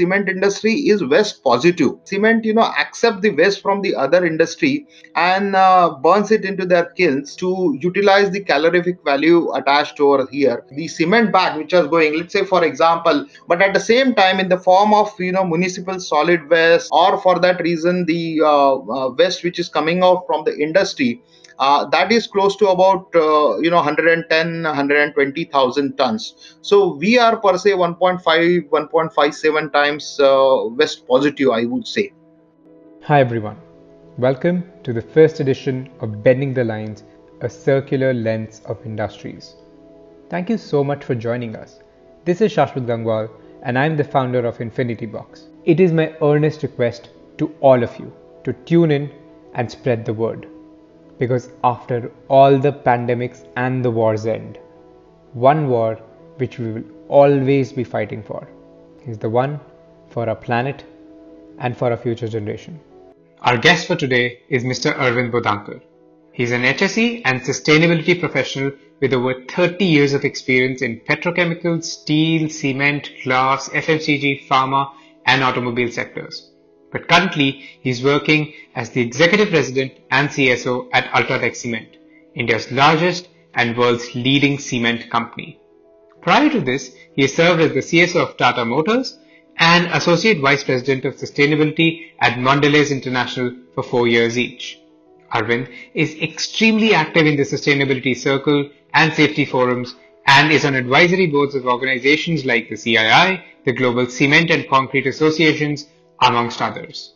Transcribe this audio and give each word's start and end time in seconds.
cement 0.00 0.28
industry 0.28 0.72
is 0.92 1.04
waste 1.04 1.42
positive. 1.44 1.92
Cement, 2.04 2.44
you 2.44 2.54
know, 2.54 2.68
accept 2.84 3.20
the 3.22 3.30
waste 3.30 3.60
from 3.62 3.82
the 3.82 3.94
other 3.94 4.24
industry 4.24 4.86
and 5.14 5.54
uh, 5.54 5.90
burns 6.02 6.30
it 6.30 6.44
into 6.44 6.64
their 6.64 6.86
kilns 7.00 7.36
to 7.36 7.76
utilize 7.80 8.30
the 8.30 8.40
calorific 8.40 8.98
value 9.04 9.52
attached 9.52 10.00
over 10.00 10.26
here. 10.30 10.64
The 10.72 10.88
cement 10.88 11.32
bag 11.32 11.58
which 11.58 11.72
is 11.72 11.86
going, 11.88 12.16
let's 12.16 12.32
say 12.32 12.44
for 12.44 12.64
example, 12.64 13.26
but 13.46 13.60
at 13.60 13.74
the 13.74 13.80
same 13.80 14.14
time 14.14 14.40
in 14.40 14.48
the 14.48 14.58
form 14.58 14.94
of 14.94 15.12
you 15.18 15.32
know 15.32 15.44
municipal 15.44 16.00
solid 16.00 16.48
waste 16.48 16.88
or 16.92 17.20
for 17.20 17.38
that 17.40 17.60
reason 17.60 18.04
the 18.06 18.40
uh, 18.42 18.74
uh, 18.76 19.10
waste 19.10 19.44
which 19.44 19.58
is 19.58 19.68
coming 19.68 20.02
out 20.02 20.24
from 20.26 20.44
the 20.44 20.56
industry 20.58 21.22
uh, 21.60 21.84
that 21.90 22.10
is 22.10 22.26
close 22.26 22.56
to 22.56 22.68
about 22.68 23.14
uh, 23.14 23.58
you 23.58 23.70
know 23.70 23.76
110 23.76 24.62
120000 24.62 25.96
tons. 25.98 26.56
So 26.62 26.94
we 26.94 27.18
are 27.18 27.36
per 27.36 27.58
se 27.58 27.72
1.5 27.72 28.70
1.57 28.70 29.72
times 29.72 30.18
uh, 30.18 30.68
waste 30.78 31.06
positive 31.06 31.50
i 31.50 31.64
would 31.66 31.86
say. 31.86 32.12
Hi 33.02 33.20
everyone. 33.20 33.58
Welcome 34.16 34.64
to 34.84 34.94
the 34.94 35.02
first 35.02 35.40
edition 35.40 35.90
of 36.00 36.22
bending 36.22 36.54
the 36.54 36.64
lines 36.64 37.04
a 37.42 37.48
circular 37.48 38.12
lens 38.14 38.62
of 38.64 38.86
industries. 38.86 39.54
Thank 40.30 40.48
you 40.50 40.56
so 40.58 40.82
much 40.82 41.04
for 41.04 41.14
joining 41.14 41.56
us. 41.56 41.80
This 42.24 42.40
is 42.40 42.54
shashwat 42.54 42.86
gangwal 42.92 43.28
and 43.62 43.78
i'm 43.78 43.98
the 43.98 44.08
founder 44.14 44.46
of 44.52 44.62
infinity 44.62 45.10
box. 45.18 45.44
It 45.64 45.84
is 45.88 45.92
my 45.92 46.08
earnest 46.22 46.62
request 46.62 47.10
to 47.36 47.52
all 47.60 47.82
of 47.82 47.98
you 47.98 48.10
to 48.44 48.54
tune 48.72 48.90
in 48.98 49.10
and 49.54 49.70
spread 49.70 50.06
the 50.06 50.14
word 50.24 50.48
because 51.20 51.50
after 51.62 52.10
all 52.28 52.58
the 52.58 52.72
pandemics 52.72 53.46
and 53.56 53.84
the 53.84 53.90
wars 53.90 54.24
end, 54.26 54.58
one 55.34 55.68
war 55.68 55.94
which 56.38 56.58
we 56.58 56.72
will 56.72 56.84
always 57.08 57.72
be 57.72 57.84
fighting 57.84 58.22
for 58.22 58.48
is 59.06 59.18
the 59.18 59.28
one 59.28 59.60
for 60.08 60.28
our 60.28 60.34
planet 60.34 60.82
and 61.58 61.76
for 61.76 61.90
our 61.90 61.96
future 61.96 62.26
generation. 62.26 62.80
Our 63.42 63.58
guest 63.58 63.86
for 63.86 63.96
today 63.96 64.40
is 64.48 64.64
Mr. 64.64 64.94
Arvind 64.94 65.30
Bodhankar. 65.30 65.82
He's 66.32 66.52
an 66.52 66.62
HSE 66.62 67.22
and 67.26 67.42
sustainability 67.42 68.18
professional 68.18 68.72
with 69.00 69.12
over 69.12 69.34
30 69.44 69.84
years 69.84 70.14
of 70.14 70.24
experience 70.24 70.80
in 70.80 71.00
petrochemicals, 71.00 71.84
steel, 71.84 72.48
cement, 72.48 73.10
glass, 73.24 73.68
FMCG, 73.68 74.46
pharma, 74.46 74.90
and 75.26 75.44
automobile 75.44 75.90
sectors 75.90 76.49
but 76.92 77.08
currently 77.08 77.50
he 77.80 77.90
is 77.90 78.02
working 78.02 78.52
as 78.74 78.90
the 78.90 79.00
executive 79.00 79.50
president 79.50 79.92
and 80.10 80.28
CSO 80.28 80.88
at 80.92 81.10
Ultratech 81.12 81.56
Cement, 81.56 81.96
India's 82.34 82.70
largest 82.70 83.28
and 83.54 83.76
world's 83.76 84.14
leading 84.14 84.58
cement 84.58 85.10
company. 85.10 85.58
Prior 86.20 86.50
to 86.50 86.60
this, 86.60 86.94
he 87.14 87.26
served 87.26 87.60
as 87.60 87.72
the 87.72 87.80
CSO 87.80 88.28
of 88.28 88.36
Tata 88.36 88.64
Motors 88.64 89.18
and 89.56 89.86
Associate 89.88 90.40
Vice 90.40 90.64
President 90.64 91.04
of 91.04 91.16
Sustainability 91.16 92.12
at 92.20 92.38
Mondelez 92.38 92.90
International 92.90 93.54
for 93.74 93.82
four 93.82 94.06
years 94.06 94.38
each. 94.38 94.78
Arvind 95.32 95.72
is 95.94 96.14
extremely 96.16 96.92
active 96.94 97.26
in 97.26 97.36
the 97.36 97.44
sustainability 97.44 98.16
circle 98.16 98.68
and 98.94 99.12
safety 99.12 99.44
forums 99.44 99.94
and 100.26 100.50
is 100.50 100.64
on 100.64 100.74
advisory 100.74 101.26
boards 101.26 101.54
of 101.54 101.66
organizations 101.66 102.44
like 102.44 102.68
the 102.68 102.74
CII, 102.74 103.42
the 103.64 103.72
Global 103.72 104.06
Cement 104.06 104.50
and 104.50 104.68
Concrete 104.68 105.06
Associations, 105.06 105.86
amongst 106.20 106.60
others. 106.62 107.14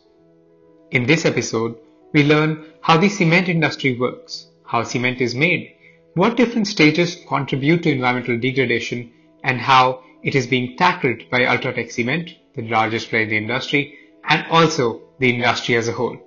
In 0.91 1.05
this 1.05 1.25
episode, 1.25 1.75
we 2.13 2.23
learn 2.23 2.65
how 2.81 2.97
the 2.97 3.09
cement 3.09 3.49
industry 3.49 3.97
works, 3.99 4.47
how 4.65 4.83
cement 4.83 5.21
is 5.21 5.35
made, 5.35 5.73
what 6.13 6.37
different 6.37 6.67
stages 6.67 7.17
contribute 7.27 7.83
to 7.83 7.91
environmental 7.91 8.39
degradation, 8.39 9.11
and 9.43 9.59
how 9.59 10.01
it 10.23 10.33
is 10.35 10.47
being 10.47 10.77
tackled 10.77 11.29
by 11.29 11.41
Ultratech 11.41 11.91
Cement, 11.91 12.31
the 12.55 12.61
largest 12.63 13.09
player 13.09 13.23
in 13.23 13.29
the 13.29 13.37
industry, 13.37 13.97
and 14.23 14.45
also 14.49 15.01
the 15.19 15.29
industry 15.29 15.75
as 15.75 15.87
a 15.87 15.91
whole. 15.91 16.17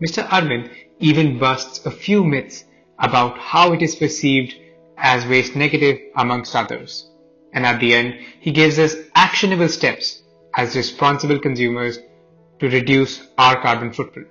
Mr. 0.00 0.26
Arvind 0.28 0.70
even 0.98 1.38
busts 1.38 1.84
a 1.86 1.90
few 1.90 2.22
myths 2.22 2.64
about 2.98 3.38
how 3.38 3.72
it 3.72 3.82
is 3.82 3.96
perceived 3.96 4.54
as 4.98 5.26
waste 5.26 5.56
negative 5.56 5.98
amongst 6.16 6.54
others. 6.54 7.10
And 7.52 7.66
at 7.66 7.80
the 7.80 7.94
end, 7.94 8.18
he 8.40 8.52
gives 8.52 8.78
us 8.78 8.94
actionable 9.14 9.68
steps 9.68 10.22
as 10.54 10.76
responsible 10.76 11.38
consumers 11.38 11.98
to 12.60 12.68
reduce 12.68 13.26
our 13.38 13.60
carbon 13.60 13.92
footprint. 13.92 14.28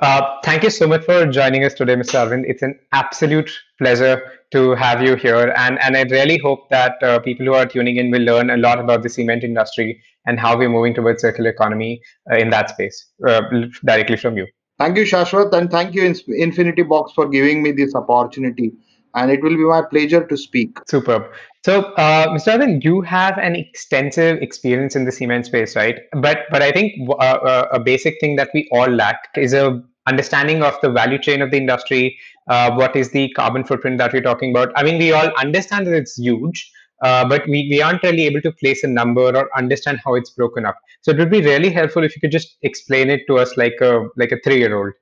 Uh, 0.00 0.40
thank 0.42 0.64
you 0.64 0.70
so 0.70 0.88
much 0.88 1.04
for 1.04 1.26
joining 1.26 1.64
us 1.64 1.74
today, 1.74 1.94
Mr. 1.94 2.14
Arvind. 2.14 2.42
It's 2.46 2.62
an 2.62 2.76
absolute 2.90 3.50
pleasure 3.78 4.20
to 4.50 4.74
have 4.74 5.00
you 5.00 5.14
here. 5.14 5.54
And, 5.56 5.80
and 5.80 5.96
I 5.96 6.02
really 6.02 6.38
hope 6.38 6.68
that 6.70 7.00
uh, 7.02 7.20
people 7.20 7.46
who 7.46 7.54
are 7.54 7.66
tuning 7.66 7.96
in 7.96 8.10
will 8.10 8.22
learn 8.22 8.50
a 8.50 8.56
lot 8.56 8.80
about 8.80 9.04
the 9.04 9.08
cement 9.08 9.44
industry 9.44 10.02
and 10.26 10.40
how 10.40 10.58
we're 10.58 10.68
moving 10.68 10.92
towards 10.92 11.22
circular 11.22 11.50
economy 11.50 12.00
uh, 12.32 12.36
in 12.36 12.50
that 12.50 12.70
space 12.70 13.10
uh, 13.28 13.42
directly 13.84 14.16
from 14.16 14.36
you. 14.36 14.46
Thank 14.78 14.96
you, 14.96 15.04
Shashwat, 15.04 15.52
and 15.52 15.70
thank 15.70 15.94
you, 15.94 16.12
Infinity 16.26 16.82
Box, 16.82 17.12
for 17.12 17.28
giving 17.28 17.62
me 17.62 17.70
this 17.70 17.94
opportunity 17.94 18.72
and 19.14 19.30
it 19.30 19.42
will 19.42 19.56
be 19.56 19.64
my 19.64 19.82
pleasure 19.82 20.26
to 20.26 20.36
speak. 20.36 20.78
Superb. 20.86 21.24
So, 21.64 21.82
uh, 21.94 22.28
Mr. 22.28 22.58
Arvind, 22.58 22.82
you 22.82 23.02
have 23.02 23.38
an 23.38 23.54
extensive 23.54 24.42
experience 24.42 24.96
in 24.96 25.04
the 25.04 25.12
cement 25.12 25.46
space, 25.46 25.76
right? 25.76 26.00
But 26.12 26.38
but 26.50 26.62
I 26.62 26.72
think 26.72 27.08
uh, 27.08 27.12
uh, 27.14 27.68
a 27.72 27.80
basic 27.80 28.18
thing 28.20 28.36
that 28.36 28.50
we 28.52 28.68
all 28.72 28.88
lack 28.88 29.28
is 29.36 29.52
a 29.52 29.82
understanding 30.08 30.62
of 30.62 30.76
the 30.82 30.90
value 30.90 31.18
chain 31.18 31.42
of 31.42 31.50
the 31.50 31.56
industry. 31.56 32.18
Uh, 32.48 32.72
what 32.72 32.96
is 32.96 33.10
the 33.10 33.28
carbon 33.34 33.64
footprint 33.64 33.98
that 33.98 34.12
we're 34.12 34.22
talking 34.22 34.50
about? 34.50 34.72
I 34.74 34.82
mean, 34.82 34.98
we 34.98 35.12
all 35.12 35.30
understand 35.38 35.86
that 35.86 35.94
it's 35.94 36.18
huge, 36.18 36.72
uh, 37.04 37.24
but 37.28 37.46
we, 37.46 37.68
we 37.70 37.80
aren't 37.80 38.02
really 38.02 38.26
able 38.26 38.40
to 38.40 38.50
place 38.50 38.82
a 38.82 38.88
number 38.88 39.36
or 39.36 39.48
understand 39.56 40.00
how 40.04 40.14
it's 40.16 40.30
broken 40.30 40.66
up. 40.66 40.76
So 41.02 41.12
it 41.12 41.18
would 41.18 41.30
be 41.30 41.40
really 41.42 41.70
helpful 41.70 42.02
if 42.02 42.16
you 42.16 42.20
could 42.20 42.32
just 42.32 42.56
explain 42.62 43.10
it 43.10 43.20
to 43.28 43.38
us 43.38 43.56
like 43.56 43.74
a 43.80 44.08
like 44.16 44.32
a 44.32 44.40
three 44.42 44.58
year 44.58 44.76
old. 44.76 44.94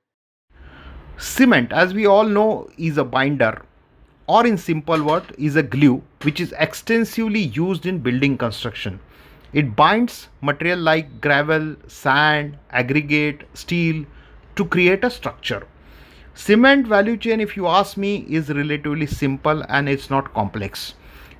Cement, 1.17 1.71
as 1.71 1.93
we 1.95 2.05
all 2.05 2.25
know, 2.25 2.69
is 2.77 2.97
a 2.97 3.03
binder 3.03 3.63
or 4.31 4.47
in 4.47 4.57
simple 4.57 5.03
word 5.03 5.31
is 5.37 5.57
a 5.57 5.63
glue 5.71 6.01
which 6.25 6.39
is 6.39 6.53
extensively 6.65 7.41
used 7.55 7.85
in 7.85 7.97
building 7.99 8.37
construction. 8.37 8.99
It 9.51 9.75
binds 9.75 10.29
material 10.39 10.79
like 10.79 11.19
gravel, 11.19 11.75
sand, 11.87 12.57
aggregate, 12.69 13.43
steel 13.53 14.05
to 14.55 14.65
create 14.65 15.03
a 15.03 15.09
structure. 15.09 15.67
Cement 16.33 16.87
value 16.87 17.17
chain 17.17 17.41
if 17.41 17.57
you 17.57 17.67
ask 17.67 17.97
me 17.97 18.25
is 18.29 18.47
relatively 18.49 19.05
simple 19.05 19.65
and 19.67 19.89
it's 19.89 20.09
not 20.09 20.33
complex. 20.33 20.93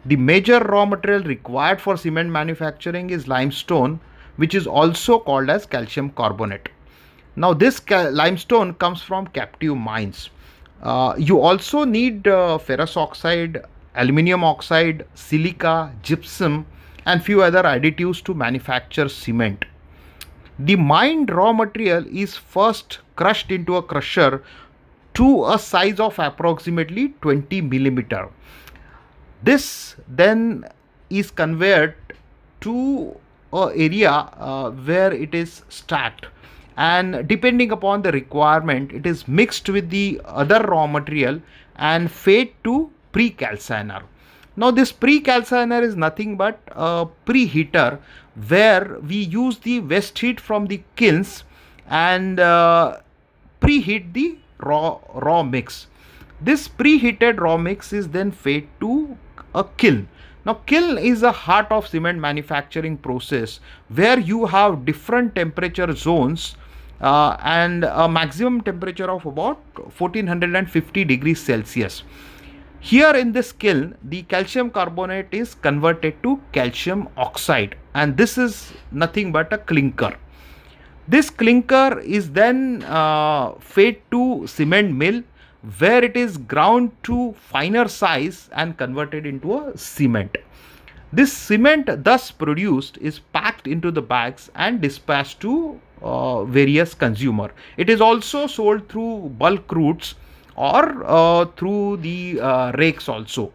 The 0.05 0.17
major 0.17 0.59
raw 0.59 0.85
material 0.85 1.23
required 1.23 1.79
for 1.79 1.95
cement 1.95 2.29
manufacturing 2.29 3.09
is 3.09 3.27
limestone 3.27 4.01
which 4.35 4.53
is 4.53 4.67
also 4.67 5.19
called 5.19 5.49
as 5.49 5.65
calcium 5.65 6.09
carbonate. 6.09 6.67
Now 7.37 7.53
this 7.53 7.81
limestone 7.89 8.73
comes 8.73 9.01
from 9.01 9.27
captive 9.27 9.77
mines 9.77 10.29
you 11.17 11.39
also 11.39 11.83
need 11.83 12.27
uh, 12.27 12.57
ferrous 12.57 12.97
oxide, 12.97 13.63
aluminium 13.95 14.43
oxide, 14.43 15.05
silica, 15.13 15.91
gypsum, 16.01 16.65
and 17.05 17.23
few 17.23 17.41
other 17.41 17.63
additives 17.63 18.23
to 18.23 18.33
manufacture 18.33 19.09
cement. 19.09 19.65
The 20.59 20.75
mined 20.75 21.31
raw 21.31 21.53
material 21.53 22.05
is 22.07 22.35
first 22.35 22.99
crushed 23.15 23.51
into 23.51 23.75
a 23.75 23.83
crusher 23.83 24.43
to 25.15 25.45
a 25.45 25.59
size 25.59 25.99
of 25.99 26.17
approximately 26.19 27.09
20 27.21 27.61
millimeter. 27.61 28.29
This 29.43 29.95
then 30.07 30.65
is 31.09 31.31
conveyed 31.31 31.95
to 32.61 33.17
a 33.53 33.71
area 33.75 34.11
uh, 34.11 34.71
where 34.71 35.11
it 35.11 35.33
is 35.35 35.63
stacked 35.69 36.27
and 36.77 37.27
depending 37.27 37.71
upon 37.71 38.01
the 38.01 38.11
requirement 38.11 38.91
it 38.91 39.05
is 39.05 39.27
mixed 39.27 39.69
with 39.69 39.89
the 39.89 40.21
other 40.25 40.59
raw 40.59 40.87
material 40.87 41.41
and 41.75 42.11
fed 42.11 42.49
to 42.63 42.89
pre-calciner. 43.11 44.03
Now 44.55 44.71
this 44.71 44.91
pre-calciner 44.91 45.81
is 45.81 45.95
nothing 45.95 46.37
but 46.37 46.59
a 46.71 47.07
preheater 47.25 47.99
where 48.47 48.99
we 48.99 49.15
use 49.15 49.59
the 49.59 49.79
waste 49.79 50.19
heat 50.19 50.39
from 50.39 50.67
the 50.67 50.81
kilns 50.95 51.43
and 51.87 52.39
uh, 52.39 52.97
preheat 53.61 54.13
the 54.13 54.37
raw 54.59 54.99
raw 55.13 55.43
mix. 55.43 55.87
This 56.39 56.67
preheated 56.67 57.39
raw 57.39 57.57
mix 57.57 57.93
is 57.93 58.09
then 58.09 58.31
fed 58.31 58.67
to 58.79 59.17
a 59.53 59.63
kiln. 59.63 60.07
Now 60.45 60.55
kiln 60.65 60.97
is 60.97 61.21
a 61.21 61.31
heart 61.31 61.71
of 61.71 61.87
cement 61.87 62.19
manufacturing 62.19 62.97
process 62.97 63.59
where 63.89 64.19
you 64.19 64.47
have 64.47 64.85
different 64.85 65.35
temperature 65.35 65.93
zones 65.95 66.55
uh, 67.01 67.35
and 67.41 67.83
a 67.83 68.07
maximum 68.07 68.61
temperature 68.61 69.09
of 69.09 69.25
about 69.25 69.59
1450 69.75 71.03
degrees 71.05 71.41
Celsius. 71.41 72.03
Here 72.79 73.11
in 73.11 73.31
this 73.31 73.51
kiln, 73.51 73.95
the 74.03 74.23
calcium 74.23 74.71
carbonate 74.71 75.27
is 75.31 75.53
converted 75.53 76.21
to 76.23 76.39
calcium 76.51 77.09
oxide 77.17 77.75
and 77.93 78.17
this 78.17 78.37
is 78.37 78.73
nothing 78.91 79.31
but 79.31 79.53
a 79.53 79.57
clinker. 79.57 80.15
This 81.07 81.29
clinker 81.29 81.99
is 81.99 82.31
then 82.31 82.83
uh, 82.83 83.53
fed 83.59 83.97
to 84.11 84.47
cement 84.47 84.95
mill 84.95 85.23
where 85.77 86.03
it 86.03 86.17
is 86.17 86.37
ground 86.37 86.91
to 87.03 87.33
finer 87.33 87.87
size 87.87 88.49
and 88.53 88.77
converted 88.77 89.25
into 89.25 89.59
a 89.59 89.77
cement. 89.77 90.37
This 91.13 91.33
cement, 91.33 92.03
thus 92.03 92.31
produced, 92.31 92.97
is 92.99 93.19
packed 93.19 93.67
into 93.67 93.91
the 93.91 94.01
bags 94.01 94.49
and 94.55 94.81
dispatched 94.81 95.41
to 95.41 95.79
various 96.47 96.93
consumer. 96.93 97.51
It 97.77 97.89
is 97.89 98.01
also 98.01 98.47
sold 98.47 98.89
through 98.89 99.29
bulk 99.37 99.71
routes 99.71 100.15
or 100.55 101.03
uh, 101.05 101.45
through 101.57 101.97
the 101.97 102.39
uh, 102.39 102.71
rakes 102.73 103.07
also. 103.07 103.51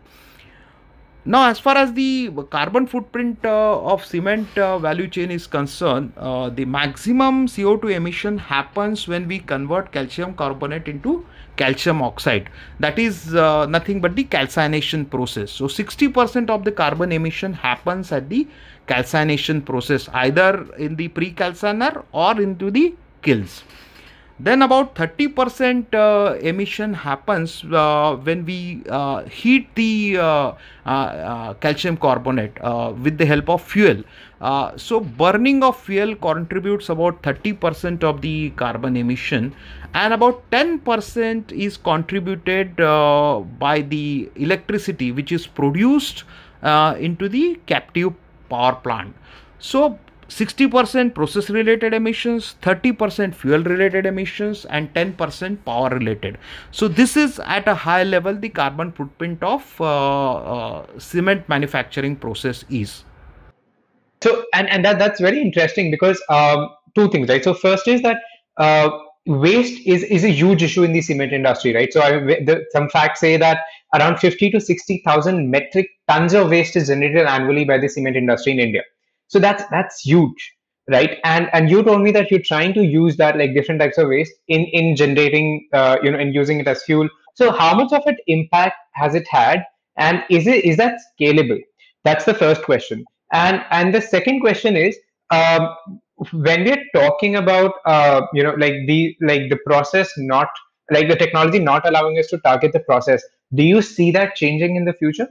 Now, 1.28 1.48
as 1.48 1.58
far 1.58 1.76
as 1.76 1.92
the 1.92 2.30
carbon 2.50 2.86
footprint 2.86 3.44
uh, 3.44 3.80
of 3.80 4.04
cement 4.04 4.56
uh, 4.56 4.78
value 4.78 5.08
chain 5.08 5.32
is 5.32 5.48
concerned, 5.48 6.12
uh, 6.16 6.50
the 6.50 6.64
maximum 6.64 7.48
CO2 7.48 7.94
emission 7.94 8.38
happens 8.38 9.08
when 9.08 9.26
we 9.26 9.40
convert 9.40 9.90
calcium 9.90 10.34
carbonate 10.34 10.86
into 10.86 11.26
calcium 11.56 12.02
oxide. 12.02 12.50
That 12.80 12.98
is 12.98 13.34
uh, 13.34 13.66
nothing 13.66 14.00
but 14.00 14.16
the 14.16 14.24
calcination 14.24 15.06
process. 15.06 15.50
So, 15.50 15.64
60% 15.66 16.50
of 16.50 16.64
the 16.64 16.72
carbon 16.72 17.12
emission 17.12 17.52
happens 17.52 18.12
at 18.12 18.28
the 18.28 18.46
calcination 18.86 19.62
process, 19.62 20.08
either 20.12 20.66
in 20.78 20.96
the 20.96 21.08
pre-calciner 21.08 22.04
or 22.12 22.40
into 22.40 22.70
the 22.70 22.94
kilns 23.22 23.62
then 24.38 24.60
about 24.60 24.94
30% 24.94 25.94
uh, 25.94 26.34
emission 26.40 26.92
happens 26.92 27.64
uh, 27.72 28.16
when 28.16 28.44
we 28.44 28.82
uh, 28.88 29.24
heat 29.24 29.74
the 29.74 30.18
uh, 30.18 30.52
uh, 30.84 31.54
calcium 31.54 31.96
carbonate 31.96 32.52
with 33.00 33.16
the 33.16 33.24
help 33.24 33.48
of 33.48 33.62
fuel. 33.62 34.02
So 34.76 35.00
burning 35.00 35.62
of 35.62 35.80
fuel 35.80 36.14
contributes 36.16 36.90
about 36.90 37.22
30% 37.22 38.04
of 38.04 38.20
the 38.20 38.50
carbon 38.50 38.96
emission 38.96 39.54
and 39.94 40.12
about 40.12 40.50
10% 40.50 41.52
is 41.52 41.78
contributed 41.78 42.76
by 42.76 43.86
the 43.88 44.30
electricity 44.36 45.12
which 45.12 45.32
is 45.32 45.46
produced 45.46 46.24
into 46.62 47.30
the 47.30 47.58
captive 47.64 48.12
power 48.50 48.74
plant. 48.74 49.14
So 49.58 49.98
60% 50.28 51.14
process 51.14 51.50
related 51.50 51.94
emissions 51.94 52.56
30% 52.62 53.34
fuel 53.34 53.62
related 53.62 54.06
emissions 54.06 54.64
and 54.66 54.92
10% 54.94 55.64
power 55.64 55.88
related. 55.90 56.38
So 56.70 56.88
this 56.88 57.16
is 57.16 57.38
at 57.40 57.68
a 57.68 57.74
high 57.74 58.02
level 58.02 58.34
the 58.34 58.48
carbon 58.48 58.92
footprint 58.92 59.42
of 59.42 59.80
uh, 59.80 60.34
uh, 60.34 60.86
cement 60.98 61.48
manufacturing 61.48 62.16
process 62.16 62.64
is. 62.68 63.04
So 64.22 64.44
and 64.54 64.68
and 64.70 64.84
that 64.84 64.98
that's 64.98 65.20
very 65.20 65.40
interesting 65.40 65.90
because 65.90 66.20
um, 66.28 66.70
two 66.94 67.08
things 67.10 67.28
right? 67.28 67.44
So 67.44 67.54
first 67.54 67.86
is 67.86 68.02
that 68.02 68.16
uh, 68.56 68.90
waste 69.26 69.86
is 69.86 70.02
is 70.02 70.24
a 70.24 70.30
huge 70.30 70.62
issue 70.62 70.82
in 70.82 70.92
the 70.92 71.02
cement 71.02 71.32
industry 71.32 71.74
right? 71.74 71.92
So 71.92 72.00
I, 72.00 72.18
the, 72.20 72.64
some 72.72 72.88
facts 72.88 73.20
say 73.20 73.36
that 73.36 73.60
around 73.94 74.18
50 74.18 74.50
to 74.50 74.60
60000 74.60 75.50
metric 75.50 75.88
tons 76.08 76.34
of 76.34 76.50
waste 76.50 76.76
is 76.76 76.88
generated 76.88 77.26
annually 77.26 77.64
by 77.64 77.78
the 77.78 77.88
cement 77.88 78.16
industry 78.16 78.52
in 78.52 78.58
india 78.58 78.82
so 79.28 79.38
that's 79.38 79.64
that's 79.70 80.00
huge 80.00 80.52
right? 80.88 81.18
And 81.24 81.48
and 81.52 81.68
you 81.70 81.82
told 81.82 82.02
me 82.02 82.12
that 82.12 82.30
you're 82.30 82.42
trying 82.42 82.72
to 82.74 82.84
use 82.84 83.16
that 83.16 83.36
like 83.36 83.54
different 83.54 83.80
types 83.80 83.98
of 83.98 84.08
waste 84.08 84.32
in 84.48 84.62
in 84.66 84.96
generating 84.96 85.68
uh, 85.72 85.96
you 86.02 86.10
know 86.10 86.18
and 86.18 86.34
using 86.34 86.60
it 86.60 86.68
as 86.68 86.82
fuel. 86.84 87.08
So 87.34 87.50
how 87.52 87.74
much 87.74 87.92
of 87.92 88.02
it 88.06 88.16
impact 88.28 88.76
has 88.94 89.14
it 89.14 89.26
had? 89.28 89.64
And 89.98 90.22
is 90.30 90.46
it 90.46 90.64
is 90.64 90.76
that 90.76 90.98
scalable? 91.20 91.58
That's 92.04 92.24
the 92.24 92.34
first 92.34 92.62
question. 92.62 93.04
And 93.32 93.64
and 93.70 93.92
the 93.94 94.00
second 94.00 94.40
question 94.40 94.76
is 94.76 94.96
um, 95.30 95.68
when 96.32 96.64
we're 96.64 96.84
talking 96.94 97.36
about 97.36 97.72
uh, 97.84 98.22
you 98.32 98.42
know 98.42 98.54
like 98.54 98.74
the 98.86 99.16
like 99.20 99.50
the 99.50 99.58
process 99.66 100.10
not 100.16 100.48
like 100.90 101.08
the 101.08 101.16
technology 101.16 101.58
not 101.58 101.86
allowing 101.86 102.18
us 102.18 102.28
to 102.28 102.38
target 102.38 102.72
the 102.72 102.80
process 102.80 103.22
do 103.54 103.62
you 103.62 103.82
see 103.82 104.10
that 104.12 104.34
changing 104.36 104.76
in 104.76 104.84
the 104.84 104.92
future 104.92 105.28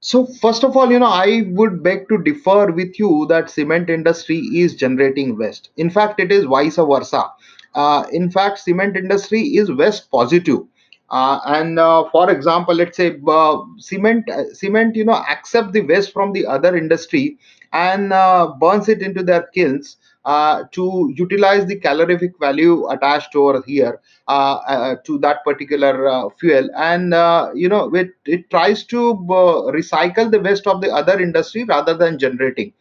so 0.00 0.26
first 0.40 0.64
of 0.64 0.76
all, 0.76 0.90
you 0.90 0.98
know, 0.98 1.06
I 1.06 1.44
would 1.48 1.82
beg 1.82 2.08
to 2.08 2.18
differ 2.22 2.70
with 2.72 2.98
you 2.98 3.26
that 3.28 3.50
cement 3.50 3.90
industry 3.90 4.38
is 4.38 4.74
generating 4.74 5.36
waste. 5.36 5.70
In 5.76 5.90
fact, 5.90 6.20
it 6.20 6.30
is 6.30 6.44
vice 6.44 6.76
versa. 6.76 7.24
Uh, 7.74 8.04
in 8.12 8.30
fact, 8.30 8.58
cement 8.60 8.96
industry 8.96 9.40
is 9.40 9.70
waste 9.72 10.10
positive. 10.10 10.60
Uh, 11.10 11.40
and 11.46 11.78
uh, 11.78 12.04
for 12.10 12.30
example, 12.30 12.74
let's 12.74 12.96
say 12.96 13.18
uh, 13.26 13.58
cement, 13.78 14.28
uh, 14.30 14.52
cement, 14.52 14.94
you 14.94 15.04
know, 15.04 15.24
accept 15.28 15.72
the 15.72 15.80
waste 15.82 16.12
from 16.12 16.32
the 16.32 16.46
other 16.46 16.76
industry 16.76 17.38
and 17.72 18.12
uh, 18.12 18.52
burns 18.60 18.88
it 18.88 19.02
into 19.02 19.22
their 19.22 19.42
kilns 19.54 19.96
uh, 20.28 20.64
to 20.72 21.12
utilize 21.16 21.64
the 21.66 21.76
calorific 21.76 22.38
value 22.38 22.86
attached 22.90 23.34
over 23.34 23.62
here 23.66 24.00
uh, 24.28 24.56
uh, 24.74 24.96
to 25.06 25.18
that 25.18 25.42
particular 25.44 26.30
fuel. 26.38 26.68
And 26.76 27.14
you 27.58 27.68
know 27.68 27.94
it, 27.94 28.10
it 28.26 28.50
tries 28.50 28.84
to 28.84 29.14
recycle 29.78 30.30
the 30.30 30.40
waste 30.40 30.66
of 30.66 30.82
the 30.82 30.90
other 30.90 31.18
industry 31.18 31.64
rather 31.64 31.94
than 31.94 32.18
generating. 32.18 32.74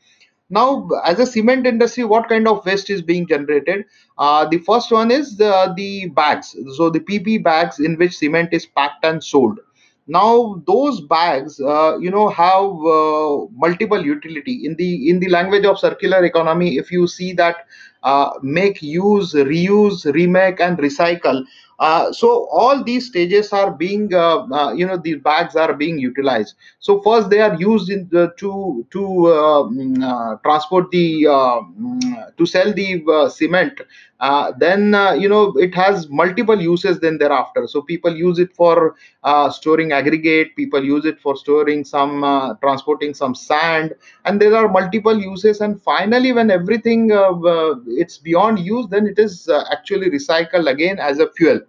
Now 0.50 0.90
as 1.06 1.20
a 1.20 1.26
cement 1.26 1.66
industry 1.66 2.04
what 2.04 2.30
kind 2.30 2.48
of 2.48 2.66
waste 2.66 2.90
is 2.90 3.02
being 3.02 3.28
generated? 3.28 3.86
Uh, 4.18 4.46
the 4.46 4.60
first 4.60 4.92
one 4.92 5.12
is 5.12 5.38
the, 5.38 5.74
the 5.78 6.08
bags. 6.10 6.56
So 6.76 6.90
the 6.90 7.00
pp 7.00 7.44
bags 7.44 7.80
in 7.80 7.98
which 7.98 8.18
cement 8.18 8.50
is 8.54 8.66
packed 8.66 9.06
and 9.06 9.24
sold 9.24 9.60
now 10.08 10.62
those 10.66 11.02
bags 11.02 11.60
uh, 11.60 11.98
you 12.00 12.10
know 12.12 12.30
have 12.30 12.64
uh, 12.96 13.46
multiple 13.66 14.04
utility. 14.04 14.66
In 14.66 14.76
the 14.76 15.10
in 15.10 15.20
the 15.20 15.30
language 15.30 15.66
of 15.66 15.80
circular 15.80 16.24
economy 16.24 16.78
if 16.78 16.92
you 16.92 17.08
see 17.08 17.34
that 17.34 17.68
uh, 18.04 18.32
make 18.42 18.82
use 18.82 19.34
reuse 19.34 20.12
remake 20.14 20.60
and 20.60 20.78
recycle 20.78 21.44
uh, 21.80 22.12
so 22.12 22.48
all 22.52 22.84
these 22.84 23.08
stages 23.08 23.54
are 23.54 23.72
being 23.72 24.12
uh, 24.14 24.40
uh, 24.52 24.74
you 24.74 24.86
know 24.86 24.98
these 24.98 25.18
bags 25.22 25.56
are 25.56 25.74
being 25.74 26.00
utilized. 26.00 26.56
So 26.80 27.02
first 27.02 27.30
they 27.30 27.40
are 27.40 27.56
used 27.56 27.90
in 27.92 28.08
the, 28.12 28.34
to 28.38 28.86
to 28.92 29.00
mm, 29.00 30.42
transport 30.44 30.90
the 30.92 31.26
mm, 31.26 32.36
to 32.38 32.46
sell 32.48 32.74
the 32.74 33.30
cement 33.32 33.80
uh, 34.20 34.52
then 34.58 34.96
uh, 34.96 35.14
you 35.14 35.30
know 35.30 35.54
it 35.58 35.76
has 35.76 36.10
multiple 36.10 36.60
uses 36.60 37.00
then 37.00 37.18
thereafter. 37.18 37.68
So 37.68 37.82
people 37.82 38.16
use 38.16 38.40
it 38.40 38.54
for 38.56 38.96
uh, 39.24 39.50
storing 39.52 39.92
aggregate 39.92 40.56
people 40.56 40.84
use 40.84 41.06
it 41.06 41.20
for 41.20 41.36
storing 41.36 41.84
some 41.84 42.24
uh, 42.24 42.56
transporting 42.56 43.14
some 43.14 43.36
sand 43.36 43.94
and 44.26 44.42
there 44.42 44.56
are 44.56 44.68
multiple 44.68 45.18
uses. 45.18 45.62
And 45.62 45.82
finally 45.82 46.34
when 46.34 46.50
everything 46.50 47.12
uh, 47.12 47.32
uh, 47.32 47.76
it's 47.86 48.18
beyond 48.18 48.60
use 48.60 48.88
then 48.88 49.06
it 49.06 49.20
is 49.20 49.50
actually 49.72 50.10
recycled 50.10 50.70
again 50.70 51.00
as 51.00 51.20
a 51.20 51.30
fuel. 51.34 51.62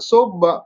So 0.00 0.64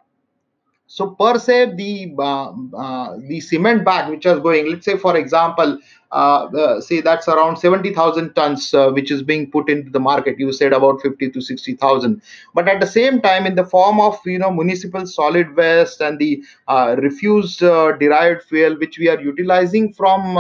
so 0.95 1.05
per 1.19 1.39
se 1.39 1.57
the 1.81 1.93
uh, 2.19 2.53
uh, 2.85 3.17
the 3.29 3.41
cement 3.41 3.83
bag 3.85 4.11
which 4.11 4.27
is 4.27 4.39
going 4.47 4.71
let's 4.71 4.85
say 4.85 4.97
for 5.05 5.17
example 5.17 5.79
uh, 6.21 6.81
say 6.81 7.01
that's 7.01 7.29
around 7.29 7.57
70000 7.57 8.35
tons 8.35 8.75
uh, 8.75 8.91
which 8.91 9.11
is 9.11 9.23
being 9.23 9.51
put 9.51 9.71
into 9.71 9.91
the 9.91 9.99
market. 9.99 10.39
You 10.39 10.53
said 10.53 10.75
about 10.75 11.01
50 11.01 11.31
to 11.31 11.41
60000 11.41 12.21
but 12.55 12.69
at 12.69 12.81
the 12.81 12.87
same 12.87 13.23
time 13.23 13.47
in 13.47 13.55
the 13.55 13.65
form 13.65 14.01
of 14.01 14.19
you 14.27 14.39
know 14.39 14.51
municipal 14.51 15.07
solid 15.07 15.57
waste 15.57 16.03
and 16.03 16.19
the 16.19 16.45
uh, 16.69 16.97
refused 16.99 17.63
uh, 17.63 17.93
derived 17.93 18.43
fuel 18.43 18.79
which 18.79 18.99
we 18.99 19.09
are 19.09 19.21
utilizing 19.21 19.95
from 19.95 20.37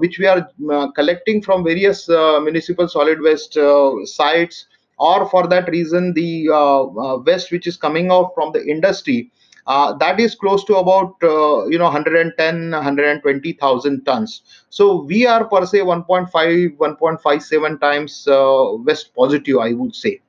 which 0.00 0.18
we 0.18 0.26
are 0.26 0.46
collecting 0.92 1.40
from 1.40 1.64
various 1.64 2.06
municipal 2.10 2.86
solid 2.86 3.22
waste 3.22 3.56
sites 4.04 4.66
or 4.98 5.28
for 5.28 5.46
that 5.46 5.68
reason 5.68 6.12
the 6.14 6.48
uh, 6.50 6.82
uh, 6.82 7.18
waste 7.18 7.50
which 7.50 7.66
is 7.66 7.76
coming 7.76 8.10
out 8.10 8.32
from 8.34 8.52
the 8.52 8.64
industry 8.64 9.30
uh, 9.66 9.92
that 9.94 10.20
is 10.20 10.34
close 10.34 10.64
to 10.64 10.76
about 10.76 11.14
uh, 11.22 11.66
you 11.66 11.78
know 11.78 11.84
110 11.84 12.70
120000 12.70 14.04
tons. 14.04 14.42
So 14.70 15.02
we 15.02 15.26
are 15.26 15.44
per 15.46 15.64
se 15.64 15.78
1.5 15.78 16.76
1.57 16.76 17.80
times 17.80 18.28
uh, 18.28 18.72
waste 18.84 19.14
positive 19.14 19.58
i 19.58 19.72
would 19.72 19.94
say. 19.94 20.20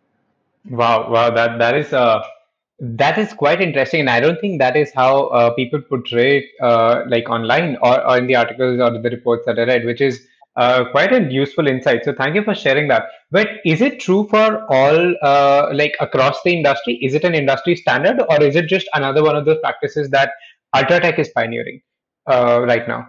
Wow 0.69 1.11
wow 1.11 1.29
that 1.29 1.59
that 1.59 1.75
is 1.75 1.93
uh 1.93 2.23
that 2.79 3.17
is 3.17 3.31
quite 3.33 3.61
interesting 3.61 4.01
and 4.01 4.09
i 4.09 4.19
don't 4.19 4.39
think 4.41 4.59
that 4.59 4.75
is 4.75 4.91
how 4.93 5.27
uh, 5.27 5.49
people 5.53 5.79
portray 5.81 6.39
it 6.39 7.07
like 7.07 7.29
online 7.29 7.77
or, 7.81 8.05
or 8.05 8.17
in 8.17 8.27
the 8.27 8.35
articles 8.35 8.81
or 8.81 8.89
the 8.89 9.09
reports 9.09 9.45
that 9.45 9.59
i 9.59 9.63
read 9.63 9.85
which 9.85 10.01
is 10.01 10.27
uh, 10.55 10.85
quite 10.91 11.13
a 11.13 11.31
useful 11.31 11.67
insight. 11.67 12.05
So 12.05 12.13
thank 12.13 12.35
you 12.35 12.43
for 12.43 12.55
sharing 12.55 12.87
that. 12.87 13.03
But 13.31 13.47
is 13.65 13.81
it 13.81 13.99
true 13.99 14.27
for 14.29 14.65
all, 14.71 15.15
uh, 15.21 15.69
like 15.73 15.95
across 15.99 16.41
the 16.43 16.53
industry? 16.55 16.95
Is 17.01 17.13
it 17.13 17.23
an 17.23 17.35
industry 17.35 17.75
standard, 17.75 18.21
or 18.29 18.41
is 18.41 18.55
it 18.55 18.67
just 18.67 18.87
another 18.93 19.23
one 19.23 19.35
of 19.35 19.45
those 19.45 19.59
practices 19.59 20.09
that 20.11 20.31
Ultratech 20.75 21.19
is 21.19 21.29
pioneering 21.29 21.81
uh, 22.27 22.61
right 22.65 22.87
now? 22.87 23.07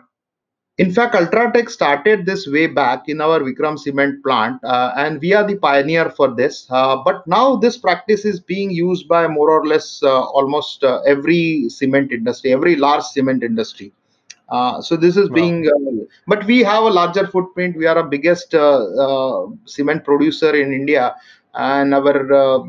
In 0.79 0.93
fact, 0.93 1.15
Ultratech 1.15 1.71
started 1.71 2.27
this 2.27 2.47
way 2.47 2.67
back 2.67 3.05
in 3.09 3.23
our 3.23 3.41
Vikram 3.41 3.79
cement 3.79 4.23
plant, 4.23 4.63
uh, 4.63 4.93
and 4.97 5.19
we 5.23 5.33
are 5.33 5.47
the 5.47 5.57
pioneer 5.57 6.11
for 6.11 6.35
this. 6.35 6.67
Uh, 6.69 6.97
but 7.03 7.27
now 7.27 7.57
this 7.57 7.79
practice 7.79 8.27
is 8.27 8.41
being 8.41 8.71
used 8.71 9.09
by 9.09 9.27
more 9.27 9.51
or 9.51 9.67
less 9.67 10.03
almost 10.03 10.85
every 11.07 11.71
cement 11.71 12.13
industry, 12.13 12.53
every 12.53 12.77
large 12.77 13.05
cement 13.05 13.43
industry. 13.43 13.91
Uh, 14.49 14.81
so 14.81 14.97
this 14.97 15.17
is 15.17 15.29
wow. 15.31 15.35
being, 15.35 15.69
uh, 15.69 16.05
but 16.27 16.45
we 16.47 16.63
have 16.63 16.85
a 16.85 16.91
larger 16.91 17.27
footprint. 17.27 17.77
We 17.77 17.87
are 17.87 17.99
a 17.99 18.09
biggest 18.09 18.55
uh, 18.55 18.85
uh 18.85 19.47
cement 19.65 20.05
producer 20.05 20.55
in 20.55 20.73
India, 20.73 21.17
and 21.57 21.95
our 21.95 22.33
uh, 22.33 22.63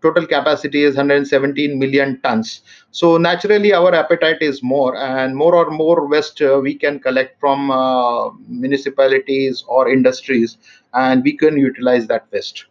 total 0.00 0.26
capacity 0.26 0.84
is 0.84 0.96
117 0.96 1.78
million 1.78 2.20
tons. 2.22 2.62
So 2.90 3.16
naturally, 3.16 3.72
our 3.74 3.94
appetite 3.94 4.40
is 4.40 4.62
more, 4.62 4.96
and 4.96 5.36
more 5.36 5.54
or 5.54 5.70
more 5.70 6.06
waste 6.06 6.40
uh, 6.40 6.60
we 6.62 6.74
can 6.74 7.00
collect 7.00 7.38
from 7.40 7.70
uh, 7.70 8.30
municipalities 8.48 9.64
or 9.66 9.90
industries, 9.90 10.58
and 10.94 11.22
we 11.22 11.36
can 11.36 11.58
utilize 11.58 12.06
that 12.06 12.26
waste. 12.32 12.66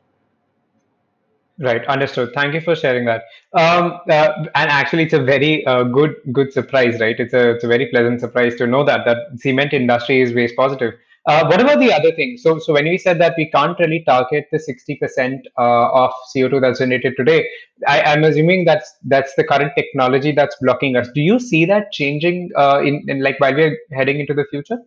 Right, 1.62 1.86
understood. 1.88 2.32
Thank 2.34 2.54
you 2.54 2.62
for 2.62 2.74
sharing 2.74 3.04
that. 3.06 3.24
Um, 3.54 4.00
uh, 4.10 4.46
and 4.56 4.72
actually, 4.72 5.04
it's 5.04 5.14
a 5.14 5.22
very 5.22 5.66
uh, 5.66 5.84
good 5.84 6.16
good 6.32 6.54
surprise, 6.54 7.02
right? 7.02 7.20
It's 7.20 7.34
a 7.34 7.50
it's 7.56 7.66
a 7.66 7.68
very 7.68 7.88
pleasant 7.88 8.22
surprise 8.22 8.56
to 8.58 8.68
know 8.68 8.86
that 8.86 9.04
that 9.06 9.18
cement 9.40 9.74
industry 9.74 10.22
is 10.22 10.34
waste 10.34 10.56
positive. 10.56 10.94
Uh, 11.26 11.46
what 11.48 11.60
about 11.60 11.80
the 11.80 11.92
other 11.92 12.14
things? 12.14 12.42
So, 12.44 12.60
so 12.60 12.72
when 12.74 12.86
we 12.86 12.98
said 12.98 13.20
that 13.20 13.34
we 13.38 13.52
can't 13.52 13.78
really 13.78 14.04
target 14.06 14.48
the 14.54 14.60
sixty 14.60 14.96
percent 14.96 15.46
uh, 15.58 15.90
of 15.92 16.12
CO 16.34 16.48
two 16.48 16.62
that's 16.62 16.80
generated 16.80 17.16
today, 17.18 17.46
I, 17.86 18.04
I'm 18.04 18.24
assuming 18.24 18.64
that's 18.64 18.94
that's 19.04 19.34
the 19.36 19.44
current 19.44 19.74
technology 19.76 20.32
that's 20.32 20.56
blocking 20.62 20.96
us. 20.96 21.10
Do 21.14 21.20
you 21.20 21.40
see 21.42 21.66
that 21.66 21.92
changing 21.92 22.52
uh, 22.56 22.80
in, 22.86 23.04
in 23.10 23.22
like 23.22 23.38
while 23.42 23.54
we're 23.54 23.78
heading 23.92 24.22
into 24.22 24.34
the 24.34 24.46
future? 24.50 24.78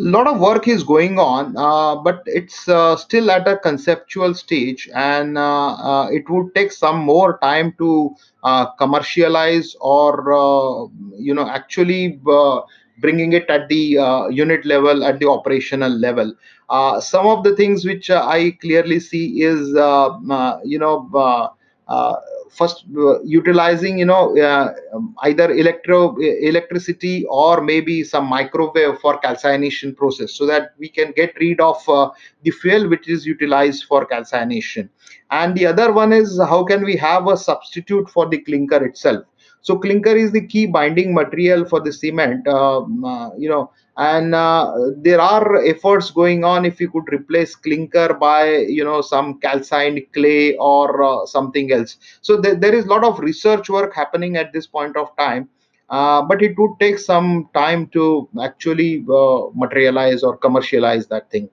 Lot 0.00 0.26
of 0.26 0.40
work 0.40 0.68
is 0.68 0.82
going 0.82 1.18
on, 1.18 1.56
uh, 1.56 1.96
but 1.96 2.22
it's 2.26 2.68
uh, 2.68 2.96
still 2.96 3.30
at 3.30 3.46
a 3.48 3.56
conceptual 3.58 4.34
stage, 4.34 4.88
and 4.94 5.36
uh, 5.38 5.72
uh, 5.74 6.08
it 6.10 6.28
would 6.30 6.54
take 6.54 6.72
some 6.72 6.98
more 6.98 7.38
time 7.38 7.74
to 7.78 8.14
uh, 8.44 8.66
commercialize 8.72 9.76
or 9.80 10.32
uh, 10.32 10.86
you 11.18 11.34
know 11.34 11.48
actually 11.48 12.20
uh, 12.30 12.60
bringing 13.00 13.32
it 13.32 13.48
at 13.50 13.68
the 13.68 13.98
uh, 13.98 14.28
unit 14.28 14.64
level, 14.64 15.04
at 15.04 15.18
the 15.18 15.28
operational 15.28 15.90
level. 15.90 16.34
Uh, 16.68 17.00
some 17.00 17.26
of 17.26 17.44
the 17.44 17.54
things 17.56 17.84
which 17.84 18.10
uh, 18.10 18.24
I 18.26 18.52
clearly 18.60 19.00
see 19.00 19.42
is 19.42 19.74
uh, 19.76 20.08
uh, 20.30 20.58
you 20.64 20.78
know. 20.78 21.08
Uh, 21.14 21.48
uh, 21.88 22.16
first 22.50 22.84
uh, 22.96 23.20
utilizing 23.22 23.98
you 23.98 24.04
know 24.04 24.36
uh, 24.38 24.72
um, 24.94 25.14
either 25.22 25.50
electro 25.52 26.20
e- 26.20 26.48
electricity 26.48 27.24
or 27.28 27.62
maybe 27.62 28.02
some 28.04 28.26
microwave 28.26 28.98
for 28.98 29.18
calcination 29.18 29.94
process 29.94 30.32
so 30.32 30.46
that 30.46 30.74
we 30.78 30.88
can 30.88 31.12
get 31.12 31.34
rid 31.40 31.60
of 31.60 31.76
uh, 31.88 32.10
the 32.42 32.50
fuel 32.50 32.88
which 32.88 33.08
is 33.08 33.24
utilized 33.24 33.84
for 33.84 34.04
calcination. 34.04 34.90
And 35.30 35.56
the 35.56 35.66
other 35.66 35.92
one 35.92 36.12
is 36.12 36.40
how 36.40 36.64
can 36.64 36.84
we 36.84 36.96
have 36.96 37.28
a 37.28 37.36
substitute 37.36 38.10
for 38.10 38.28
the 38.28 38.38
clinker 38.38 38.84
itself 38.84 39.24
so 39.60 39.76
clinker 39.78 40.16
is 40.16 40.32
the 40.32 40.46
key 40.46 40.66
binding 40.66 41.14
material 41.14 41.64
for 41.64 41.80
the 41.80 41.92
cement 41.92 42.46
um, 42.48 43.04
uh, 43.04 43.30
you 43.36 43.48
know 43.48 43.70
and 43.96 44.34
uh, 44.34 44.72
there 44.96 45.20
are 45.20 45.62
efforts 45.64 46.10
going 46.10 46.44
on 46.44 46.64
if 46.64 46.80
you 46.80 46.90
could 46.90 47.12
replace 47.12 47.54
clinker 47.54 48.14
by 48.14 48.48
you 48.78 48.84
know 48.84 49.00
some 49.00 49.38
calcined 49.40 50.00
clay 50.14 50.56
or 50.56 51.02
uh, 51.02 51.26
something 51.26 51.70
else. 51.72 51.98
So 52.22 52.40
there, 52.40 52.54
there 52.54 52.74
is 52.74 52.86
a 52.86 52.88
lot 52.88 53.04
of 53.04 53.18
research 53.18 53.68
work 53.68 53.94
happening 53.94 54.36
at 54.36 54.52
this 54.52 54.66
point 54.66 54.96
of 54.96 55.14
time 55.18 55.48
uh, 55.90 56.22
but 56.22 56.40
it 56.42 56.56
would 56.58 56.78
take 56.80 56.98
some 56.98 57.48
time 57.52 57.88
to 57.88 58.28
actually 58.42 59.04
uh, 59.12 59.48
materialize 59.54 60.22
or 60.22 60.36
commercialize 60.36 61.06
that 61.08 61.30
thing 61.30 61.48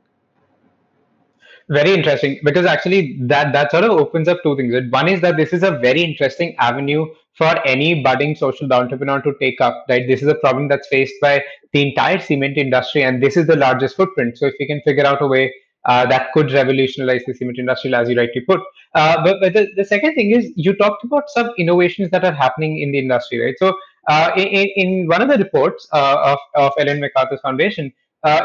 Very 1.69 1.93
interesting 1.93 2.39
because 2.45 2.65
actually 2.65 3.17
that 3.23 3.51
that 3.51 3.71
sort 3.71 3.83
of 3.83 3.91
opens 3.91 4.29
up 4.29 4.37
two 4.41 4.55
things. 4.55 4.73
One 4.89 5.09
is 5.09 5.19
that 5.21 5.35
this 5.35 5.51
is 5.51 5.63
a 5.63 5.71
very 5.71 6.01
interesting 6.01 6.55
avenue 6.59 7.05
for 7.37 7.53
any 7.67 8.01
budding 8.01 8.35
social 8.35 8.71
entrepreneur 8.71 9.21
to 9.21 9.33
take 9.41 9.59
up. 9.59 9.85
Right, 9.89 10.07
this 10.07 10.21
is 10.21 10.29
a 10.29 10.35
problem 10.35 10.69
that's 10.69 10.87
faced 10.87 11.15
by 11.21 11.43
the 11.73 11.89
entire 11.89 12.19
cement 12.19 12.57
industry, 12.57 13.03
and 13.03 13.21
this 13.21 13.35
is 13.35 13.47
the 13.47 13.57
largest 13.57 13.97
footprint. 13.97 14.37
So 14.37 14.45
if 14.45 14.53
we 14.61 14.65
can 14.65 14.81
figure 14.85 15.05
out 15.05 15.21
a 15.21 15.27
way 15.27 15.53
uh, 15.83 16.05
that 16.05 16.31
could 16.31 16.53
revolutionize 16.53 17.23
the 17.27 17.33
cement 17.33 17.59
industry, 17.59 17.93
as 17.93 18.09
you 18.09 18.17
rightly 18.17 18.41
put. 18.41 18.61
Uh, 18.95 19.21
but 19.23 19.37
but 19.41 19.53
the, 19.53 19.67
the 19.75 19.83
second 19.83 20.15
thing 20.15 20.31
is 20.31 20.49
you 20.55 20.73
talked 20.73 21.03
about 21.03 21.23
some 21.27 21.51
innovations 21.57 22.09
that 22.11 22.23
are 22.23 22.31
happening 22.31 22.79
in 22.79 22.93
the 22.93 22.99
industry, 22.99 23.39
right? 23.39 23.55
So 23.59 23.77
uh, 24.07 24.31
in, 24.37 24.69
in 24.77 25.07
one 25.07 25.21
of 25.21 25.27
the 25.27 25.37
reports 25.37 25.85
uh, 25.91 26.17
of 26.33 26.39
of 26.55 26.71
Ellen 26.79 27.01
MacArthur 27.01 27.37
Foundation 27.41 27.91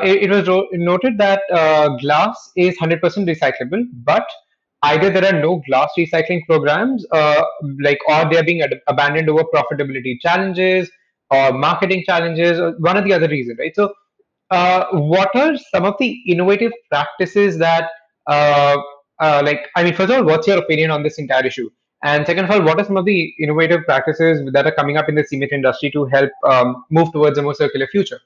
it, 0.03 0.25
it 0.25 0.31
was 0.31 0.69
noted 0.73 1.19
that 1.19 1.43
uh, 1.53 1.89
glass 1.97 2.53
is 2.57 2.77
100% 2.79 3.01
recyclable, 3.01 3.85
but 4.05 4.27
either 4.83 5.11
there 5.11 5.25
are 5.25 5.41
no 5.41 5.63
glass 5.67 5.91
recycling 5.97 6.45
programs, 6.47 7.07
uh, 7.13 7.43
like 7.81 7.99
or 8.09 8.29
they 8.29 8.39
are 8.39 8.45
being 8.45 8.63
ad- 8.63 8.81
abandoned 8.89 9.29
over 9.31 9.45
profitability 9.55 10.21
challenges 10.21 10.91
or 11.31 11.53
marketing 11.53 12.03
challenges, 12.05 12.59
or 12.59 12.73
one 12.79 12.99
or 12.99 13.03
the 13.03 13.13
other 13.13 13.29
reason, 13.29 13.57
right? 13.59 13.75
So, 13.75 13.95
uh, 14.51 14.85
what 14.93 15.35
are 15.35 15.57
some 15.73 15.85
of 15.85 15.95
the 15.99 16.11
innovative 16.27 16.73
practices 16.91 17.57
that, 17.59 17.89
uh, 18.27 18.77
uh, 19.19 19.43
like, 19.43 19.69
I 19.77 19.85
mean, 19.85 19.95
first 19.95 20.13
of 20.13 20.19
all, 20.19 20.25
what's 20.25 20.47
your 20.47 20.59
opinion 20.59 20.91
on 20.91 21.03
this 21.03 21.19
entire 21.19 21.47
issue? 21.47 21.71
And 22.05 22.27
second 22.27 22.45
of 22.45 22.51
all, 22.51 22.63
what 22.63 22.79
are 22.79 22.85
some 22.85 22.97
of 22.99 23.07
the 23.07 23.33
innovative 23.39 23.85
practices 23.87 24.43
that 24.53 24.67
are 24.67 24.75
coming 24.75 24.97
up 24.97 25.09
in 25.09 25.15
the 25.15 25.25
cement 25.25 25.53
industry 25.53 25.91
to 25.93 26.05
help 26.07 26.31
um, 26.45 26.85
move 26.91 27.13
towards 27.13 27.39
a 27.39 27.43
more 27.43 27.55
circular 27.55 27.87
future? 27.87 28.21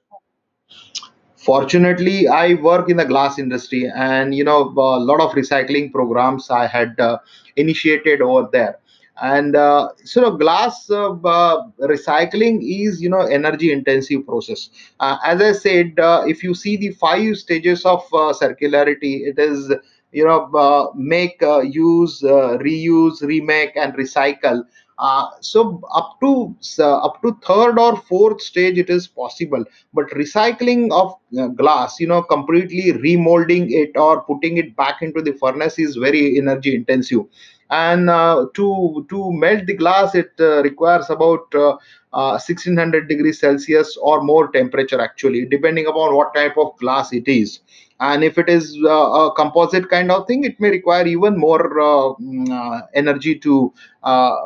Fortunately 1.47 2.29
i 2.29 2.55
work 2.55 2.88
in 2.91 2.97
the 2.97 3.05
glass 3.05 3.38
industry 3.38 3.91
and 3.95 4.35
you 4.35 4.45
know 4.45 4.61
a 4.76 5.00
lot 5.11 5.21
of 5.21 5.33
recycling 5.33 5.93
programs 5.93 6.50
i 6.50 6.67
had 6.67 6.99
uh, 7.00 7.19
initiated 7.57 8.21
over 8.21 8.49
there. 8.53 8.79
And 9.23 9.57
uh, 9.57 9.88
so 10.05 10.31
glass 10.37 10.91
uh, 10.91 11.12
uh, 11.12 11.69
recycling 11.81 12.59
is 12.62 13.00
you 13.00 13.09
know 13.09 13.21
energy 13.23 13.73
intensive 13.73 14.26
process. 14.26 14.69
Uh, 15.00 15.17
as 15.25 15.41
i 15.41 15.53
said 15.53 15.99
uh, 15.99 16.25
if 16.26 16.43
you 16.43 16.55
see 16.55 16.76
the 16.76 16.91
five 16.91 17.37
stages 17.37 17.85
of 17.87 18.00
uh, 18.12 18.35
circularity 18.43 19.15
it 19.31 19.38
is 19.38 19.73
you 20.12 20.25
know 20.25 20.93
make 20.97 21.41
use 21.65 22.21
reuse 22.67 23.23
remake 23.23 23.73
and 23.76 23.95
recycle 23.95 24.62
uh, 24.99 25.26
so 25.41 25.81
up 25.95 26.19
to 26.21 26.55
uh, 26.79 26.99
up 26.99 27.21
to 27.23 27.37
third 27.47 27.79
or 27.79 27.97
fourth 27.97 28.41
stage 28.41 28.79
it 28.79 28.88
is 28.91 29.07
possible. 29.07 29.65
But 29.93 30.09
recycling 30.11 30.91
of 30.93 31.15
uh, 31.38 31.49
glass 31.49 32.00
you 32.00 32.07
know 32.07 32.23
completely 32.23 32.93
remolding 32.93 33.67
it 33.71 33.97
or 33.97 34.23
putting 34.23 34.57
it 34.57 34.75
back 34.76 35.03
into 35.03 35.21
the 35.21 35.33
furnace 35.33 35.79
is 35.79 35.97
very 35.97 36.38
energy 36.38 36.75
intensive. 36.75 37.23
And 37.71 38.09
uh, 38.09 38.47
to 38.55 39.07
to 39.11 39.33
melt 39.33 39.67
the 39.67 39.75
glass 39.75 40.15
it 40.15 40.33
uh, 40.41 40.62
requires 40.62 41.11
about 41.11 41.55
uh, 41.55 41.76
uh, 42.12 42.38
1600 42.38 43.09
degrees 43.09 43.41
celsius 43.41 43.99
or 44.00 44.23
more 44.23 44.50
temperature 44.50 45.00
actually 45.00 45.45
depending 45.45 45.87
upon 45.87 46.15
what 46.15 46.33
type 46.35 46.57
of 46.57 46.76
glass 46.79 47.12
it 47.12 47.29
is 47.29 47.61
and 48.00 48.23
if 48.23 48.38
it 48.38 48.49
is 48.49 48.76
uh, 48.85 48.88
a 48.88 49.35
composite 49.35 49.88
kind 49.88 50.11
of 50.11 50.26
thing 50.26 50.45
it 50.45 50.59
may 50.61 50.71
require 50.71 51.07
even 51.07 51.38
more 51.38 51.81
uh, 51.81 52.15
mm, 52.21 52.50
uh, 52.50 52.83
energy 52.95 53.35
to 53.38 53.73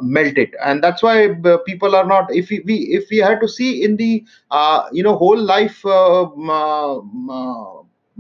melt 0.03 0.39
it. 0.39 0.55
And 0.65 0.83
that's 0.83 1.03
why 1.03 1.29
people 1.67 1.95
are 1.95 2.07
not 2.07 2.35
if 2.35 2.51
we, 2.51 2.63
if 2.65 3.11
we 3.11 3.19
had 3.19 3.41
to 3.41 3.49
see 3.49 3.83
in 3.85 3.97
the 3.97 4.25
you 4.93 5.03
know 5.03 5.17
whole 5.17 5.39
life 5.39 5.85
um, 5.87 6.51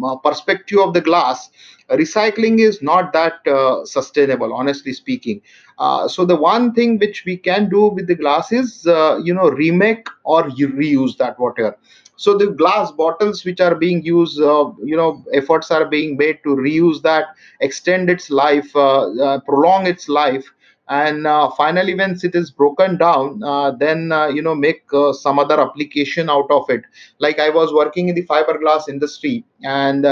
uh, 0.03 0.17
perspective 0.17 0.79
of 0.79 0.95
the 0.95 1.01
glass 1.01 1.51
recycling 1.91 2.61
is 2.61 2.81
not 2.83 3.13
that 3.13 3.35
uh, 3.47 3.85
sustainable 3.85 4.53
honestly 4.55 4.93
speaking. 4.93 5.41
Uh, 5.79 6.07
so 6.07 6.25
the 6.25 6.37
one 6.37 6.73
thing 6.73 6.99
which 6.99 7.25
we 7.27 7.37
can 7.37 7.69
do 7.69 7.89
with 7.89 8.07
the 8.07 8.15
glass 8.15 8.53
is 8.53 8.87
uh, 8.87 9.19
you 9.23 9.35
know 9.35 9.51
remake 9.51 10.07
or 10.25 10.45
reuse 10.45 11.17
that 11.17 11.39
water 11.39 11.77
so 12.21 12.37
the 12.37 12.49
glass 12.49 12.91
bottles 12.93 13.45
which 13.47 13.61
are 13.61 13.75
being 13.75 14.03
used 14.05 14.41
uh, 14.43 14.71
you 14.85 14.97
know 14.97 15.25
efforts 15.33 15.71
are 15.71 15.87
being 15.87 16.17
made 16.19 16.39
to 16.45 16.51
reuse 16.51 17.01
that 17.03 17.29
extend 17.61 18.11
its 18.11 18.29
life 18.31 18.71
uh, 18.77 19.11
uh, 19.27 19.41
prolong 19.41 19.87
its 19.87 20.09
life. 20.09 20.47
And 20.93 21.25
uh, 21.25 21.49
finally 21.57 21.95
once 21.95 22.25
it 22.25 22.35
is 22.35 22.51
broken 22.51 22.99
down 22.99 23.41
uh, 23.45 23.71
then 23.71 24.11
uh, 24.11 24.27
you 24.27 24.43
know 24.43 24.57
make 24.57 24.83
some 25.13 25.39
other 25.39 25.61
application 25.61 26.29
out 26.29 26.51
of 26.51 26.69
it. 26.69 26.83
Like 27.21 27.39
i 27.39 27.49
was 27.49 27.73
working 27.73 28.09
in 28.09 28.17
the 28.17 28.27
fiberglass 28.27 28.89
industry 28.89 29.45
and 29.63 30.05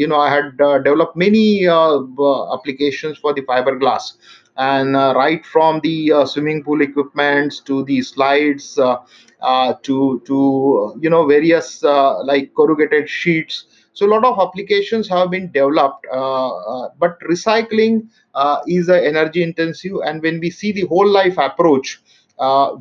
you 0.00 0.08
know 0.08 0.18
i 0.18 0.30
had 0.36 0.56
developed 0.88 1.14
many 1.14 1.68
applications 1.68 3.18
for 3.18 3.34
the 3.34 3.42
fiberglass 3.42 4.14
and 4.58 4.96
uh, 4.96 5.14
right 5.16 5.44
from 5.46 5.80
the 5.80 6.12
uh, 6.12 6.26
swimming 6.26 6.62
pool 6.64 6.82
equipments 6.82 7.60
to 7.60 7.84
the 7.84 8.02
slides 8.02 8.78
uh, 8.78 9.74
to 9.82 10.20
to 10.26 10.98
you 11.00 11.10
know 11.10 11.26
various 11.26 11.82
like 11.82 12.52
corrugated 12.54 13.08
sheets. 13.08 13.64
So 13.92 14.06
a 14.06 14.10
lot 14.10 14.24
of 14.24 14.38
applications 14.38 15.08
have 15.08 15.30
been 15.30 15.50
developed 15.50 16.06
uh, 16.12 16.48
uh, 16.50 16.88
but 16.98 17.18
recycling 17.28 18.08
uh, 18.34 18.60
is 18.66 18.88
energy 18.88 19.42
intensive. 19.42 19.94
And 20.04 20.22
when 20.22 20.38
we 20.38 20.50
see 20.50 20.72
the 20.72 20.86
whole 20.86 21.08
life 21.08 21.36
approach 21.38 22.00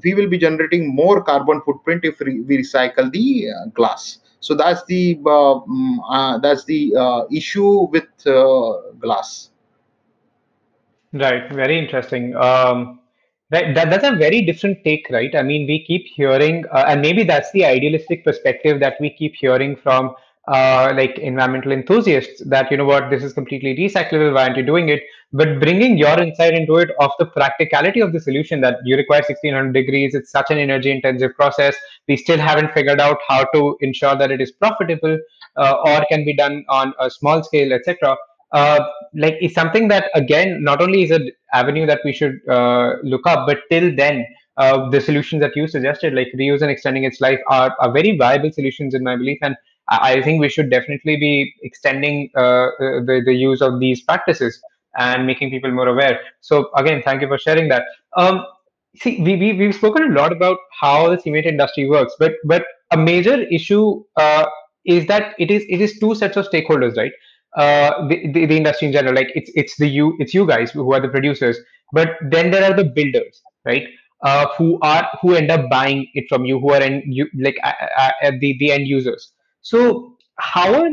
we 0.04 0.14
will 0.14 0.28
be 0.28 0.38
generating 0.38 0.94
more 0.96 1.24
carbon 1.24 1.62
footprint 1.66 2.06
if 2.06 2.20
re- 2.22 2.42
we 2.42 2.58
recycle 2.60 3.12
the 3.12 3.48
glass. 3.74 4.20
So 4.40 4.54
that's 4.54 4.84
the 4.86 5.16
mm, 5.16 6.42
that's 6.42 6.66
the 6.66 7.28
issue 7.32 7.88
with 7.90 8.06
glass 9.00 9.50
Right, 11.20 11.52
very 11.52 11.80
interesting. 11.80 12.36
Um, 12.36 13.00
that, 13.50 13.76
that's 13.76 14.06
a 14.06 14.16
very 14.16 14.42
different 14.42 14.84
take, 14.84 15.08
right? 15.10 15.34
I 15.36 15.42
mean, 15.42 15.66
we 15.68 15.86
keep 15.86 16.06
hearing, 16.06 16.66
uh, 16.72 16.86
and 16.88 17.02
maybe 17.02 17.24
that's 17.24 17.50
the 17.52 17.66
idealistic 17.66 18.26
perspective 18.26 18.80
that 18.82 18.96
we 19.00 19.10
keep 19.10 19.34
hearing 19.36 19.78
from 19.78 20.14
uh, 20.50 20.94
like 20.96 21.18
environmental 21.18 21.72
enthusiasts 21.72 22.42
that 22.46 22.72
you 22.72 22.78
know 22.78 22.86
what 22.86 23.10
this 23.10 23.24
is 23.24 23.34
completely 23.34 23.76
recyclable. 23.76 24.34
Why 24.34 24.44
aren't 24.44 24.58
you 24.58 24.64
doing 24.64 24.90
it? 24.90 25.02
But 25.34 25.60
bringing 25.60 25.98
your 25.98 26.20
insight 26.22 26.54
into 26.54 26.76
it 26.76 26.90
of 27.00 27.12
the 27.20 27.26
practicality 27.26 28.00
of 28.02 28.14
the 28.14 28.20
solution 28.20 28.62
that 28.62 28.78
you 28.86 28.96
require 28.96 29.22
1600 29.28 29.74
degrees 29.74 30.16
it's 30.16 30.32
such 30.32 30.50
an 30.50 30.58
energy 30.58 30.92
intensive 30.92 31.36
process. 31.36 31.76
We 32.08 32.16
still 32.16 32.38
haven't 32.38 32.74
figured 32.74 33.02
out 33.02 33.18
how 33.28 33.46
to 33.54 33.78
ensure 33.82 34.16
that 34.16 34.32
it 34.32 34.40
is 34.40 34.52
profitable 34.52 35.18
uh, 35.58 35.78
or 35.86 36.06
can 36.10 36.24
be 36.24 36.36
done 36.36 36.64
on 36.70 36.94
a 37.00 37.10
small 37.10 37.44
scale 37.44 37.74
etc 37.74 38.16
uh, 38.52 38.80
like 39.14 39.36
is 39.42 39.54
something 39.54 39.88
that 39.88 40.10
again 40.16 40.64
not 40.64 40.82
only 40.82 41.04
is 41.04 41.12
an 41.12 41.32
avenue 41.54 41.86
that 41.86 42.00
we 42.06 42.14
should 42.14 42.40
uh, 42.50 42.94
look 43.04 43.26
up 43.28 43.46
but 43.48 43.60
till 43.70 43.96
then 43.96 44.26
uh, 44.58 44.90
the 44.90 45.00
solutions 45.00 45.42
that 45.42 45.56
you 45.56 45.68
suggested 45.68 46.14
like 46.14 46.28
reuse 46.38 46.62
and 46.62 46.72
extending 46.72 47.04
its 47.04 47.22
life 47.22 47.40
are, 47.50 47.76
are 47.80 47.92
very 47.92 48.18
viable 48.18 48.52
solutions 48.52 48.94
in 48.94 49.04
my 49.04 49.16
belief 49.16 49.38
and 49.42 49.56
I 49.90 50.22
think 50.22 50.42
we 50.42 50.50
should 50.50 50.70
definitely 50.70 51.16
be 51.16 51.54
extending 51.64 52.30
uh, 52.36 52.42
uh, 52.42 52.70
the, 53.06 53.22
the 53.26 53.34
use 53.34 53.62
of 53.62 53.80
these 53.80 54.02
practices 54.04 54.62
and 54.98 55.26
making 55.26 55.50
people 55.50 55.72
more 55.72 55.88
aware. 55.88 56.20
So 56.42 56.70
again, 56.76 57.02
thank 57.06 57.22
you 57.22 57.30
for 57.30 57.38
sharing 57.38 57.70
that. 57.70 57.86
Um, 58.18 58.46
see, 58.98 59.22
we, 59.22 59.38
we, 59.38 59.54
we've 59.54 59.76
spoken 59.76 60.04
a 60.12 60.14
lot 60.14 60.34
about 60.34 60.58
how 60.82 61.10
the 61.10 61.18
cement 61.22 61.46
industry 61.46 61.88
works, 61.90 62.14
but 62.20 62.34
but 62.44 62.66
a 62.92 62.98
major 62.98 63.44
issue 63.44 64.04
is 64.86 65.06
that 65.08 65.36
it 65.38 65.52
is 65.52 65.64
it 65.70 65.82
is 65.82 66.00
two 66.00 66.16
sets 66.16 66.38
of 66.38 66.48
stakeholders, 66.50 66.98
right? 66.98 67.12
Uh, 67.58 68.08
the, 68.08 68.32
the, 68.34 68.46
the 68.46 68.58
industry 68.58 68.88
in 68.88 68.94
general, 68.94 69.16
like 69.16 69.32
it's 69.36 69.52
it's 69.56 69.76
the 69.78 69.88
you 69.88 70.16
it's 70.20 70.34
you 70.34 70.46
guys 70.48 70.72
who 70.72 70.94
are 70.94 71.02
the 71.02 71.10
producers, 71.10 71.58
but 71.92 72.10
then 72.30 72.52
there 72.52 72.64
are 72.64 72.76
the 72.76 72.84
builders, 72.86 73.42
right? 73.66 73.84
Uh, 74.24 74.48
who 74.58 74.80
are 74.82 75.08
who 75.22 75.34
end 75.36 75.52
up 75.52 75.70
buying 75.70 76.08
it 76.14 76.26
from 76.30 76.46
you, 76.46 76.60
who 76.60 76.72
are 76.74 76.82
in 76.82 77.04
you 77.06 77.28
like 77.40 77.58
uh, 77.64 77.74
uh, 77.98 78.12
uh, 78.24 78.32
the 78.40 78.56
the 78.60 78.72
end 78.72 78.88
users 78.88 79.34
so, 79.62 80.16
how 80.40 80.74
are, 80.84 80.90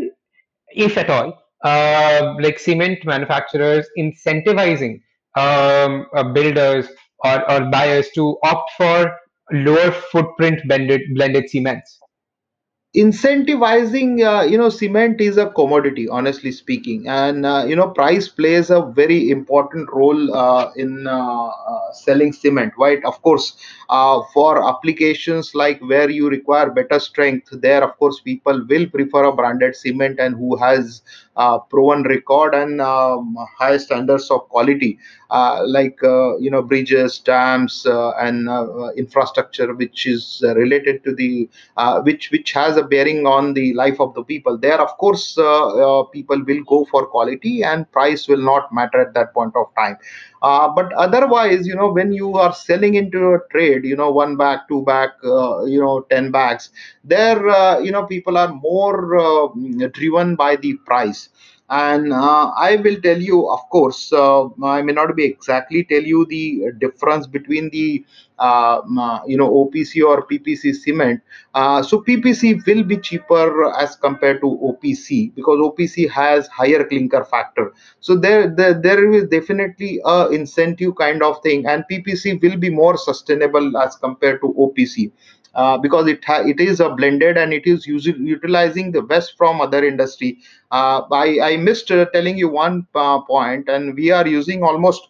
if 0.71 0.99
at 0.99 1.11
all, 1.11 1.39
uh, 1.65 2.35
like 2.41 2.59
cement 2.59 3.05
manufacturers 3.05 3.87
incentivizing 3.99 5.01
um, 5.37 6.07
uh, 6.17 6.25
builders 6.33 6.89
or, 7.25 7.51
or 7.51 7.71
buyers 7.71 8.09
to 8.15 8.37
opt 8.45 8.71
for 8.77 9.17
lower 9.53 9.93
footprint 9.93 10.61
blended 10.67 11.03
blended 11.15 11.49
cements? 11.49 11.99
Incentivizing 12.95 14.23
uh, 14.25 14.45
you 14.45 14.57
know 14.57 14.69
cement 14.69 15.21
is 15.21 15.37
a 15.37 15.51
commodity 15.51 16.09
honestly 16.09 16.53
speaking. 16.53 17.09
And 17.09 17.45
uh, 17.45 17.65
you 17.67 17.75
know 17.75 17.89
price 17.89 18.29
plays 18.29 18.71
a 18.71 18.83
very 18.83 19.31
important 19.31 19.89
role 19.93 20.35
uh, 20.35 20.71
in 20.77 21.07
uh, 21.07 21.47
uh, 21.49 21.93
selling 21.93 22.33
cement 22.33 22.73
right? 22.79 23.05
Of 23.05 23.21
course 23.23 23.57
uh, 23.91 24.23
for 24.33 24.69
applications 24.69 25.55
like 25.55 25.81
where 25.81 26.09
you 26.09 26.29
require 26.29 26.71
better 26.71 27.01
strength 27.01 27.49
there 27.53 27.83
of 27.83 27.97
course 27.99 28.21
people 28.21 28.65
will 28.69 28.87
prefer 28.87 29.25
a 29.25 29.35
branded 29.35 29.75
cement 29.75 30.21
and 30.21 30.37
who 30.37 30.57
has 30.57 31.03
proven 31.69 32.05
record 32.05 32.55
and 32.55 32.81
um, 32.81 33.37
high 33.59 33.77
standards 33.77 34.31
of 34.31 34.49
quality 34.49 34.99
like 35.67 35.99
you 36.03 36.49
know 36.51 36.63
bridges 36.63 37.19
dams 37.19 37.87
and 37.87 38.49
infrastructure 38.97 39.75
which 39.75 40.07
is 40.07 40.43
related 40.55 41.03
to 41.05 41.15
the 41.15 41.49
which 42.05 42.31
which 42.31 42.53
has 42.53 42.77
a 42.77 42.84
bearing 42.85 43.27
on 43.27 43.53
the 43.55 43.73
life 43.75 44.01
of 44.01 44.15
the 44.15 44.23
people. 44.25 44.59
There 44.59 44.81
of 44.81 44.97
course 44.99 45.37
uh, 45.39 46.01
uh, 46.01 46.05
people 46.05 46.43
will 46.45 46.63
go 46.67 46.85
for 46.91 47.07
quality 47.07 47.63
and 47.63 47.91
price 47.93 48.29
will 48.29 48.43
not 48.43 48.73
matter 48.73 49.01
at 49.01 49.15
that 49.15 49.35
point 49.35 49.55
of 49.57 49.67
time. 49.77 49.97
Uh, 50.43 50.69
but 50.75 50.93
otherwise 50.95 51.67
you 51.67 51.75
know 51.75 51.91
when 51.91 52.13
you 52.13 52.35
are 52.35 52.53
selling 52.55 52.95
into 52.95 53.19
a 53.35 53.39
trade 53.51 53.85
you 53.85 53.97
know 53.97 54.11
one 54.11 54.37
bag 54.37 54.61
two 54.69 54.83
bag 54.85 55.11
uh, 55.25 55.65
you 55.65 55.81
know 55.81 56.01
10 56.11 56.31
bags 56.31 56.71
there 57.05 57.39
you 57.83 57.91
know 57.91 58.05
people 58.07 58.37
are 58.37 58.53
more 58.53 59.53
driven 59.93 60.37
by 60.37 60.57
the 60.57 60.75
price 60.87 61.29
and 61.71 62.13
uh, 62.13 62.51
i 62.59 62.77
will 62.85 63.01
tell 63.01 63.19
you 63.21 63.49
of 63.51 63.61
course 63.71 64.13
uh, 64.13 64.45
i 64.65 64.83
may 64.83 64.93
not 64.93 65.15
be 65.17 65.25
exactly 65.25 65.83
tell 65.85 66.03
you 66.03 66.27
the 66.27 66.71
difference 66.79 67.27
between 67.27 67.71
the 67.71 68.05
uh, 68.39 68.81
you 69.27 69.37
know 69.39 69.49
opc 69.51 70.03
or 70.07 70.27
ppc 70.27 70.75
cement. 70.75 71.21
Uh, 71.55 71.83
so 71.83 72.01
ppc 72.03 72.67
will 72.67 72.83
be 72.83 72.97
cheaper 72.99 73.71
as 73.79 73.97
compared 73.97 74.41
to 74.41 74.47
opc 74.63 75.35
because 75.35 75.59
opc 75.59 76.09
has 76.11 76.47
higher 76.49 76.85
clinker 76.85 77.25
factor. 77.25 77.73
So 78.01 78.17
there 78.17 78.49
there, 78.49 78.75
there 78.75 79.13
is 79.13 79.25
definitely 79.29 80.01
a 80.05 80.29
incentive 80.31 80.97
kind 80.97 81.23
of 81.23 81.43
thing 81.43 81.65
and 81.67 81.85
ppc 81.91 82.43
will 82.43 82.57
be 82.59 82.71
more 82.71 82.97
sustainable 82.99 83.77
as 83.79 83.97
compared 83.97 84.41
to 84.43 84.53
opc 84.59 85.13
uh, 85.55 85.79
because 85.79 86.09
it 86.09 86.25
it 86.29 86.61
is 86.61 86.81
a 86.81 86.91
blended 86.91 87.37
and 87.37 87.53
it 87.53 87.67
is 87.67 87.87
utilizing 87.87 88.93
the 88.93 89.05
waste 89.05 89.37
from 89.37 89.61
other 89.61 89.85
industry. 89.85 90.39
Uh, 90.71 91.03
I 91.13 91.39
I 91.53 91.57
missed 91.57 91.91
uh, 91.91 92.07
telling 92.13 92.37
you 92.37 92.49
one 92.49 92.87
uh, 92.95 93.21
point, 93.21 93.69
and 93.69 93.95
we 93.95 94.11
are 94.11 94.27
using 94.27 94.63
almost 94.63 95.09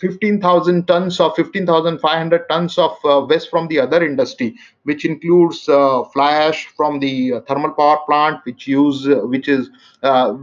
15,000 0.00 0.86
tons 0.88 1.20
or 1.20 1.32
15,500 1.36 2.48
tons 2.50 2.76
of 2.76 2.98
uh, 3.04 3.24
waste 3.24 3.48
from 3.50 3.68
the 3.68 3.78
other 3.78 4.04
industry, 4.04 4.54
which 4.82 5.04
includes 5.04 5.64
fly 5.64 6.32
ash 6.32 6.66
from 6.76 6.98
the 6.98 7.34
thermal 7.46 7.70
power 7.70 7.98
plant, 8.06 8.40
which 8.44 8.66
use 8.66 9.06
which 9.06 9.48
is 9.48 9.70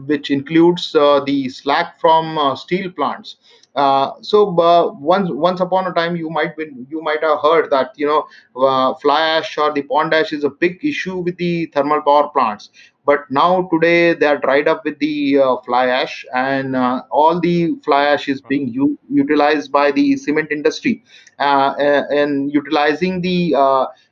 which 0.08 0.32
includes 0.32 0.94
the 0.94 1.50
slag 1.50 1.88
from 2.00 2.56
steel 2.56 2.90
plants. 2.92 3.36
Uh, 3.76 4.12
so 4.22 4.58
uh, 4.60 4.92
once 4.94 5.30
once 5.32 5.60
upon 5.62 5.88
a 5.88 5.94
time 5.94 6.16
you 6.16 6.30
might 6.30 6.56
be, 6.58 6.66
you 6.90 7.02
might 7.02 7.22
have 7.22 7.40
heard 7.42 7.70
that 7.70 7.92
you 7.96 8.06
know 8.06 8.26
uh, 8.62 8.94
fly 8.96 9.22
ash 9.22 9.58
or 9.58 9.72
the 9.72 9.82
pond 9.84 10.14
ash 10.14 10.34
is 10.34 10.44
a 10.44 10.50
big 10.50 10.84
issue 10.84 11.18
with 11.18 11.38
the 11.38 11.66
thermal 11.68 12.02
power 12.02 12.30
plants. 12.30 12.70
But 13.06 13.30
now 13.32 13.68
today 13.72 14.14
they 14.14 14.26
are 14.26 14.38
dried 14.38 14.68
up 14.68 14.84
with 14.86 15.00
the 15.00 15.40
uh, 15.40 15.58
fly 15.66 15.88
ash 15.88 16.26
and 16.34 16.76
uh, 16.76 17.04
all 17.12 17.40
the 17.40 17.76
fly 17.86 18.06
ash 18.06 18.28
is 18.28 18.42
being 18.42 18.68
u- 18.70 18.98
utilized 19.10 19.72
by 19.72 19.92
the 19.92 20.16
cement 20.18 20.52
industry. 20.52 21.04
And 21.38 22.52
utilizing 22.52 23.22
the 23.22 23.56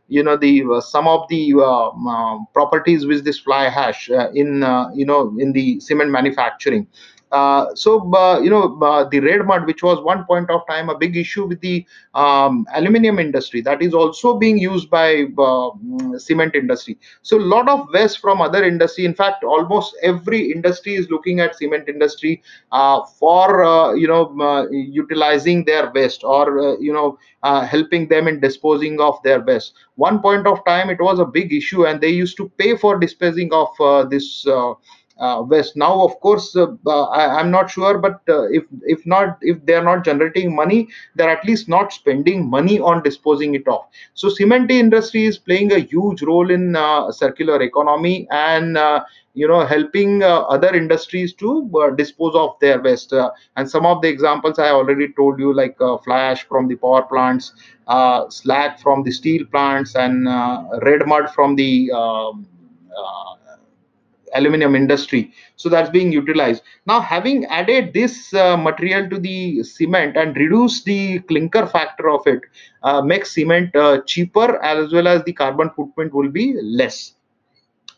you 0.07 0.23
know 0.23 0.37
the 0.37 0.63
uh, 0.73 0.81
some 0.81 1.07
of 1.07 1.27
the 1.29 1.53
uh, 1.55 1.89
um, 1.89 2.47
properties 2.53 3.05
with 3.05 3.25
this 3.25 3.39
fly 3.39 3.65
ash 3.65 4.09
uh, 4.09 4.29
in 4.33 4.61
you 4.95 5.05
know 5.05 5.35
in 5.39 5.51
the 5.53 5.79
cement 5.79 6.09
manufacturing 6.11 6.87
uh, 7.31 7.73
so 7.75 8.13
uh, 8.13 8.39
you 8.39 8.49
know 8.49 8.77
uh, 8.81 9.03
the 9.09 9.19
red 9.19 9.45
mud 9.45 9.65
which 9.65 9.83
was 9.83 9.99
one 10.01 10.23
point 10.25 10.49
of 10.49 10.61
time 10.67 10.89
a 10.89 10.97
big 10.97 11.17
issue 11.17 11.45
with 11.45 11.59
the 11.61 11.85
um, 12.13 12.65
aluminum 12.73 13.19
industry 13.19 13.61
that 13.61 13.81
is 13.81 13.93
also 13.93 14.37
being 14.37 14.57
used 14.57 14.89
by 14.89 15.23
uh, 15.23 15.69
mm, 15.71 16.19
cement 16.19 16.55
industry. 16.55 16.97
So 17.21 17.37
a 17.37 17.41
lot 17.55 17.67
of 17.67 17.87
waste 17.93 18.19
from 18.19 18.41
other 18.41 18.63
industry. 18.63 19.05
In 19.05 19.13
fact 19.13 19.43
almost 19.43 19.95
every 20.01 20.51
industry 20.51 20.95
is 20.95 21.09
looking 21.09 21.39
at 21.39 21.55
cement 21.55 21.89
industry 21.89 22.41
uh, 22.71 23.03
for 23.05 23.63
uh, 23.63 23.93
you 23.93 24.07
know 24.07 24.67
utilizing 24.71 25.65
their 25.65 25.91
waste 25.91 26.23
or 26.23 26.77
you 26.79 26.93
know 26.93 27.17
helping 27.65 28.07
them 28.07 28.27
in 28.27 28.39
disposing 28.39 28.99
of 29.01 29.21
their 29.23 29.41
waste. 29.41 29.73
One 29.95 30.21
point 30.21 30.47
of 30.47 30.63
time 30.65 30.89
it 30.89 31.01
was 31.01 31.19
a 31.19 31.25
big 31.25 31.51
issue 31.53 31.85
and 31.87 31.99
they 31.99 32.09
used 32.09 32.37
to 32.37 32.49
pay 32.57 32.77
for 32.77 32.97
disposing 32.97 33.51
of 33.53 34.09
this 34.09 34.45
uh, 35.19 35.41
waste 35.47 35.75
now 35.75 36.01
of 36.03 36.19
course 36.19 36.55
uh, 36.55 36.67
uh, 36.85 37.03
I, 37.05 37.39
i'm 37.39 37.51
not 37.51 37.69
sure 37.69 37.97
but 37.97 38.19
if 38.59 38.63
if 38.83 39.05
not 39.05 39.37
if 39.41 39.65
they 39.65 39.73
are 39.73 39.83
not 39.83 40.03
generating 40.03 40.55
money 40.55 40.87
they're 41.15 41.29
at 41.29 41.45
least 41.45 41.67
not 41.69 41.91
spending 41.93 42.49
money 42.49 42.79
on 42.79 43.03
disposing 43.03 43.55
it 43.55 43.67
off 43.67 43.85
so 44.13 44.29
cement 44.29 44.69
industry 44.71 45.25
is 45.25 45.37
playing 45.37 45.71
a 45.73 45.79
huge 45.79 46.21
role 46.23 46.49
in 46.51 46.75
circular 47.11 47.61
economy 47.61 48.27
and 48.31 48.77
you 49.33 49.47
know 49.47 49.65
helping 49.65 50.23
uh, 50.23 50.39
other 50.55 50.73
industries 50.75 51.33
to 51.33 51.69
uh, 51.81 51.89
dispose 51.95 52.35
of 52.35 52.55
their 52.59 52.81
waste. 52.81 53.13
Uh, 53.13 53.29
and 53.55 53.69
some 53.69 53.85
of 53.85 54.01
the 54.01 54.07
examples 54.07 54.59
i 54.59 54.69
already 54.69 55.07
told 55.13 55.39
you 55.39 55.53
like 55.53 55.75
uh, 55.81 55.97
fly 55.97 56.19
ash 56.31 56.43
from 56.47 56.67
the 56.67 56.75
power 56.75 57.03
plants 57.03 57.53
slag 58.29 58.79
from 58.79 59.03
the 59.03 59.11
steel 59.11 59.45
plants 59.51 59.95
and 59.95 60.27
red 60.83 61.05
mud 61.05 61.29
from 61.33 61.55
the 61.55 61.91
um, 61.91 62.45
aluminum 64.37 64.75
industry. 64.75 65.31
So 65.55 65.69
that's 65.69 65.89
being 65.89 66.11
utilized. 66.11 66.63
Now 66.85 66.99
having 67.01 67.45
added 67.45 67.93
this 67.93 68.33
uh, 68.33 68.55
material 68.57 69.09
to 69.09 69.19
the 69.19 69.63
cement 69.63 70.15
and 70.15 70.35
reduce 70.35 70.83
the 70.83 71.19
clinker 71.19 71.65
factor 71.67 72.09
of 72.09 72.25
it 72.27 72.41
uh, 72.83 73.01
makes 73.01 73.33
cement 73.33 73.75
uh, 73.75 74.01
cheaper 74.05 74.61
as 74.63 74.93
well 74.93 75.07
as 75.07 75.23
the 75.23 75.33
carbon 75.33 75.69
footprint 75.75 76.13
will 76.13 76.29
be 76.29 76.55
less. 76.61 77.13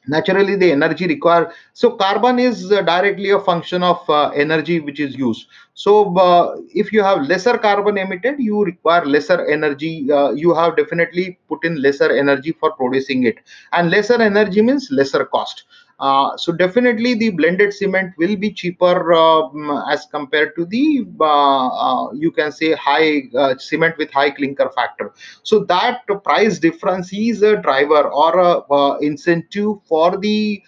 Naturally 0.08 0.56
the 0.56 0.72
energy 0.72 1.06
required 1.08 1.50
so 1.74 1.92
carbon 1.92 2.40
is 2.40 2.72
uh, 2.72 2.82
directly 2.82 3.30
a 3.30 3.40
function 3.40 3.84
of 3.84 4.10
uh, 4.10 4.30
energy 4.30 4.80
which 4.80 5.00
is 5.00 5.16
used. 5.16 5.46
So 5.76 6.18
uh, 6.18 6.56
if 6.74 6.92
you 6.92 7.04
have 7.04 7.28
lesser 7.28 7.58
carbon 7.58 7.98
emitted 7.98 8.40
you 8.40 8.64
require 8.64 9.06
lesser 9.06 9.46
energy 9.48 10.08
you 10.36 10.56
have 10.56 10.78
definitely 10.78 11.38
put 11.48 11.64
in 11.64 11.82
lesser 11.82 12.12
energy 12.12 12.54
for 12.54 12.72
producing 12.72 13.26
it. 13.26 13.36
And 13.72 13.92
lesser 13.92 14.20
energy 14.20 14.62
means 14.62 14.90
lesser 14.90 15.26
cost 15.26 15.66
uh, 16.00 16.38
so 16.38 16.54
definitely 16.54 17.14
the 17.14 17.30
blended 17.32 17.74
cement 17.74 18.14
will 18.18 18.36
be 18.38 18.52
cheaper 18.52 19.14
um, 19.14 19.84
as 19.90 20.06
compared 20.06 20.56
to 20.56 20.66
the 20.66 21.06
uh, 21.20 21.68
uh, 21.68 22.12
you 22.14 22.32
can 22.32 22.52
say 22.52 22.74
high 22.74 23.24
uh, 23.38 23.58
cement 23.58 23.98
with 23.98 24.10
high 24.12 24.30
clinker 24.30 24.70
factor. 24.74 25.12
So 25.44 25.66
that 25.66 26.06
price 26.24 26.58
difference 26.58 27.12
is 27.12 27.42
a 27.42 27.58
driver 27.58 28.04
or 28.10 28.40
a 28.40 28.60
uh, 28.72 28.98
incentive 29.00 29.84
for 29.86 30.18
the 30.18 30.64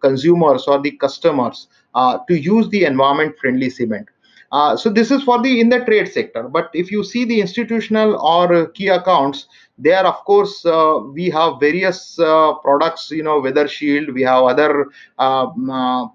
consumers 0.00 0.66
or 0.66 0.80
the 0.80 0.92
customers 0.92 1.68
to 1.94 2.34
use 2.34 2.68
the 2.70 2.84
environment 2.84 3.36
friendly 3.38 3.68
cement 3.68 4.08
uh, 4.52 4.76
so 4.76 4.90
this 4.90 5.10
is 5.10 5.22
for 5.22 5.42
the 5.42 5.60
in 5.60 5.70
the 5.70 5.80
trade 5.86 6.12
sector. 6.12 6.42
But 6.42 6.70
if 6.74 6.90
you 6.92 7.02
see 7.02 7.24
the 7.24 7.40
institutional 7.40 8.20
or 8.20 8.52
uh, 8.54 8.66
key 8.74 8.88
accounts 8.88 9.46
there 9.78 10.06
of 10.06 10.16
course 10.26 10.64
uh, 10.66 10.98
we 11.12 11.30
have 11.30 11.58
various 11.58 12.18
uh, 12.18 12.52
products 12.56 13.10
you 13.10 13.22
know 13.22 13.40
weather 13.40 13.66
shield. 13.66 14.12
We 14.12 14.22
have 14.22 14.44
other 14.44 14.88
uh, 15.18 15.46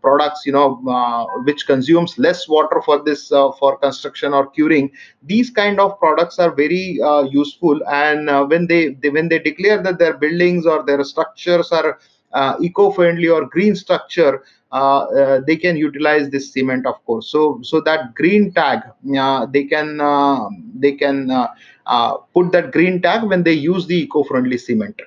products 0.03 0.45
you 0.45 0.51
know 0.51 0.79
uh, 0.87 1.25
which 1.45 1.65
consumes 1.65 2.19
less 2.19 2.47
water 2.47 2.79
for 2.85 3.03
this 3.03 3.29
for 3.29 3.79
construction 3.79 4.33
or 4.33 4.51
curing. 4.51 4.91
These 5.23 5.49
kind 5.49 5.79
of 5.79 5.97
products 5.97 6.37
are 6.37 6.53
very 6.53 6.99
useful. 7.31 7.81
And 7.91 8.29
when 8.49 8.67
they, 8.67 8.89
they, 8.89 9.09
when 9.09 9.29
they 9.29 9.39
declare 9.39 9.81
that 9.81 9.97
their 9.97 10.13
buildings 10.13 10.67
or 10.67 10.83
their 10.85 11.03
structures 11.03 11.71
are 11.71 11.97
eco-friendly 12.61 13.29
or 13.29 13.45
green 13.45 13.75
structure 13.75 14.35
uh, 14.35 14.39
uh, 14.39 14.56
they 15.45 15.55
can 15.55 15.77
utilize 15.77 16.29
this 16.29 16.51
cement 16.53 16.85
of 16.85 17.03
course 17.05 17.31
so 17.31 17.59
so 17.63 17.81
that 17.81 18.13
green 18.15 18.51
tag 18.51 18.79
uh, 19.17 19.45
they 19.45 19.63
can 19.63 19.97
they 20.75 20.93
can 20.93 21.29
put 22.33 22.51
that 22.51 22.71
green 22.71 23.01
tag 23.01 23.23
when 23.23 23.43
they 23.43 23.53
use 23.53 23.87
the 23.87 23.95
eco-friendly 23.95 24.57
cement 24.57 25.01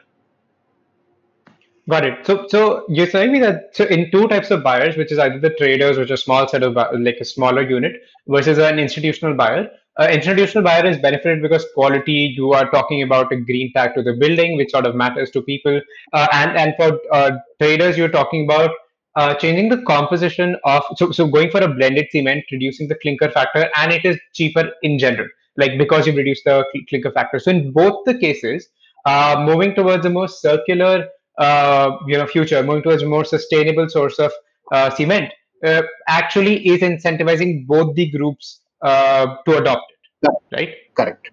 Got 1.90 2.04
it. 2.04 2.24
So, 2.24 2.46
so 2.48 2.84
you're 2.88 3.08
telling 3.08 3.32
me 3.32 3.40
that 3.40 3.70
so 3.72 3.84
in 3.84 4.10
two 4.12 4.28
types 4.28 4.52
of 4.52 4.62
buyers, 4.62 4.96
which 4.96 5.10
is 5.10 5.18
either 5.18 5.40
the 5.40 5.50
traders, 5.50 5.98
which 5.98 6.10
are 6.12 6.16
small 6.16 6.46
set 6.46 6.62
of 6.62 6.74
like 6.74 7.16
a 7.20 7.24
smaller 7.24 7.62
unit, 7.62 7.94
versus 8.28 8.58
an 8.58 8.78
institutional 8.78 9.34
buyer. 9.34 9.68
Uh, 9.98 10.06
institutional 10.08 10.62
buyer 10.62 10.86
is 10.86 10.98
benefited 10.98 11.42
because 11.42 11.66
quality. 11.74 12.32
You 12.36 12.52
are 12.52 12.70
talking 12.70 13.02
about 13.02 13.32
a 13.32 13.36
green 13.36 13.72
tag 13.72 13.96
to 13.96 14.02
the 14.02 14.12
building, 14.12 14.56
which 14.56 14.70
sort 14.70 14.86
of 14.86 14.94
matters 14.94 15.32
to 15.32 15.42
people, 15.42 15.80
uh, 16.12 16.28
and 16.32 16.56
and 16.56 16.74
for 16.76 17.00
uh, 17.12 17.32
traders, 17.60 17.98
you're 17.98 18.08
talking 18.08 18.44
about 18.44 18.70
uh, 19.16 19.34
changing 19.34 19.68
the 19.68 19.82
composition 19.82 20.56
of 20.64 20.82
so, 20.96 21.10
so 21.10 21.26
going 21.26 21.50
for 21.50 21.60
a 21.60 21.68
blended 21.68 22.06
cement 22.10 22.44
reducing 22.52 22.88
the 22.88 22.94
clinker 22.96 23.30
factor 23.30 23.68
and 23.76 23.92
it 23.92 24.04
is 24.04 24.18
cheaper 24.32 24.70
in 24.82 24.98
general 24.98 25.28
like 25.56 25.76
because 25.78 26.06
you 26.06 26.14
reduce 26.14 26.42
the 26.44 26.64
clinker 26.88 27.10
factor 27.10 27.38
so 27.38 27.50
in 27.50 27.72
both 27.72 28.04
the 28.04 28.16
cases 28.18 28.68
uh, 29.06 29.42
moving 29.44 29.74
towards 29.74 30.06
a 30.06 30.10
more 30.10 30.28
circular 30.28 31.06
uh, 31.38 31.90
you 32.06 32.16
know 32.16 32.26
future 32.26 32.62
moving 32.62 32.82
towards 32.82 33.02
a 33.02 33.06
more 33.06 33.24
sustainable 33.24 33.88
source 33.88 34.18
of 34.18 34.32
uh, 34.72 34.90
cement 34.90 35.32
uh, 35.64 35.82
actually 36.08 36.66
is 36.68 36.80
incentivizing 36.80 37.66
both 37.66 37.94
the 37.96 38.10
groups 38.10 38.60
uh, 38.82 39.36
to 39.44 39.58
adopt 39.58 39.92
it 40.22 40.30
right 40.52 40.74
correct 40.94 41.30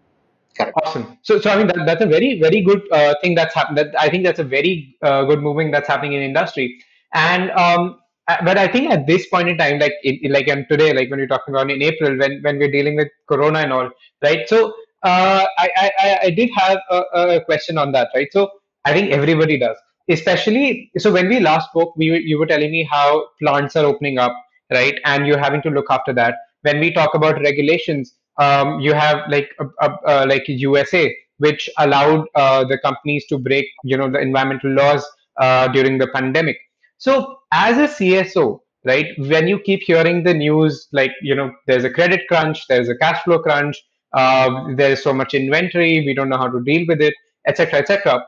Correct. 0.57 0.75
Awesome. 0.83 1.17
So, 1.21 1.39
so 1.39 1.51
I 1.51 1.57
mean, 1.57 1.67
that, 1.67 1.85
that's 1.85 2.01
a 2.01 2.07
very, 2.07 2.39
very 2.41 2.61
good 2.61 2.81
uh, 2.91 3.13
thing 3.21 3.35
that's 3.35 3.53
happened. 3.53 3.77
That 3.77 3.93
I 3.99 4.09
think 4.09 4.23
that's 4.23 4.39
a 4.39 4.43
very 4.43 4.95
uh, 5.03 5.23
good 5.25 5.41
moving 5.41 5.69
that's 5.69 5.87
happening 5.87 6.13
in 6.13 6.21
industry. 6.21 6.79
And 7.13 7.51
um, 7.51 7.99
uh, 8.27 8.37
but 8.43 8.57
I 8.57 8.67
think 8.67 8.91
at 8.91 9.07
this 9.07 9.27
point 9.27 9.49
in 9.49 9.57
time, 9.57 9.79
like 9.79 9.93
it, 10.03 10.29
like 10.31 10.47
and 10.47 10.65
today, 10.69 10.93
like 10.93 11.09
when 11.09 11.19
you're 11.19 11.27
talking 11.27 11.53
about 11.53 11.71
in 11.71 11.81
April, 11.81 12.17
when 12.17 12.41
when 12.41 12.57
we're 12.59 12.71
dealing 12.71 12.95
with 12.95 13.07
Corona 13.27 13.59
and 13.59 13.73
all, 13.73 13.89
right? 14.23 14.47
So 14.47 14.73
uh, 15.03 15.45
I, 15.57 15.69
I 15.99 16.19
I 16.23 16.29
did 16.31 16.49
have 16.57 16.79
a, 16.91 17.01
a 17.13 17.45
question 17.45 17.77
on 17.77 17.91
that, 17.93 18.09
right? 18.15 18.27
So 18.31 18.49
I 18.85 18.93
think 18.93 19.11
everybody 19.11 19.57
does, 19.57 19.77
especially 20.09 20.91
so 20.97 21.11
when 21.11 21.29
we 21.29 21.39
last 21.39 21.69
spoke, 21.69 21.95
we 21.95 22.07
you 22.25 22.37
were 22.37 22.45
telling 22.45 22.71
me 22.71 22.87
how 22.91 23.27
plants 23.41 23.75
are 23.75 23.85
opening 23.85 24.17
up, 24.17 24.35
right? 24.71 24.99
And 25.05 25.25
you're 25.25 25.39
having 25.39 25.61
to 25.63 25.69
look 25.69 25.87
after 25.89 26.13
that. 26.13 26.35
When 26.63 26.79
we 26.79 26.91
talk 26.91 27.13
about 27.13 27.39
regulations, 27.41 28.13
um, 28.39 28.79
you 28.81 28.93
have 28.93 29.21
like 29.29 29.49
a, 29.59 29.65
a, 29.87 29.97
a, 30.05 30.25
like 30.27 30.43
USA, 30.47 31.15
which 31.37 31.69
allowed 31.77 32.25
uh, 32.35 32.65
the 32.65 32.77
companies 32.79 33.25
to 33.27 33.37
break, 33.37 33.65
you 33.83 33.95
know, 33.97 34.09
the 34.11 34.19
environmental 34.19 34.71
laws 34.71 35.05
uh, 35.39 35.67
during 35.69 35.97
the 35.97 36.07
pandemic 36.07 36.57
so 36.97 37.37
as 37.51 37.77
a 37.77 37.93
CSO, 37.93 38.59
right, 38.85 39.07
when 39.17 39.47
you 39.47 39.59
keep 39.59 39.81
hearing 39.83 40.23
the 40.23 40.33
news, 40.33 40.87
like, 40.91 41.11
you 41.21 41.35
know, 41.35 41.51
there's 41.67 41.83
a 41.83 41.89
credit 41.89 42.21
crunch, 42.27 42.67
there's 42.67 42.89
a 42.89 42.97
cash 42.97 43.23
flow 43.23 43.39
crunch, 43.39 43.81
uh, 44.13 44.73
there's 44.75 45.03
so 45.03 45.13
much 45.13 45.33
inventory, 45.33 46.03
we 46.05 46.13
don't 46.13 46.29
know 46.29 46.37
how 46.37 46.49
to 46.49 46.61
deal 46.63 46.85
with 46.87 47.01
it, 47.01 47.13
etc., 47.47 47.79
etc. 47.79 48.25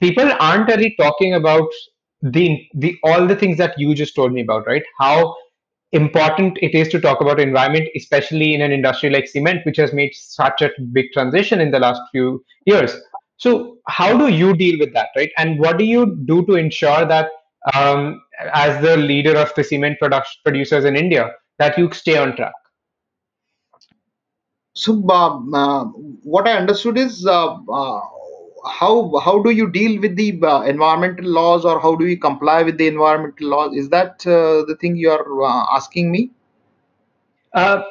People 0.00 0.30
aren't 0.40 0.68
really 0.68 0.94
talking 0.98 1.34
about 1.34 1.68
the 2.22 2.66
the 2.74 2.96
all 3.04 3.26
the 3.26 3.36
things 3.36 3.58
that 3.58 3.78
you 3.78 3.94
just 3.94 4.14
told 4.14 4.32
me 4.32 4.40
about, 4.40 4.66
right? 4.66 4.82
How 4.98 5.34
important 5.92 6.58
it 6.60 6.74
is 6.74 6.88
to 6.88 7.00
talk 7.00 7.20
about 7.20 7.38
environment, 7.38 7.88
especially 7.94 8.54
in 8.54 8.60
an 8.60 8.72
industry 8.72 9.10
like 9.10 9.28
cement, 9.28 9.64
which 9.64 9.76
has 9.76 9.92
made 9.92 10.12
such 10.14 10.60
a 10.62 10.70
big 10.92 11.06
transition 11.12 11.60
in 11.60 11.70
the 11.70 11.78
last 11.78 12.00
few 12.10 12.44
years. 12.66 12.96
So, 13.36 13.78
how 13.88 14.16
do 14.16 14.28
you 14.28 14.56
deal 14.56 14.78
with 14.78 14.92
that, 14.94 15.08
right? 15.16 15.30
And 15.38 15.58
what 15.58 15.78
do 15.78 15.84
you 15.84 16.16
do 16.24 16.44
to 16.46 16.54
ensure 16.54 17.04
that 17.06 17.28
um, 17.72 18.20
as 18.52 18.82
the 18.82 18.96
leader 18.96 19.36
of 19.36 19.54
the 19.54 19.64
cement 19.64 19.98
production 19.98 20.40
producers 20.44 20.84
in 20.84 20.96
India 20.96 21.32
that 21.58 21.78
you 21.78 21.90
stay 21.92 22.16
on 22.16 22.36
track? 22.36 22.52
So, 24.74 25.04
uh, 25.08 25.40
uh, 25.54 25.84
what 25.84 26.48
I 26.48 26.54
understood 26.54 26.98
is 26.98 27.24
uh, 27.26 27.54
uh 27.54 28.00
how 28.66 29.18
how 29.18 29.42
do 29.42 29.50
you 29.50 29.70
deal 29.70 30.00
with 30.00 30.16
the 30.16 30.40
uh, 30.42 30.62
environmental 30.62 31.26
laws, 31.26 31.64
or 31.64 31.78
how 31.80 31.94
do 31.94 32.06
you 32.06 32.18
comply 32.18 32.62
with 32.62 32.78
the 32.78 32.88
environmental 32.88 33.48
laws? 33.48 33.76
Is 33.76 33.88
that 33.90 34.26
uh, 34.26 34.64
the 34.64 34.76
thing 34.80 34.96
you 34.96 35.10
are 35.10 35.74
asking 35.74 36.10
me? 36.10 36.30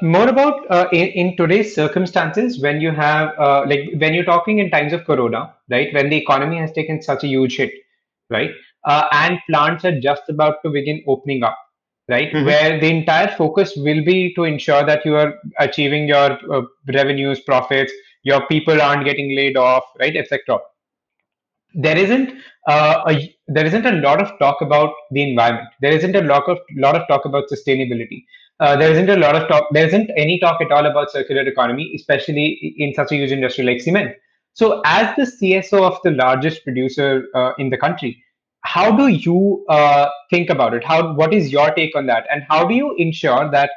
more 0.02 0.28
about 0.28 0.92
in, 0.92 1.08
in, 1.20 1.38
today's 1.38 1.74
circumstances 1.74 2.60
when 2.62 2.82
you 2.82 2.92
have 2.92 3.30
like 3.66 3.92
when 3.98 4.14
you're 4.14 4.26
talking 4.26 4.60
in 4.60 4.70
times 4.70 4.92
of 4.92 5.06
corona 5.06 5.54
right 5.70 5.94
when 5.94 6.10
the 6.10 6.18
economy 6.18 6.58
has 6.58 6.70
taken 6.74 7.02
such 7.02 7.24
a 7.24 7.28
huge 7.28 7.56
hit 7.56 7.72
right 8.30 8.52
uh, 8.86 9.08
and 9.12 9.40
plants 9.50 9.86
are 9.86 10.00
just 10.00 10.24
about 10.30 10.58
to 10.64 10.70
begin 10.70 11.04
opening 11.08 11.44
up 11.44 11.58
right? 12.10 12.34
Mm-hmm. 12.34 12.46
where 12.46 12.80
the 12.80 12.90
entire 12.90 13.30
focus 13.30 13.74
will 13.78 14.04
be 14.04 14.34
to 14.36 14.44
ensure 14.44 14.86
that 14.86 15.06
you 15.06 15.16
are 15.16 15.36
achieving 15.60 16.08
your 16.08 16.38
uh, 16.54 16.62
revenues 16.94 17.40
profits 17.40 17.94
your 18.24 18.46
people 18.48 18.82
aren't 18.82 19.06
getting 19.06 19.36
laid 19.36 19.58
off 19.58 19.84
right 20.00 20.16
etc 20.16 20.60
there 21.74 21.98
isn't 21.98 22.34
uh, 22.68 23.04
a, 23.08 23.36
there 23.48 23.66
isn't 23.66 23.86
a 23.86 23.94
lot 23.94 24.22
of 24.22 24.38
talk 24.40 24.62
about 24.62 24.94
the 25.12 25.30
environment. 25.30 25.70
There 25.82 25.92
isn't 25.92 26.16
a 26.16 26.22
lot 26.22 26.48
of 26.48 26.60
lot 26.76 26.96
of 26.96 27.08
talk 27.08 27.26
about 27.26 27.46
sustainability. 27.50 28.24
Uh, 28.60 28.76
there 28.78 28.92
isn't 28.92 29.10
a 29.10 29.18
lot 29.18 29.36
of 29.36 29.48
talk 29.48 29.68
there 29.72 29.86
isn't 29.86 30.10
any 30.16 30.40
talk 30.40 30.62
at 30.62 30.72
all 30.72 30.86
about 30.86 31.12
circular 31.12 31.42
economy 31.42 31.92
especially 31.96 32.76
in 32.78 32.94
such 32.94 33.12
a 33.12 33.16
huge 33.16 33.32
industry 33.32 33.64
like 33.64 33.82
cement. 33.82 34.16
So 34.54 34.82
as 34.86 35.16
the 35.16 35.24
cso 35.24 35.82
of 35.82 35.98
the 36.04 36.12
largest 36.12 36.64
producer 36.64 37.26
uh, 37.34 37.54
in 37.58 37.70
the 37.70 37.78
country 37.78 38.24
how 38.64 38.92
do 38.96 39.08
you 39.08 39.66
uh, 39.70 40.10
think 40.30 40.50
about 40.50 40.74
it? 40.74 40.84
How 40.84 41.14
what 41.14 41.34
is 41.34 41.52
your 41.52 41.72
take 41.74 41.96
on 41.96 42.06
that? 42.08 42.26
And 42.32 42.44
how 42.50 42.66
do 42.66 42.74
you 42.74 42.96
ensure 42.98 43.52
that 43.52 43.70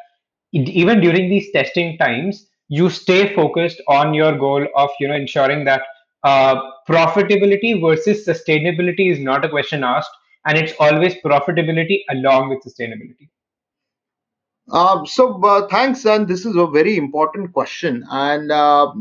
even 0.52 1.00
during 1.00 1.28
these 1.28 1.50
testing 1.52 1.98
times 1.98 2.46
you 2.68 2.88
stay 2.88 3.34
focused 3.34 3.80
on 3.88 4.14
your 4.14 4.36
goal 4.36 4.66
of 4.74 4.90
you 4.98 5.08
know 5.08 5.14
ensuring 5.14 5.64
that 5.64 5.82
uh, 6.24 6.56
profitability 6.88 7.80
versus 7.80 8.26
sustainability 8.26 9.12
is 9.12 9.18
not 9.18 9.44
a 9.44 9.48
question 9.48 9.84
asked 9.84 10.10
and 10.46 10.56
it's 10.56 10.72
always 10.80 11.14
profitability 11.16 12.00
along 12.10 12.48
with 12.48 12.60
sustainability? 12.64 13.28
Uh, 14.72 15.04
so 15.04 15.40
uh, 15.44 15.68
thanks 15.68 16.04
and 16.06 16.26
this 16.26 16.44
is 16.44 16.56
a 16.56 16.66
very 16.66 16.96
important 16.96 17.52
question. 17.52 18.04
And 18.10 18.50
uh, 18.50 18.92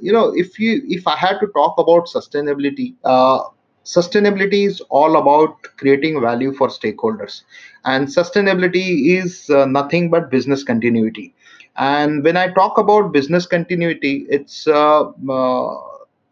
you 0.00 0.12
know 0.12 0.34
if 0.34 0.58
you 0.58 0.82
if 0.86 1.06
i 1.06 1.16
had 1.16 1.38
to 1.40 1.46
talk 1.48 1.78
about 1.78 2.06
sustainability 2.06 2.94
uh, 3.04 3.40
sustainability 3.84 4.66
is 4.66 4.80
all 4.90 5.16
about 5.16 5.56
creating 5.76 6.20
value 6.20 6.52
for 6.52 6.68
stakeholders. 6.68 7.42
And 7.84 8.08
sustainability 8.08 9.18
is 9.18 9.48
uh, 9.50 9.66
nothing 9.66 10.10
but 10.10 10.30
business 10.30 10.62
continuity. 10.64 11.34
And 11.76 12.22
when 12.24 12.36
i 12.36 12.48
talk 12.52 12.78
about 12.78 13.12
business 13.12 13.46
continuity 13.46 14.26
it's 14.28 14.66
uh, 14.66 15.02
uh, 15.36 15.76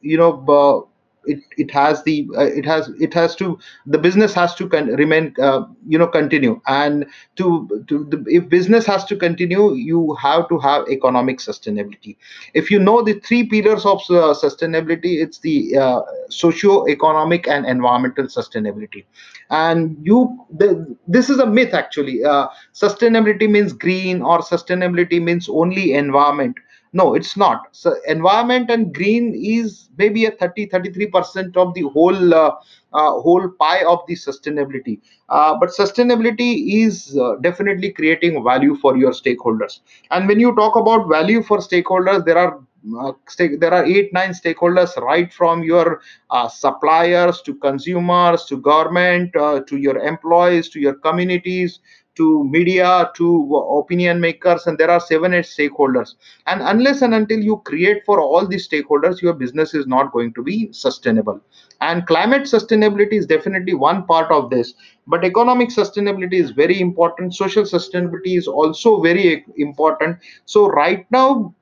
you 0.01 0.17
know 0.19 0.33
uh, 0.59 0.92
it 1.25 1.41
it 1.57 1.71
has 1.71 2.03
the 2.05 2.29
uh, 2.37 2.45
it 2.45 2.65
has 2.65 2.89
it 3.01 3.15
has 3.15 3.35
to 3.37 3.59
the 3.87 3.99
business 3.99 4.35
has 4.35 4.55
to 4.55 4.69
con- 4.69 4.89
remain 4.89 5.35
uh, 5.41 5.63
you 5.87 5.99
know 5.99 6.07
continue. 6.07 6.61
And 6.67 7.07
to 7.37 7.85
to 7.89 8.05
the, 8.05 8.25
if 8.27 8.49
business 8.49 8.87
has 8.87 9.05
to 9.07 9.17
continue 9.17 9.75
you 9.75 10.15
have 10.21 10.49
to 10.49 10.59
have 10.59 10.89
economic 10.89 11.39
sustainability. 11.39 12.17
If 12.55 12.71
you 12.71 12.79
know 12.79 13.03
the 13.03 13.15
three 13.21 13.45
pillars 13.49 13.85
of 13.87 13.99
uh, 14.11 14.35
sustainability 14.35 15.23
it's 15.23 15.39
the 15.39 15.77
uh, 15.77 16.01
socio 16.29 16.87
economic 16.89 17.49
and 17.49 17.67
environmental 17.67 18.25
sustainability. 18.27 19.05
And 19.51 19.97
you 20.03 20.47
the, 20.51 20.97
this 21.07 21.31
is 21.31 21.39
a 21.39 21.47
myth 21.47 21.75
actually. 21.75 22.25
Uh, 22.25 22.49
sustainability 22.75 23.49
means 23.51 23.73
green 23.73 24.23
or 24.23 24.41
sustainability 24.41 25.23
means 25.23 25.49
only 25.49 25.93
environment 25.93 26.57
no 26.93 27.15
it's 27.15 27.37
not. 27.37 27.69
So 27.73 27.95
environment 28.07 28.71
and 28.71 28.95
green 28.95 29.35
is 29.35 29.89
maybe 29.97 30.27
a 30.27 30.31
30 30.31 30.67
33% 30.67 31.57
of 31.57 31.75
the 31.75 31.83
whole 31.83 32.35
uh, 32.35 32.53
uh, 32.93 33.13
whole 33.21 33.49
pie 33.59 33.85
of 33.85 34.01
the 34.07 34.15
sustainability. 34.15 35.01
Uh, 35.29 35.57
but 35.59 35.71
sustainability 35.71 36.85
is 36.85 37.19
uh, 37.19 37.37
definitely 37.41 37.91
creating 37.93 38.43
value 38.45 38.77
for 38.77 38.97
your 38.97 39.13
stakeholders. 39.13 39.81
And 40.11 40.29
when 40.29 40.39
you 40.39 40.55
talk 40.55 40.77
about 40.77 41.09
value 41.09 41.43
for 41.43 41.59
stakeholders 41.59 42.25
there 42.25 42.39
are 42.39 42.61
uh, 42.99 43.13
there 43.59 43.73
are 43.73 43.85
eight 43.85 44.13
nine 44.13 44.31
stakeholders 44.31 44.97
right 44.97 45.33
from 45.33 45.63
your 45.63 46.01
uh, 46.31 46.49
suppliers 46.49 47.41
to 47.43 47.55
consumers 47.55 48.45
to 48.47 48.57
government 48.57 49.35
uh, 49.37 49.61
to 49.61 49.77
your 49.77 49.99
employees 49.99 50.69
to 50.71 50.81
your 50.81 50.95
communities 50.95 51.81
to 52.17 52.45
media 52.45 53.11
to 53.17 53.57
opinion 53.57 54.21
makers 54.21 54.67
and 54.67 54.79
there 54.79 54.91
are 54.91 55.01
seven 55.01 55.35
eight 55.35 55.45
stakeholders. 55.45 56.15
And 56.47 56.61
unless 56.63 57.03
and 57.03 57.15
until 57.15 57.41
you 57.41 57.59
create 57.65 58.05
for 58.05 58.21
all 58.21 58.47
these 58.47 58.69
stakeholders 58.69 59.23
your 59.23 59.33
business 59.33 59.75
is 59.75 59.87
not 59.87 60.13
going 60.13 60.35
to 60.35 60.43
be 60.43 60.73
sustainable. 60.73 61.41
And 61.81 62.07
climate 62.07 62.43
sustainability 62.43 63.15
is 63.15 63.27
definitely 63.27 63.75
one 63.75 64.05
part 64.07 64.31
of 64.31 64.51
this. 64.51 64.75
But 65.07 65.25
economic 65.25 65.71
sustainability 65.71 66.35
is 66.35 66.51
very 66.51 66.81
important. 66.81 67.35
Social 67.35 67.65
sustainability 67.65 68.39
is 68.39 68.47
also 68.47 69.01
very 69.01 69.45
important. 69.57 70.19
So 70.45 70.69
right 70.69 71.07
now 71.11 71.55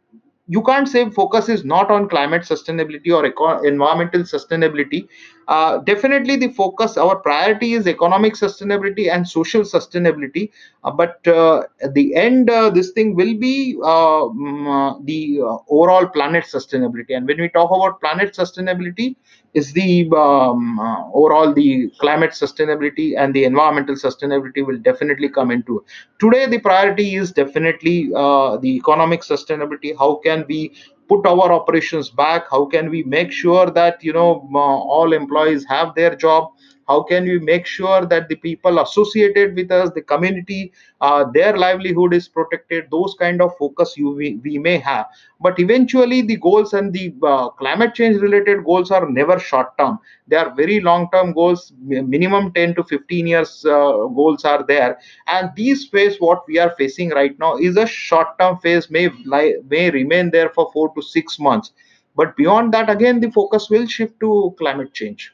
you 0.49 0.63
can't 0.63 0.89
say 0.89 1.09
focus 1.11 1.49
is 1.49 1.65
not 1.65 1.93
on 1.93 2.09
climate 2.09 2.43
sustainability 2.43 3.13
or 3.17 3.25
environmental 3.65 4.23
sustainability 4.23 5.07
uh, 5.51 5.79
definitely 5.79 6.37
the 6.37 6.49
focus 6.49 6.97
our 6.97 7.17
priority 7.17 7.73
is 7.73 7.89
economic 7.89 8.35
sustainability 8.35 9.11
and 9.13 9.29
social 9.29 9.63
sustainability. 9.63 10.49
Uh, 10.85 10.93
but 10.93 11.27
uh, 11.27 11.63
at 11.83 11.93
the 11.95 12.15
end 12.15 12.49
uh, 12.49 12.71
this 12.71 12.93
thing 12.93 13.17
will 13.17 13.37
be 13.37 13.77
uh, 13.85 14.29
the 15.05 15.41
overall 15.69 16.07
planet 16.07 16.45
sustainability. 16.45 17.17
And 17.17 17.27
when 17.27 17.41
we 17.41 17.49
talk 17.49 17.71
about 17.73 18.01
planet 18.01 18.33
sustainability 18.33 19.17
is 19.53 19.73
the 19.73 20.09
um, 20.17 20.79
overall 21.13 21.53
the 21.53 21.91
climate 21.99 22.31
sustainability 22.31 23.19
and 23.19 23.35
the 23.35 23.43
environmental 23.43 23.97
sustainability 23.97 24.65
will 24.65 24.79
definitely 24.79 25.29
come 25.29 25.51
into 25.51 25.85
today 26.21 26.47
the 26.47 26.61
priority 26.61 27.17
is 27.17 27.33
definitely 27.33 28.11
the 28.11 28.77
economic 28.77 29.23
sustainability. 29.23 29.99
How 29.99 30.21
can 30.23 30.45
we 30.49 30.73
put 31.11 31.27
our 31.27 31.53
operations 31.53 32.11
back? 32.11 32.51
How 32.51 32.65
can 32.67 32.91
we 32.91 33.03
make 33.03 33.33
sure 33.33 33.71
that 33.79 34.05
you 34.09 34.13
know 34.13 34.49
uh, 34.55 34.59
all 34.59 35.13
employees 35.13 35.67
have 35.75 35.95
their 35.95 36.15
job 36.15 36.53
how 36.91 37.03
can 37.09 37.25
we 37.25 37.39
make 37.39 37.67
sure 37.67 38.05
that 38.13 38.29
the 38.29 38.37
people 38.45 38.81
associated 38.81 39.55
with 39.55 39.71
us 39.71 39.91
the 39.95 40.03
community 40.13 40.73
uh, 41.01 41.25
their 41.35 41.57
livelihood 41.57 42.13
is 42.13 42.27
protected? 42.29 42.91
Those 42.91 43.15
kind 43.15 43.41
of 43.41 43.57
focus 43.57 43.95
you 43.97 44.11
we, 44.11 44.41
we 44.43 44.59
may 44.59 44.79
have. 44.79 45.07
But 45.41 45.61
eventually 45.61 46.23
the 46.23 46.37
goals 46.37 46.73
and 46.73 46.93
the 46.93 47.15
uh, 47.23 47.51
climate 47.51 47.95
change 47.95 48.21
related 48.21 48.65
goals 48.65 48.91
are 48.91 49.09
never 49.09 49.39
short 49.39 49.79
term. 49.79 50.01
They 50.27 50.37
are 50.37 50.53
very 50.55 50.81
long 50.81 51.09
term 51.13 51.33
goals. 51.33 51.73
Minimum 51.81 52.53
10 52.55 52.75
to 52.75 52.85
15 52.85 53.27
years 53.27 53.65
uh, 53.65 53.93
goals 54.21 54.45
are 54.45 54.65
there. 54.67 54.99
And 55.29 55.51
these 55.55 55.87
phase 55.87 56.17
what 56.19 56.43
we 56.49 56.59
are 56.59 56.75
facing 56.77 57.11
right 57.11 57.39
now 57.39 57.57
is 57.57 57.77
a 57.77 57.87
short 57.87 58.37
term 58.41 58.59
phase 58.59 58.91
may 58.91 59.11
lie, 59.25 59.55
may 59.69 59.91
remain 59.91 60.31
there 60.31 60.51
for 60.51 60.71
4 60.73 60.93
to 60.97 61.03
6 61.03 61.39
months. 61.39 61.73
But 62.17 62.37
beyond 62.37 62.75
that 62.75 62.91
again 62.91 63.21
the 63.21 63.31
focus 63.31 63.71
will 63.71 63.87
shift 63.87 64.19
to 64.21 64.57
climate 64.59 64.93
change 64.93 65.33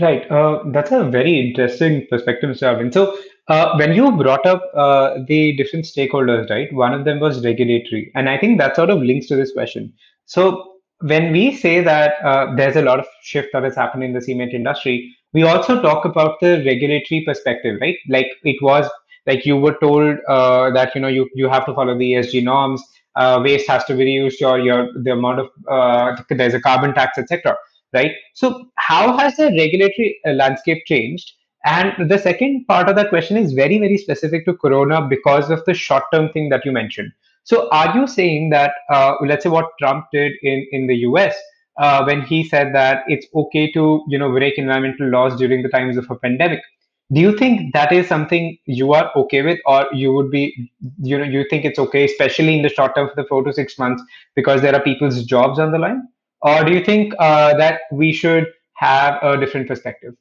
Right. 0.00 0.30
Uh, 0.30 0.62
that's 0.72 0.92
a 0.92 1.04
very 1.04 1.40
interesting 1.40 2.06
perspective, 2.10 2.50
Mr. 2.50 2.64
Arvind. 2.74 2.92
So, 2.92 3.16
uh, 3.48 3.76
when 3.78 3.94
you 3.94 4.10
brought 4.12 4.44
up 4.44 4.62
uh, 4.74 5.18
the 5.26 5.56
different 5.56 5.86
stakeholders, 5.86 6.50
right, 6.50 6.70
one 6.74 6.92
of 6.92 7.04
them 7.04 7.20
was 7.20 7.42
regulatory. 7.44 8.10
And 8.14 8.28
I 8.28 8.36
think 8.36 8.58
that 8.58 8.76
sort 8.76 8.90
of 8.90 8.98
links 9.00 9.26
to 9.28 9.36
this 9.36 9.52
question. 9.52 9.94
So, 10.26 10.72
when 11.00 11.32
we 11.32 11.54
say 11.54 11.80
that 11.80 12.14
uh, 12.24 12.54
there's 12.56 12.76
a 12.76 12.82
lot 12.82 12.98
of 12.98 13.06
shift 13.22 13.50
that 13.52 13.62
has 13.62 13.74
happened 13.76 14.02
in 14.04 14.12
the 14.12 14.20
cement 14.20 14.52
industry, 14.52 15.14
we 15.32 15.44
also 15.44 15.80
talk 15.80 16.04
about 16.04 16.40
the 16.40 16.62
regulatory 16.66 17.22
perspective, 17.26 17.78
right? 17.80 17.96
Like 18.08 18.28
it 18.44 18.56
was 18.62 18.90
like 19.26 19.46
you 19.46 19.56
were 19.56 19.76
told 19.80 20.18
uh, 20.28 20.70
that 20.70 20.94
you 20.94 21.00
know 21.00 21.08
you, 21.08 21.28
you 21.34 21.48
have 21.48 21.64
to 21.66 21.74
follow 21.74 21.96
the 21.96 22.12
ESG 22.12 22.42
norms, 22.42 22.82
uh, 23.14 23.40
waste 23.42 23.68
has 23.68 23.84
to 23.86 23.94
be 23.94 24.04
reused, 24.04 24.42
or 24.46 24.58
your 24.58 24.90
the 25.02 25.12
amount 25.12 25.40
of 25.40 25.48
uh, 25.70 26.16
there's 26.30 26.54
a 26.54 26.60
carbon 26.60 26.92
tax, 26.94 27.18
etc 27.18 27.56
right? 27.96 28.12
So, 28.34 28.46
how 28.76 29.16
has 29.18 29.36
the 29.36 29.48
regulatory 29.62 30.10
uh, 30.26 30.32
landscape 30.42 30.84
changed? 30.86 31.32
And 31.64 32.08
the 32.08 32.18
second 32.18 32.64
part 32.68 32.88
of 32.88 32.94
that 32.96 33.08
question 33.08 33.36
is 33.36 33.52
very, 33.52 33.78
very 33.78 33.98
specific 33.98 34.46
to 34.46 34.54
Corona 34.54 35.04
because 35.14 35.50
of 35.50 35.64
the 35.66 35.74
short 35.74 36.04
term 36.12 36.30
thing 36.32 36.48
that 36.50 36.64
you 36.64 36.70
mentioned. 36.70 37.10
So, 37.42 37.68
are 37.70 37.96
you 37.96 38.06
saying 38.06 38.50
that, 38.50 38.72
uh, 38.92 39.14
let's 39.22 39.42
say, 39.44 39.50
what 39.50 39.70
Trump 39.80 40.06
did 40.12 40.32
in, 40.42 40.66
in 40.70 40.86
the 40.86 40.96
US 41.08 41.34
uh, 41.78 42.04
when 42.04 42.22
he 42.22 42.44
said 42.52 42.74
that 42.74 43.04
it's 43.08 43.26
okay 43.34 43.70
to, 43.72 44.04
you 44.08 44.18
know, 44.18 44.30
break 44.30 44.58
environmental 44.58 45.08
laws 45.08 45.36
during 45.36 45.62
the 45.62 45.68
times 45.68 45.96
of 45.96 46.10
a 46.10 46.16
pandemic? 46.16 46.60
Do 47.12 47.20
you 47.20 47.36
think 47.38 47.72
that 47.72 47.92
is 47.92 48.08
something 48.08 48.58
you 48.64 48.92
are 48.92 49.12
okay 49.14 49.42
with, 49.42 49.60
or 49.64 49.86
you 49.92 50.12
would 50.12 50.30
be, 50.30 50.72
you 51.00 51.18
know, 51.18 51.24
you 51.24 51.44
think 51.48 51.64
it's 51.64 51.78
okay, 51.78 52.04
especially 52.04 52.56
in 52.56 52.62
the 52.62 52.68
short 52.68 52.96
term 52.96 53.08
for 53.08 53.14
the 53.22 53.28
four 53.28 53.44
to 53.44 53.52
six 53.52 53.78
months, 53.78 54.02
because 54.34 54.60
there 54.60 54.74
are 54.74 54.82
people's 54.82 55.24
jobs 55.24 55.60
on 55.60 55.70
the 55.70 55.78
line? 55.78 56.02
Or 56.46 56.62
do 56.64 56.72
you 56.72 56.84
think 56.84 57.12
uh, 57.18 57.56
that 57.56 57.80
we 57.90 58.12
should 58.12 58.46
have 58.74 59.18
a 59.20 59.36
different 59.36 59.66
perspective? 59.66 60.14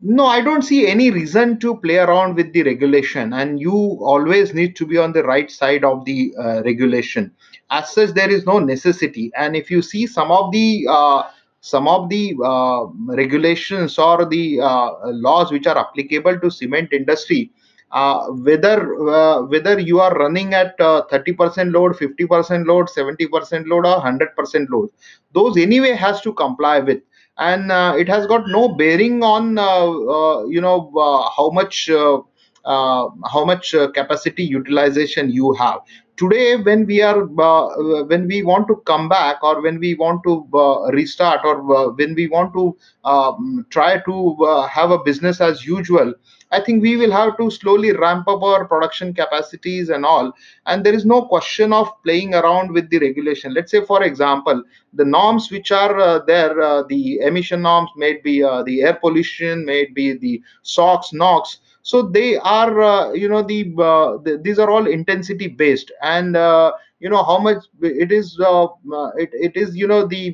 No, 0.00 0.24
I 0.24 0.40
don't 0.40 0.62
see 0.62 0.86
any 0.86 1.10
reason 1.10 1.58
to 1.60 1.76
play 1.76 1.98
around 1.98 2.34
with 2.34 2.54
the 2.54 2.62
regulation, 2.62 3.34
and 3.34 3.60
you 3.60 3.74
always 4.00 4.54
need 4.54 4.74
to 4.76 4.86
be 4.86 4.96
on 4.96 5.12
the 5.12 5.22
right 5.22 5.50
side 5.50 5.84
of 5.84 6.06
the 6.06 6.32
uh, 6.38 6.62
regulation. 6.62 7.30
As 7.70 7.92
such, 7.92 8.14
there 8.14 8.30
is 8.30 8.46
no 8.46 8.58
necessity. 8.58 9.30
And 9.36 9.54
if 9.54 9.70
you 9.70 9.82
see 9.82 10.06
some 10.06 10.32
of 10.32 10.50
the 10.50 10.86
uh, 10.88 11.24
some 11.60 11.86
of 11.86 12.08
the 12.08 12.34
uh, 12.42 12.86
regulations 13.14 13.98
or 13.98 14.24
the 14.24 14.62
uh, 14.62 14.92
laws 15.08 15.52
which 15.52 15.66
are 15.66 15.76
applicable 15.76 16.40
to 16.40 16.50
cement 16.50 16.94
industry, 16.94 17.52
whether 17.90 19.08
uh, 19.08 19.42
whether 19.42 19.78
you 19.78 20.00
are 20.00 20.14
running 20.14 20.54
at 20.54 20.74
uh, 20.80 21.02
30% 21.10 21.72
load, 21.72 21.96
50% 21.96 22.66
load, 22.66 22.88
70% 22.88 23.66
load, 23.66 23.86
or 23.86 24.00
100% 24.00 24.66
load, 24.70 24.90
those 25.32 25.56
anyway 25.56 25.92
has 25.92 26.20
to 26.22 26.32
comply 26.34 26.80
with. 26.80 27.00
And 27.38 27.72
uh, 27.72 27.94
it 27.98 28.08
has 28.08 28.26
got 28.26 28.48
no 28.48 28.68
bearing 28.68 29.22
on 29.22 29.58
uh, 29.58 29.62
uh, 29.90 30.46
you 30.46 30.60
know 30.60 30.92
uh, 30.96 31.30
how 31.36 31.50
much 31.50 31.88
uh, 31.88 32.18
uh, 32.64 33.08
how 33.32 33.44
much 33.44 33.74
uh, 33.74 33.90
capacity 33.92 34.44
utilization 34.44 35.30
you 35.30 35.52
have. 35.54 35.80
Today 36.16 36.56
when 36.56 36.84
we 36.84 37.00
are 37.00 37.22
uh, 37.40 38.04
when 38.04 38.26
we 38.26 38.42
want 38.42 38.68
to 38.68 38.76
come 38.84 39.08
back 39.08 39.42
or 39.42 39.62
when 39.62 39.78
we 39.78 39.94
want 39.94 40.22
to 40.24 40.46
uh, 40.52 40.90
restart 40.92 41.40
or 41.44 41.74
uh, 41.74 41.88
when 41.92 42.14
we 42.14 42.28
want 42.28 42.52
to 42.52 42.76
um, 43.04 43.66
try 43.70 43.98
to 44.00 44.36
uh, 44.44 44.66
have 44.66 44.90
a 44.90 44.98
business 44.98 45.40
as 45.40 45.64
usual 45.64 46.12
i 46.50 46.60
think 46.60 46.82
we 46.82 46.96
will 46.96 47.12
have 47.12 47.36
to 47.36 47.50
slowly 47.50 47.92
ramp 47.92 48.26
up 48.28 48.42
our 48.42 48.64
production 48.66 49.12
capacities 49.14 49.88
and 49.90 50.04
all 50.04 50.32
and 50.66 50.84
there 50.84 50.94
is 50.94 51.04
no 51.04 51.22
question 51.22 51.72
of 51.72 51.90
playing 52.02 52.34
around 52.34 52.70
with 52.72 52.88
the 52.90 52.98
regulation. 52.98 53.54
Let's 53.54 53.70
say 53.70 53.84
for 53.84 54.02
example 54.02 54.62
the 54.94 55.04
norms 55.04 55.50
which 55.50 55.70
are 55.70 55.98
uh, 55.98 56.20
there 56.26 56.60
uh, 56.60 56.82
the 56.88 57.20
emission 57.20 57.62
norms 57.62 57.90
may 57.96 58.20
be 58.22 58.42
uh, 58.42 58.62
the 58.62 58.82
air 58.82 58.94
pollution 58.94 59.64
may 59.64 59.86
be 59.86 60.14
the 60.14 60.42
sox 60.62 61.12
nox. 61.12 61.58
So 61.82 62.02
they 62.02 62.36
are 62.36 62.82
uh, 62.82 63.12
you 63.12 63.28
know 63.28 63.42
the, 63.42 63.72
uh, 63.78 64.18
the 64.22 64.40
these 64.42 64.58
are 64.58 64.70
all 64.70 64.86
intensity 64.86 65.48
based 65.48 65.90
and 66.02 66.36
uh, 66.36 66.72
you 66.98 67.08
know 67.08 67.22
how 67.24 67.38
much 67.38 67.64
it 67.80 68.12
is 68.12 68.36
it, 68.38 69.30
it 69.32 69.56
is 69.56 69.74
you 69.74 69.86
know 69.86 70.06
the 70.06 70.32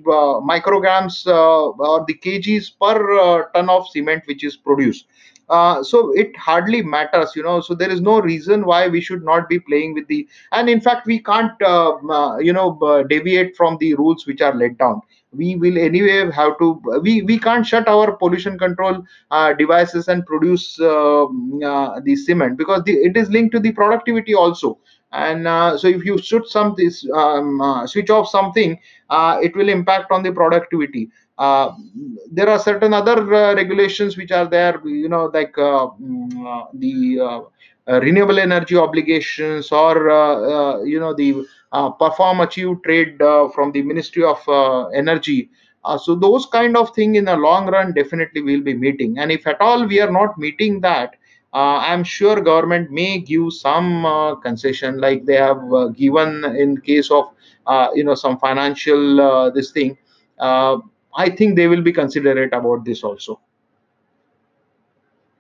micrograms 0.53 1.27
or 1.27 2.05
the 2.07 2.15
kgs 2.15 2.73
per 2.81 3.51
ton 3.55 3.71
of 3.71 3.89
cement 3.89 4.23
which 4.27 4.45
is 4.45 4.57
produced 4.57 5.07
uh, 5.49 5.83
so 5.83 6.13
it 6.13 6.37
hardly 6.37 6.83
matters 6.83 7.33
you 7.37 7.43
know. 7.43 7.61
So 7.61 7.75
there 7.75 7.91
is 7.91 8.01
no 8.01 8.21
reason 8.21 8.65
why 8.65 8.89
we 8.89 9.01
should 9.01 9.25
not 9.25 9.49
be 9.49 9.59
playing 9.61 9.95
with 9.95 10.07
the 10.09 10.27
and 10.53 10.69
in 10.69 10.81
fact 10.81 11.07
we 11.07 11.23
can't 11.23 11.61
uh, 11.63 11.95
uh, 11.97 12.39
you 12.39 12.53
know 12.53 13.05
deviate 13.09 13.57
from 13.57 13.77
the 13.79 13.95
rules 13.95 14.27
which 14.27 14.41
are 14.41 14.55
laid 14.55 14.79
down. 14.79 15.01
We 15.33 15.57
will 15.57 15.77
anyway 15.79 16.31
have 16.33 16.59
to 16.59 16.81
we 17.03 17.23
we 17.23 17.39
can't 17.39 17.67
shut 17.67 17.89
our 17.89 18.13
pollution 18.17 18.59
control 18.59 19.05
uh, 19.31 19.53
devices 19.55 20.09
and 20.09 20.25
produce 20.27 20.79
uh, 20.81 21.25
uh, 21.25 22.01
the 22.01 22.17
cement 22.17 22.57
because 22.57 22.83
the, 22.85 22.93
it 22.93 23.17
is 23.17 23.31
linked 23.31 23.53
to 23.55 23.61
the 23.61 23.73
productivity 23.73 24.35
also. 24.35 24.79
And 25.13 25.47
uh, 25.47 25.79
so 25.79 25.89
if 25.89 26.05
you 26.05 26.19
should 26.19 26.47
some 26.47 26.75
this 26.77 27.07
um, 27.15 27.61
uh, 27.61 27.87
switch 27.87 28.11
off 28.11 28.29
something 28.29 28.79
uh, 29.09 29.39
it 29.43 29.55
will 29.57 29.69
impact 29.69 30.11
on 30.11 30.23
the 30.23 30.33
productivity 30.33 31.11
uh, 31.38 31.72
there 32.31 32.49
are 32.49 32.59
certain 32.59 32.94
other 32.94 33.35
uh, 33.35 33.55
regulations 33.55 34.16
which 34.16 34.33
are 34.33 34.46
there 34.46 34.81
you 34.87 35.09
know 35.09 35.27
like 35.35 35.57
uh, 35.59 35.88
mm, 36.01 36.31
uh, 36.46 36.66
the 36.75 37.20
uh, 37.20 37.40
uh, 37.88 38.01
renewable 38.01 38.38
energy 38.38 38.77
obligations 38.77 39.70
or 39.70 39.94
you 40.85 40.99
know 40.99 41.14
the 41.14 41.44
perform 41.99 42.40
achieve 42.40 42.83
trade 42.85 43.18
from 43.55 43.70
the 43.72 43.83
ministry 43.83 44.25
of 44.25 44.38
energy. 44.94 45.51
So 46.03 46.16
those 46.16 46.46
kind 46.46 46.77
of 46.77 46.92
thing 46.94 47.14
in 47.14 47.27
the 47.27 47.37
long 47.37 47.66
run 47.66 47.92
definitely 47.92 48.40
we'll 48.42 48.62
be 48.62 48.75
meeting. 48.75 49.18
And 49.18 49.31
if 49.31 49.46
at 49.46 49.61
all 49.61 49.87
we 49.87 50.01
are 50.01 50.11
not 50.11 50.37
meeting 50.38 50.81
that 50.81 51.14
i'm 51.53 52.05
sure 52.05 52.40
government 52.42 52.90
may 52.90 53.18
give 53.18 53.51
some 53.51 54.38
concession 54.42 54.99
like 55.01 55.25
they 55.25 55.37
have 55.37 55.62
given 55.96 56.44
in 56.44 56.79
case 56.81 57.11
of 57.11 57.33
you 57.94 58.05
know 58.05 58.14
some 58.14 58.37
financial 58.38 59.53
this 59.55 59.70
thing 59.70 59.96
i 61.17 61.29
think 61.29 61.57
they 61.57 61.69
will 61.69 61.83
be 61.83 61.93
considerate 61.93 62.53
about 62.53 62.85
this 62.85 63.03
also 63.03 63.41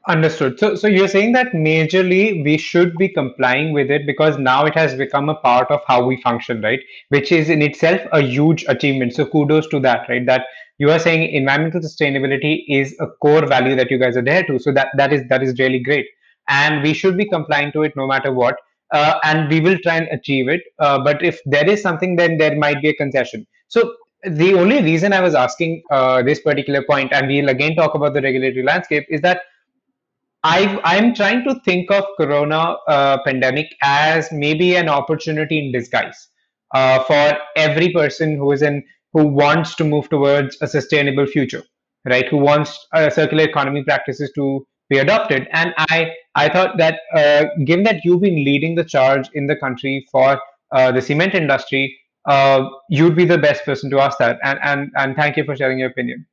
Understood. 0.08 0.60
So, 0.60 0.76
so 0.76 0.86
you're 0.86 1.08
saying 1.08 1.32
that 1.32 1.48
majorly 1.52 2.44
we 2.44 2.58
should 2.58 2.96
be 2.96 3.08
complying 3.08 3.72
with 3.72 3.90
it 3.90 4.06
because 4.06 4.38
now 4.38 4.64
it 4.64 4.74
has 4.76 4.94
become 4.94 5.28
a 5.28 5.34
part 5.34 5.68
of 5.68 5.80
how 5.84 6.04
we 6.06 6.22
function, 6.22 6.62
right? 6.62 6.78
Which 7.08 7.32
is 7.32 7.50
in 7.50 7.60
itself 7.60 8.00
a 8.12 8.20
huge 8.20 8.64
achievement. 8.68 9.14
So 9.14 9.26
kudos 9.26 9.66
to 9.68 9.80
that, 9.80 10.08
right? 10.08 10.24
That 10.24 10.44
you 10.78 10.92
are 10.92 11.00
saying 11.00 11.32
environmental 11.34 11.80
sustainability 11.80 12.64
is 12.68 12.94
a 13.00 13.08
core 13.20 13.46
value 13.48 13.74
that 13.74 13.90
you 13.90 13.98
guys 13.98 14.16
are 14.16 14.22
there 14.22 14.44
to. 14.44 14.60
So 14.60 14.70
that 14.74 14.90
that 14.96 15.12
is 15.12 15.22
that 15.28 15.42
is 15.42 15.58
really 15.58 15.80
great, 15.80 16.06
and 16.48 16.84
we 16.84 16.92
should 16.94 17.16
be 17.16 17.28
complying 17.28 17.72
to 17.72 17.82
it 17.82 17.96
no 17.96 18.06
matter 18.06 18.32
what. 18.32 18.54
Uh, 18.92 19.18
and 19.24 19.50
we 19.50 19.58
will 19.60 19.76
try 19.82 19.96
and 19.96 20.06
achieve 20.12 20.48
it. 20.48 20.60
Uh, 20.78 21.02
but 21.02 21.20
if 21.24 21.40
there 21.46 21.68
is 21.68 21.82
something, 21.82 22.14
then 22.14 22.38
there 22.38 22.54
might 22.54 22.80
be 22.80 22.90
a 22.90 22.94
concession. 22.94 23.44
So 23.66 23.92
the 24.24 24.54
only 24.54 24.82
reason 24.82 25.12
I 25.12 25.20
was 25.20 25.34
asking 25.34 25.82
uh, 25.90 26.22
this 26.22 26.40
particular 26.40 26.82
point, 26.82 27.12
and 27.12 27.28
we'll 27.28 27.48
again 27.48 27.76
talk 27.76 27.94
about 27.94 28.14
the 28.14 28.22
regulatory 28.22 28.62
landscape, 28.62 29.06
is 29.08 29.20
that 29.22 29.42
I 30.42 30.80
I'm 30.84 31.14
trying 31.14 31.44
to 31.44 31.60
think 31.64 31.90
of 31.90 32.04
Corona 32.16 32.76
uh, 32.88 33.18
pandemic 33.24 33.66
as 33.82 34.30
maybe 34.32 34.76
an 34.76 34.88
opportunity 34.88 35.58
in 35.58 35.72
disguise 35.72 36.28
uh, 36.74 37.02
for 37.04 37.38
every 37.56 37.92
person 37.92 38.36
who 38.36 38.52
is 38.52 38.62
in 38.62 38.84
who 39.12 39.26
wants 39.26 39.74
to 39.76 39.84
move 39.84 40.08
towards 40.08 40.56
a 40.60 40.66
sustainable 40.66 41.26
future, 41.26 41.62
right? 42.04 42.28
Who 42.28 42.38
wants 42.38 42.86
uh, 42.92 43.10
circular 43.10 43.44
economy 43.44 43.82
practices 43.82 44.30
to 44.34 44.66
be 44.88 44.98
adopted. 44.98 45.48
And 45.52 45.74
I 45.78 46.12
I 46.34 46.48
thought 46.48 46.76
that 46.78 47.00
uh, 47.14 47.46
given 47.64 47.84
that 47.84 48.04
you've 48.04 48.20
been 48.20 48.36
leading 48.36 48.74
the 48.74 48.84
charge 48.84 49.28
in 49.34 49.46
the 49.46 49.56
country 49.56 50.06
for 50.10 50.40
uh, 50.72 50.92
the 50.92 51.00
cement 51.00 51.34
industry, 51.34 51.98
uh, 52.26 52.68
you'd 52.90 53.16
be 53.16 53.24
the 53.24 53.38
best 53.38 53.64
person 53.64 53.90
to 53.90 54.00
ask 54.00 54.18
that. 54.18 54.38
And 54.42 54.58
and 54.62 54.90
and 54.96 55.16
thank 55.16 55.36
you 55.36 55.44
for 55.44 55.56
sharing 55.56 55.78
your 55.78 55.88
opinion. 55.88 56.26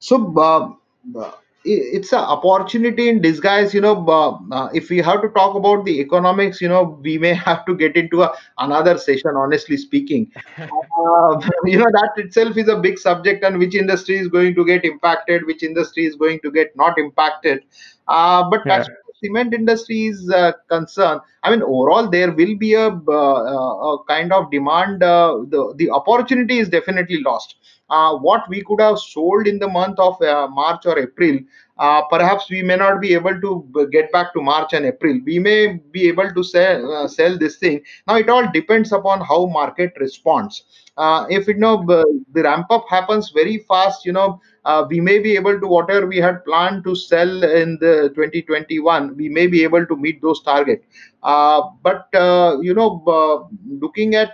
so 0.00 0.34
uh, 0.38 1.18
uh, 1.18 1.32
it's 1.62 2.12
an 2.14 2.20
opportunity 2.20 3.10
in 3.10 3.20
disguise 3.20 3.74
you 3.74 3.80
know 3.82 3.94
uh, 4.08 4.38
uh, 4.54 4.70
if 4.72 4.88
we 4.88 4.96
have 4.98 5.20
to 5.20 5.28
talk 5.28 5.54
about 5.54 5.84
the 5.84 6.00
economics 6.00 6.60
you 6.60 6.68
know 6.68 6.98
we 7.02 7.18
may 7.18 7.34
have 7.46 7.64
to 7.66 7.76
get 7.76 7.96
into 7.96 8.22
a, 8.22 8.32
another 8.58 8.96
session 8.98 9.36
honestly 9.36 9.76
speaking 9.76 10.30
uh, 10.58 11.40
you 11.64 11.78
know 11.78 11.90
that 11.92 12.12
itself 12.16 12.56
is 12.56 12.68
a 12.68 12.76
big 12.76 12.98
subject 12.98 13.44
and 13.44 13.58
which 13.58 13.74
industry 13.74 14.16
is 14.16 14.28
going 14.28 14.54
to 14.54 14.64
get 14.64 14.84
impacted 14.84 15.46
which 15.46 15.62
industry 15.62 16.06
is 16.06 16.16
going 16.16 16.40
to 16.40 16.50
get 16.50 16.74
not 16.76 16.98
impacted 16.98 17.62
uh, 18.08 18.48
but 18.48 18.62
Yeah. 18.64 18.84
Cement 19.20 19.54
industry 19.54 20.06
is 20.06 20.30
uh, 20.30 20.52
concerned 20.68 21.20
i 21.42 21.50
mean 21.50 21.62
overall 21.62 22.08
there 22.08 22.32
will 22.32 22.54
be 22.56 22.74
a, 22.74 22.88
uh, 22.88 23.40
uh, 23.54 23.92
a 23.92 24.04
kind 24.04 24.32
of 24.32 24.50
demand 24.50 25.00
the, 25.00 25.74
the 25.76 25.90
opportunity 25.90 26.58
is 26.58 26.68
definitely 26.68 27.20
lost. 27.22 27.56
What 27.88 28.48
we 28.48 28.62
could 28.62 28.80
have 28.80 28.98
sold 28.98 29.48
in 29.48 29.58
the 29.58 29.68
month 29.68 29.98
of 29.98 30.16
march 30.50 30.86
or 30.86 30.98
april 30.98 31.38
uh, 31.80 32.02
perhaps 32.10 32.50
we 32.50 32.62
may 32.62 32.76
not 32.76 33.00
be 33.00 33.14
able 33.14 33.40
to 33.40 33.88
get 33.90 34.12
back 34.12 34.32
to 34.34 34.42
march 34.42 34.74
and 34.74 34.84
april. 34.84 35.18
We 35.24 35.38
may 35.38 35.80
be 35.90 36.08
able 36.08 36.32
to 36.32 36.44
sell, 36.44 36.92
uh, 36.92 37.08
sell 37.08 37.38
this 37.38 37.56
thing. 37.56 37.80
Now 38.06 38.16
it 38.16 38.28
all 38.28 38.46
depends 38.52 38.92
upon 38.92 39.22
how 39.22 39.46
market 39.46 39.94
responds. 39.98 40.64
Uh, 40.96 41.24
if 41.30 41.48
you 41.48 41.54
know 41.54 41.82
the 41.86 42.42
ramp 42.42 42.66
up 42.70 42.84
happens 42.90 43.30
very 43.30 43.58
fast 43.68 44.04
you 44.04 44.12
know 44.12 44.38
uh, 44.66 44.84
we 44.90 45.00
may 45.00 45.18
be 45.18 45.34
able 45.34 45.58
to 45.58 45.66
whatever 45.66 46.06
we 46.06 46.18
had 46.18 46.44
planned 46.44 46.84
to 46.84 46.94
sell 46.94 47.42
in 47.44 47.78
the 47.80 48.12
2021 48.14 49.16
we 49.16 49.28
may 49.28 49.46
be 49.46 49.62
able 49.62 49.86
to 49.86 49.96
meet 49.96 50.20
those 50.20 50.42
targets 50.42 50.84
uh, 51.22 51.62
but 51.82 52.12
uh, 52.14 52.58
you 52.60 52.74
know 52.74 53.48
looking 53.66 54.14
at 54.14 54.32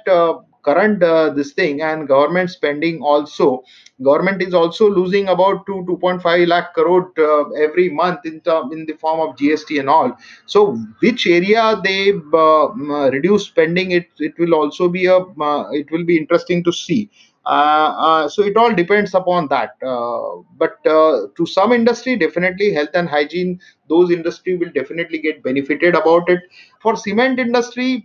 current 0.66 1.02
uh, 1.02 1.30
this 1.30 1.52
thing 1.52 1.80
and 1.80 2.08
government 2.08 2.50
spending 2.50 3.00
also 3.00 3.62
government 4.02 4.42
is 4.42 4.54
also 4.54 4.88
losing 4.90 5.28
about 5.28 5.64
2 5.66 5.84
2.5 5.88 6.46
lakh 6.48 6.74
crore 6.74 7.12
uh, 7.18 7.44
every 7.66 7.88
month 7.88 8.26
in 8.26 8.40
term, 8.40 8.72
in 8.72 8.84
the 8.86 8.94
form 8.94 9.20
of 9.20 9.36
gst 9.36 9.78
and 9.80 9.88
all. 9.88 10.16
So 10.46 10.76
which 11.00 11.26
area 11.26 11.80
they 11.82 12.12
uh, 12.34 13.10
reduce 13.16 13.46
spending 13.46 13.92
it 13.92 14.08
it 14.18 14.38
will 14.38 14.54
also 14.54 14.88
be 14.88 15.06
a 15.06 15.18
uh, 15.18 15.70
it 15.70 15.90
will 15.90 16.04
be 16.04 16.18
interesting 16.18 16.62
to 16.64 16.72
see. 16.72 17.10
Uh, 17.46 17.94
uh, 18.06 18.28
so 18.28 18.42
it 18.42 18.56
all 18.56 18.74
depends 18.74 19.14
upon 19.14 19.46
that 19.46 19.76
but 20.62 20.82
to 21.36 21.46
some 21.46 21.72
industry 21.72 22.16
definitely 22.16 22.72
health 22.72 22.94
and 22.94 23.08
hygiene 23.08 23.60
those 23.88 24.10
industry 24.10 24.56
will 24.56 24.72
definitely 24.74 25.18
get 25.18 25.42
benefited 25.44 25.94
about 25.94 26.28
it. 26.28 26.40
For 26.82 26.96
cement 26.96 27.38
industry 27.38 28.04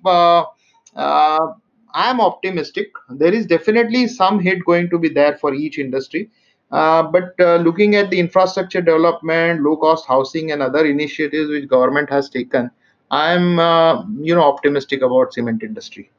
i 1.94 2.10
am 2.10 2.22
optimistic 2.22 2.92
there 3.10 3.34
is 3.34 3.46
definitely 3.46 4.08
some 4.08 4.40
hit 4.40 4.64
going 4.66 4.90
to 4.90 5.00
be 5.00 5.10
there 5.10 5.38
for 5.38 5.54
each 5.54 5.80
industry 5.80 6.30
uh, 6.72 7.04
but 7.04 7.34
uh, 7.40 7.58
looking 7.58 7.96
at 7.96 8.10
the 8.10 8.20
infrastructure 8.20 8.82
development 8.82 9.62
low 9.62 9.76
cost 9.76 10.08
housing 10.08 10.52
and 10.52 10.62
other 10.62 10.86
initiatives 10.86 11.50
which 11.50 11.68
government 11.68 12.10
has 12.10 12.30
taken 12.30 12.72
i 13.12 13.32
am 13.34 13.60
uh, 13.60 14.04
you 14.20 14.36
know 14.36 14.44
optimistic 14.44 15.02
about 15.02 15.34
cement 15.34 15.64
industry 15.64 16.10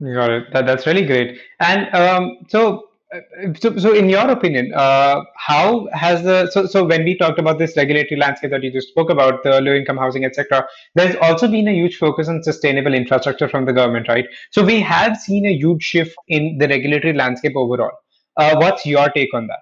Got 0.00 0.30
it. 0.30 0.52
That, 0.52 0.66
that's 0.66 0.86
really 0.86 1.04
great. 1.04 1.40
And 1.58 1.92
um, 1.94 2.38
so, 2.48 2.87
so, 3.60 3.76
so 3.78 3.94
in 3.94 4.08
your 4.08 4.28
opinion, 4.28 4.72
uh, 4.74 5.22
how 5.36 5.88
has 5.92 6.22
the 6.22 6.50
so 6.50 6.66
so 6.66 6.84
when 6.84 7.04
we 7.04 7.16
talked 7.16 7.38
about 7.38 7.58
this 7.58 7.76
regulatory 7.76 8.20
landscape 8.20 8.50
that 8.50 8.62
you 8.62 8.70
just 8.70 8.88
spoke 8.88 9.08
about, 9.08 9.42
the 9.44 9.60
low 9.62 9.74
income 9.74 9.96
housing, 9.96 10.24
etc., 10.24 10.66
there's 10.94 11.16
also 11.22 11.48
been 11.48 11.68
a 11.68 11.72
huge 11.72 11.96
focus 11.96 12.28
on 12.28 12.42
sustainable 12.42 12.92
infrastructure 12.92 13.48
from 13.48 13.64
the 13.64 13.72
government, 13.72 14.08
right? 14.08 14.26
So 14.50 14.62
we 14.62 14.80
have 14.80 15.16
seen 15.16 15.46
a 15.46 15.52
huge 15.52 15.82
shift 15.82 16.14
in 16.28 16.58
the 16.58 16.68
regulatory 16.68 17.14
landscape 17.14 17.56
overall. 17.56 17.92
Uh, 18.36 18.56
what's 18.56 18.84
your 18.84 19.08
take 19.10 19.32
on 19.32 19.46
that? 19.46 19.60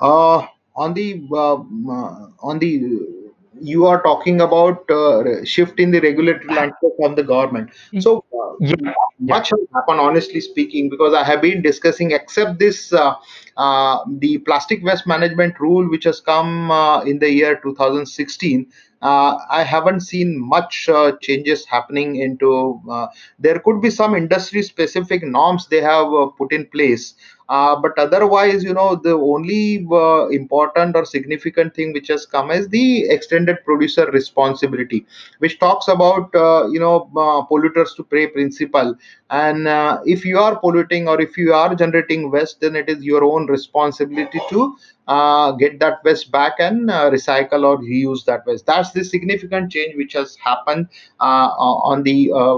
Uh, 0.00 0.46
on 0.76 0.94
the 0.94 1.26
uh, 1.32 1.54
uh, 1.54 2.28
on 2.40 2.58
the 2.60 3.17
you 3.60 3.86
are 3.86 4.02
talking 4.02 4.40
about 4.40 4.88
uh, 4.90 5.44
shift 5.44 5.78
in 5.80 5.90
the 5.90 6.00
regulatory 6.00 6.54
landscape 6.54 6.92
from 6.98 7.14
the 7.14 7.22
government. 7.22 7.70
So 7.98 8.24
uh, 8.32 8.56
Yeah, 8.60 8.76
much 9.18 9.50
has 9.50 9.60
happened, 9.74 10.00
honestly 10.00 10.40
speaking, 10.40 10.88
because 10.90 11.14
I 11.14 11.24
have 11.24 11.42
been 11.42 11.62
discussing, 11.62 12.12
except 12.12 12.58
this 12.58 12.92
uh, 12.92 13.14
uh, 13.56 13.98
the 14.18 14.38
plastic 14.38 14.82
waste 14.84 15.06
management 15.06 15.58
rule, 15.60 15.88
which 15.90 16.04
has 16.04 16.20
come 16.20 16.70
uh, 16.70 17.02
in 17.02 17.18
the 17.18 17.30
year 17.30 17.60
2016. 17.62 18.66
Uh, 19.00 19.38
I 19.48 19.62
haven't 19.62 20.00
seen 20.00 20.38
much 20.38 20.88
uh, 20.88 21.12
changes 21.20 21.64
happening 21.64 22.16
into. 22.16 22.80
Uh, 22.90 23.06
there 23.38 23.60
could 23.60 23.80
be 23.80 23.90
some 23.90 24.14
industry 24.16 24.62
specific 24.62 25.22
norms 25.22 25.68
they 25.68 25.80
have 25.80 26.12
uh, 26.12 26.26
put 26.26 26.52
in 26.52 26.66
place 26.66 27.14
uh, 27.48 27.76
but 27.76 27.98
otherwise 27.98 28.62
you 28.64 28.74
know 28.74 28.96
the 28.96 29.12
only 29.12 29.86
uh, 29.90 30.28
important 30.28 30.96
or 30.96 31.04
significant 31.04 31.74
thing 31.74 31.92
which 31.92 32.08
has 32.08 32.26
come 32.26 32.50
is 32.50 32.68
the 32.68 33.08
extended 33.08 33.56
producer 33.64 34.10
responsibility 34.10 35.06
which 35.38 35.58
talks 35.58 35.88
about 35.88 36.30
you 36.72 36.80
know 36.80 37.08
polluters 37.50 37.94
to 37.96 38.02
pay 38.04 38.26
principle 38.26 38.94
and 39.30 39.66
if 40.06 40.24
you 40.24 40.38
are 40.38 40.58
polluting 40.58 41.08
or 41.08 41.20
if 41.20 41.36
you 41.38 41.54
are 41.54 41.74
generating 41.74 42.30
waste 42.30 42.60
then 42.60 42.76
it 42.76 42.88
is 42.88 43.02
your 43.02 43.24
own 43.24 43.46
responsibility 43.46 44.40
to 44.50 44.76
uh, 45.08 45.52
get 45.52 45.80
that 45.80 46.04
waste 46.04 46.30
back 46.30 46.54
and 46.58 46.90
uh, 46.90 47.10
recycle 47.10 47.64
or 47.64 47.78
reuse 47.78 48.24
that 48.24 48.46
waste 48.46 48.66
that's 48.66 48.92
the 48.92 49.04
significant 49.04 49.72
change 49.72 49.96
which 49.96 50.12
has 50.12 50.36
happened 50.36 50.88
uh, 51.20 51.48
on 51.92 52.02
the 52.02 52.30
uh, 52.32 52.56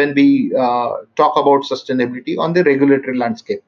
when 0.00 0.14
we 0.14 0.52
uh, 0.54 0.96
talk 1.16 1.36
about 1.36 1.62
sustainability 1.62 2.38
on 2.38 2.52
the 2.52 2.64
regulatory 2.64 3.16
landscape 3.16 3.62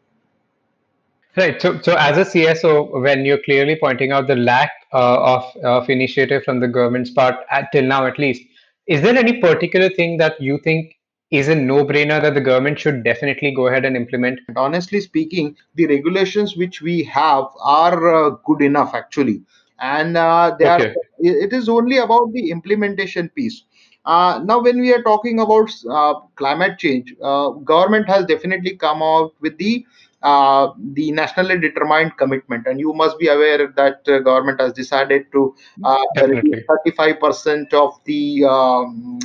Right. 1.36 1.60
So, 1.60 1.80
so 1.80 1.96
as 1.96 2.16
a 2.16 2.24
CSO, 2.24 3.02
when 3.02 3.24
you're 3.24 3.42
clearly 3.42 3.76
pointing 3.80 4.12
out 4.12 4.28
the 4.28 4.36
lack 4.36 4.70
uh, 4.92 5.16
of 5.34 5.56
of 5.64 5.90
initiative 5.90 6.44
from 6.44 6.60
the 6.60 6.68
government's 6.68 7.10
part, 7.10 7.34
at, 7.50 7.72
till 7.72 7.82
now 7.82 8.06
at 8.06 8.20
least, 8.20 8.42
is 8.86 9.02
there 9.02 9.16
any 9.16 9.40
particular 9.40 9.88
thing 9.88 10.16
that 10.18 10.40
you 10.40 10.58
think 10.62 10.94
is 11.34 11.48
a 11.48 11.54
no-brainer 11.54 12.20
that 12.22 12.34
the 12.34 12.40
government 12.40 12.78
should 12.78 13.02
definitely 13.04 13.50
go 13.50 13.66
ahead 13.66 13.84
and 13.84 13.96
implement? 13.96 14.40
honestly 14.56 15.00
speaking 15.00 15.56
the 15.74 15.86
regulations 15.86 16.56
which 16.56 16.80
we 16.80 17.02
have 17.02 17.44
are 17.60 18.14
uh, 18.14 18.30
good 18.44 18.62
enough 18.62 18.94
actually 18.94 19.42
and 19.80 20.16
uh, 20.16 20.54
they 20.58 20.66
are 20.66 20.94
it 21.18 21.52
is 21.52 21.68
only 21.68 21.98
about 21.98 22.32
the 22.32 22.50
implementation 22.50 23.28
piece 23.30 23.64
uh, 24.06 24.40
now 24.44 24.60
when 24.60 24.80
we 24.80 24.92
are 24.92 25.02
talking 25.02 25.40
about 25.40 25.70
uh, 25.90 26.14
climate 26.36 26.78
change 26.78 27.14
uh, 27.22 27.50
government 27.72 28.08
has 28.08 28.24
definitely 28.26 28.76
come 28.76 29.02
out 29.02 29.32
with 29.40 29.56
the 29.58 29.84
uh, 30.22 30.72
the 30.94 31.10
nationally 31.12 31.58
determined 31.58 32.16
commitment 32.16 32.66
and 32.66 32.80
you 32.80 32.94
must 32.94 33.18
be 33.18 33.28
aware 33.28 33.66
that 33.76 34.00
uh, 34.08 34.18
government 34.20 34.58
has 34.58 34.72
decided 34.72 35.26
to 35.32 35.54
uh, 35.84 35.98
reduce 36.22 36.64
Definitely. 36.64 37.12
35% 37.12 37.74
of 37.74 38.00
the 38.06 38.44
um, 38.44 39.18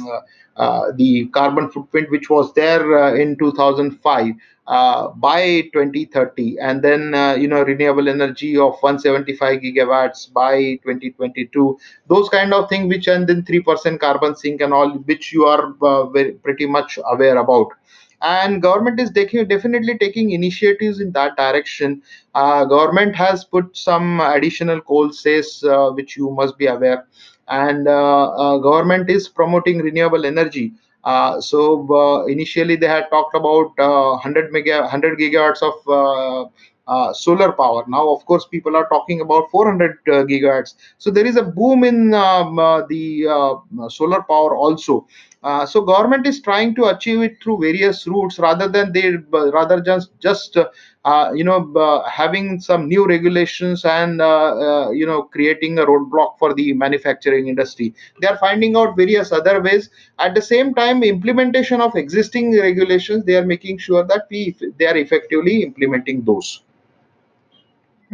the 0.95 1.25
carbon 1.27 1.69
footprint 1.69 2.09
which 2.11 2.29
was 2.29 2.53
there 2.53 2.97
uh, 2.97 3.13
in 3.13 3.37
2005 3.37 4.35
uh, 4.69 5.07
by 5.15 5.61
2030 5.73 6.59
and 6.59 6.83
then 6.83 7.15
uh, 7.15 7.33
you 7.33 7.47
know 7.47 7.63
renewable 7.63 8.07
energy 8.07 8.55
of 8.55 8.73
175 8.81 9.61
gigawatts 9.61 10.31
by 10.31 10.75
2022 10.83 11.75
those 12.07 12.29
kind 12.29 12.53
of 12.53 12.69
things 12.69 12.87
which 12.87 13.07
and 13.07 13.27
then 13.27 13.41
3% 13.41 13.99
carbon 13.99 14.35
sink 14.35 14.61
and 14.61 14.71
all 14.71 14.91
which 15.09 15.33
you 15.33 15.45
are 15.45 15.73
uh, 15.81 16.05
very, 16.09 16.33
pretty 16.33 16.67
much 16.67 16.99
aware 17.05 17.37
about. 17.37 17.69
And 18.21 18.61
government 18.61 18.99
is 18.99 19.09
definitely 19.11 19.97
taking 19.97 20.31
initiatives 20.31 20.99
in 20.99 21.13
that 21.13 21.37
direction. 21.37 22.03
Uh, 22.35 22.65
government 22.65 23.15
has 23.15 23.45
put 23.45 23.75
some 23.75 24.19
additional 24.19 24.81
coal 24.81 25.11
cess 25.11 25.63
uh, 25.63 25.89
which 25.91 26.17
you 26.17 26.29
must 26.29 26.57
be 26.57 26.67
aware 26.67 27.07
and 27.49 27.87
uh, 27.87 28.29
uh, 28.31 28.57
government 28.57 29.09
is 29.09 29.27
promoting 29.27 29.79
renewable 29.79 30.25
energy. 30.25 30.73
Uh, 31.03 31.39
so 31.39 32.25
initially 32.27 32.75
they 32.75 32.87
had 32.87 33.09
talked 33.09 33.35
about 33.35 33.71
uh, 33.79 34.11
100 34.11 34.51
mega 34.51 34.81
100 34.81 35.17
gigawatts 35.17 35.61
of 35.61 36.49
uh, 36.87 37.13
solar 37.13 37.51
power. 37.53 37.83
Now 37.87 38.09
of 38.09 38.25
course 38.25 38.45
people 38.47 38.75
are 38.75 38.87
talking 38.89 39.21
about 39.21 39.49
400 39.51 39.91
uh, 39.91 40.11
gigawatts. 40.25 40.75
So 40.97 41.11
there 41.11 41.25
is 41.25 41.37
a 41.37 41.43
boom 41.43 41.83
in 41.83 42.13
um, 42.13 42.59
uh, 42.59 42.85
the 42.87 43.25
solar 43.89 44.23
power 44.23 44.55
also 44.55 45.07
uh, 45.43 45.65
so 45.65 45.81
government 45.81 46.27
is 46.27 46.41
trying 46.41 46.75
to 46.75 46.85
achieve 46.85 47.21
it 47.21 47.41
through 47.41 47.57
various 47.59 48.05
routes 48.07 48.39
rather 48.39 48.67
than 48.67 48.91
they 48.91 49.11
rather 49.31 49.79
just 49.79 50.11
just 50.19 50.57
uh, 50.57 51.31
you 51.33 51.43
know 51.43 51.71
uh, 51.75 52.07
having 52.09 52.59
some 52.59 52.87
new 52.89 53.07
regulations 53.07 53.85
and 53.85 54.21
uh, 54.21 54.89
you 54.91 55.05
know 55.05 55.23
creating 55.23 55.79
a 55.79 55.85
roadblock 55.85 56.37
for 56.37 56.53
the 56.53 56.73
manufacturing 56.73 57.47
industry. 57.47 57.93
They 58.21 58.27
are 58.27 58.37
finding 58.37 58.75
out 58.75 58.97
various 58.97 59.31
other 59.31 59.61
ways. 59.61 59.89
At 60.19 60.35
the 60.35 60.41
same 60.41 60.73
time 60.73 61.03
implementation 61.03 61.79
of 61.81 61.95
existing 61.95 62.59
regulations 62.59 63.23
they 63.25 63.35
are 63.35 63.45
making 63.45 63.77
sure 63.77 64.03
that 64.05 64.27
we 64.29 64.55
they 64.77 64.87
are 64.87 64.97
effectively 64.97 65.63
implementing 65.63 66.23
those 66.23 66.63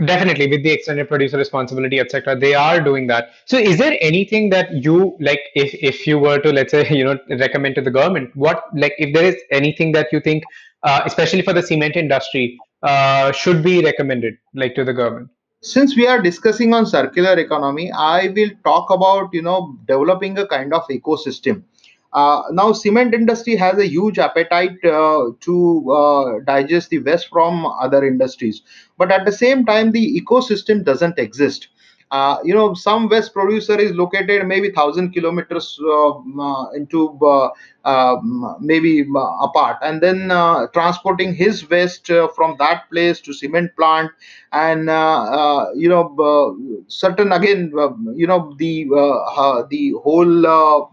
Definitely, 0.04 0.48
with 0.48 0.62
the 0.64 0.72
extended 0.72 1.08
producer 1.08 1.38
responsibility, 1.38 2.02
etc., 2.02 2.36
they 2.36 2.54
are 2.54 2.82
doing 2.82 3.08
that. 3.08 3.30
So, 3.46 3.58
is 3.58 3.78
there 3.78 3.98
anything 4.02 4.50
that 4.50 4.74
you 4.74 5.16
like, 5.22 5.40
if 5.56 5.74
if 5.76 6.06
you 6.06 6.20
were 6.20 6.38
to, 6.40 6.52
let's 6.52 6.72
say, 6.72 6.86
you 6.98 7.06
know, 7.06 7.18
recommend 7.30 7.76
to 7.76 7.82
the 7.82 7.92
government, 7.92 8.36
what 8.36 8.64
like, 8.76 8.94
if 8.98 9.14
there 9.14 9.24
is 9.24 9.38
anything 9.52 9.94
that 9.94 10.08
you 10.12 10.20
think, 10.20 10.44
uh, 10.84 11.02
especially 11.06 11.44
for 11.44 11.54
the 11.54 11.64
cement 11.64 11.96
industry, 11.96 12.58
uh, 12.84 13.32
should 13.32 13.64
be 13.64 13.82
recommended, 13.84 14.36
like 14.54 14.76
to 14.76 14.84
the 14.84 14.94
government? 14.94 15.30
since 15.62 15.96
we 15.96 16.06
are 16.06 16.22
discussing 16.22 16.76
on 16.76 16.86
circular 16.86 17.40
economy 17.40 17.92
i 17.94 18.28
will 18.36 18.52
talk 18.64 18.92
about 18.96 19.34
you 19.34 19.42
know 19.42 19.76
developing 19.88 20.38
a 20.38 20.46
kind 20.48 20.72
of 20.78 20.84
ecosystem 20.96 21.64
now 22.52 22.72
cement 22.72 23.14
industry 23.14 23.56
has 23.56 23.78
a 23.78 23.88
huge 23.88 24.20
appetite 24.20 24.84
uh, 24.84 25.32
to 25.42 25.92
uh, 25.92 26.40
digest 26.46 26.90
the 26.90 27.00
waste 27.00 27.28
from 27.30 27.66
other 27.66 28.06
industries. 28.06 28.62
But 28.98 29.12
at 29.12 29.26
the 29.26 29.32
same 29.32 29.66
time 29.66 29.92
the 29.92 30.22
ecosystem 30.22 30.84
doesn't 30.84 31.20
exist. 31.20 31.70
Uh, 32.12 32.38
you 32.44 32.54
know 32.54 32.74
some 32.76 33.10
waste 33.10 33.34
producer 33.34 33.78
is 33.80 33.92
located 33.92 34.46
maybe 34.48 34.70
1000 34.70 35.12
kilometers 35.12 35.78
uh, 35.84 36.10
uh, 36.40 36.70
into 36.76 37.18
uh, 37.26 37.50
um, 37.84 38.56
maybe 38.62 39.04
uh, 39.16 39.20
apart. 39.42 39.78
And 39.82 40.02
then 40.02 40.30
uh, 40.30 40.68
transporting 40.68 41.34
his 41.34 41.68
waste 41.68 42.10
uh, 42.12 42.28
from 42.30 42.56
that 42.60 42.90
place 42.92 43.20
to 43.22 43.34
cement 43.34 43.76
plant. 43.76 44.12
And 44.52 44.90
uh, 44.90 45.24
uh, 45.24 45.72
you 45.76 45.90
know 45.90 46.16
uh, 46.20 46.84
certain 46.88 47.32
again 47.32 47.74
uh, 47.78 47.90
you 48.14 48.28
know 48.28 48.54
the 48.60 48.88
uh, 48.92 49.18
uh, 49.42 49.66
the 49.70 49.94
whole 50.04 50.46
uh, 50.46 50.86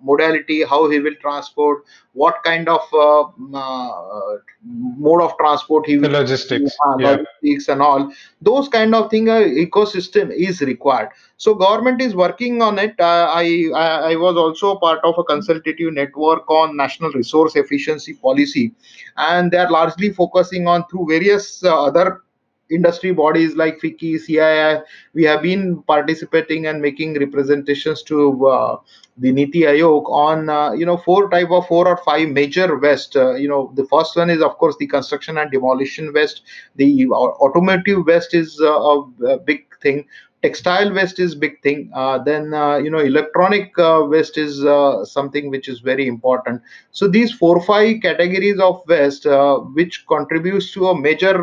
modality 0.00 0.62
how 0.64 0.88
he 0.88 1.00
will 1.00 1.14
transport 1.20 1.84
what 2.12 2.42
kind 2.44 2.68
of 2.68 2.80
uh, 2.92 3.22
uh, 3.54 4.36
mode 4.64 5.22
of 5.22 5.36
transport 5.38 5.86
he 5.86 5.98
will 5.98 6.10
logistics, 6.10 6.72
uh, 6.86 6.96
yeah. 6.98 7.10
logistics 7.10 7.68
and 7.68 7.82
all. 7.82 8.12
Those 8.40 8.68
kind 8.68 8.94
of 8.94 9.10
thing 9.10 9.28
uh, 9.28 9.40
ecosystem 9.40 10.30
is 10.30 10.60
required. 10.60 11.10
So 11.36 11.54
government 11.54 12.00
is 12.00 12.14
working 12.14 12.62
on 12.62 12.78
it. 12.78 12.94
Uh, 12.98 13.30
I, 13.32 13.70
I 13.74 14.12
i 14.12 14.16
was 14.16 14.36
also 14.36 14.76
part 14.76 15.00
of 15.04 15.14
a 15.18 15.24
consultative 15.24 15.92
network 15.92 16.50
on 16.50 16.76
national 16.76 17.10
resource 17.12 17.56
efficiency 17.56 18.14
policy. 18.14 18.72
And 19.16 19.50
they 19.50 19.58
are 19.58 19.70
largely 19.70 20.12
focusing 20.12 20.66
on 20.66 20.84
through 20.90 21.06
various 21.08 21.62
uh, 21.64 21.84
other 21.84 22.22
industry 22.70 23.12
bodies 23.12 23.54
like 23.56 23.78
FICCI, 23.80 24.18
CII, 24.26 24.82
we 25.14 25.24
have 25.24 25.42
been 25.42 25.82
participating 25.82 26.66
and 26.66 26.80
making 26.80 27.18
representations 27.18 28.02
to 28.04 28.46
uh, 28.46 28.76
the 29.18 29.32
Niti 29.32 29.60
Aayog 29.62 30.04
on 30.10 30.48
uh, 30.48 30.72
you 30.72 30.86
know 30.86 30.96
four 30.96 31.28
type 31.30 31.50
of 31.50 31.66
four 31.66 31.88
or 31.88 31.96
five 31.98 32.28
major 32.28 32.78
waste. 32.78 33.16
Uh, 33.16 33.34
you 33.34 33.48
know 33.48 33.72
the 33.74 33.84
first 33.86 34.16
one 34.16 34.30
is 34.30 34.42
of 34.42 34.56
course 34.58 34.76
the 34.78 34.86
construction 34.86 35.38
and 35.38 35.50
demolition 35.50 36.12
waste. 36.12 36.42
The 36.76 37.06
automotive 37.08 38.06
waste 38.06 38.34
is 38.34 38.60
uh, 38.60 38.72
a, 38.72 39.00
a 39.26 39.38
big 39.38 39.64
thing. 39.80 40.06
Textile 40.42 40.92
waste 40.92 41.18
is 41.18 41.34
big 41.34 41.60
thing. 41.62 41.90
Uh, 41.94 42.18
then 42.22 42.54
uh, 42.54 42.76
you 42.76 42.90
know 42.90 42.98
electronic 43.00 43.76
uh, 43.78 44.04
waste 44.06 44.38
is 44.38 44.64
uh, 44.64 45.04
something 45.04 45.50
which 45.50 45.68
is 45.68 45.80
very 45.80 46.06
important. 46.06 46.62
So 46.92 47.08
these 47.08 47.32
four 47.32 47.56
or 47.56 47.64
five 47.64 48.02
categories 48.02 48.60
of 48.60 48.82
waste, 48.86 49.26
uh, 49.26 49.58
which 49.58 50.06
contributes 50.06 50.72
to 50.72 50.88
a 50.88 51.00
major 51.00 51.34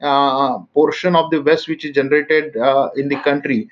uh, 0.00 0.58
portion 0.72 1.14
of 1.16 1.30
the 1.30 1.42
waste 1.42 1.68
which 1.68 1.84
is 1.84 1.94
generated 1.94 2.54
in 2.96 3.08
the 3.08 3.20
country 3.24 3.68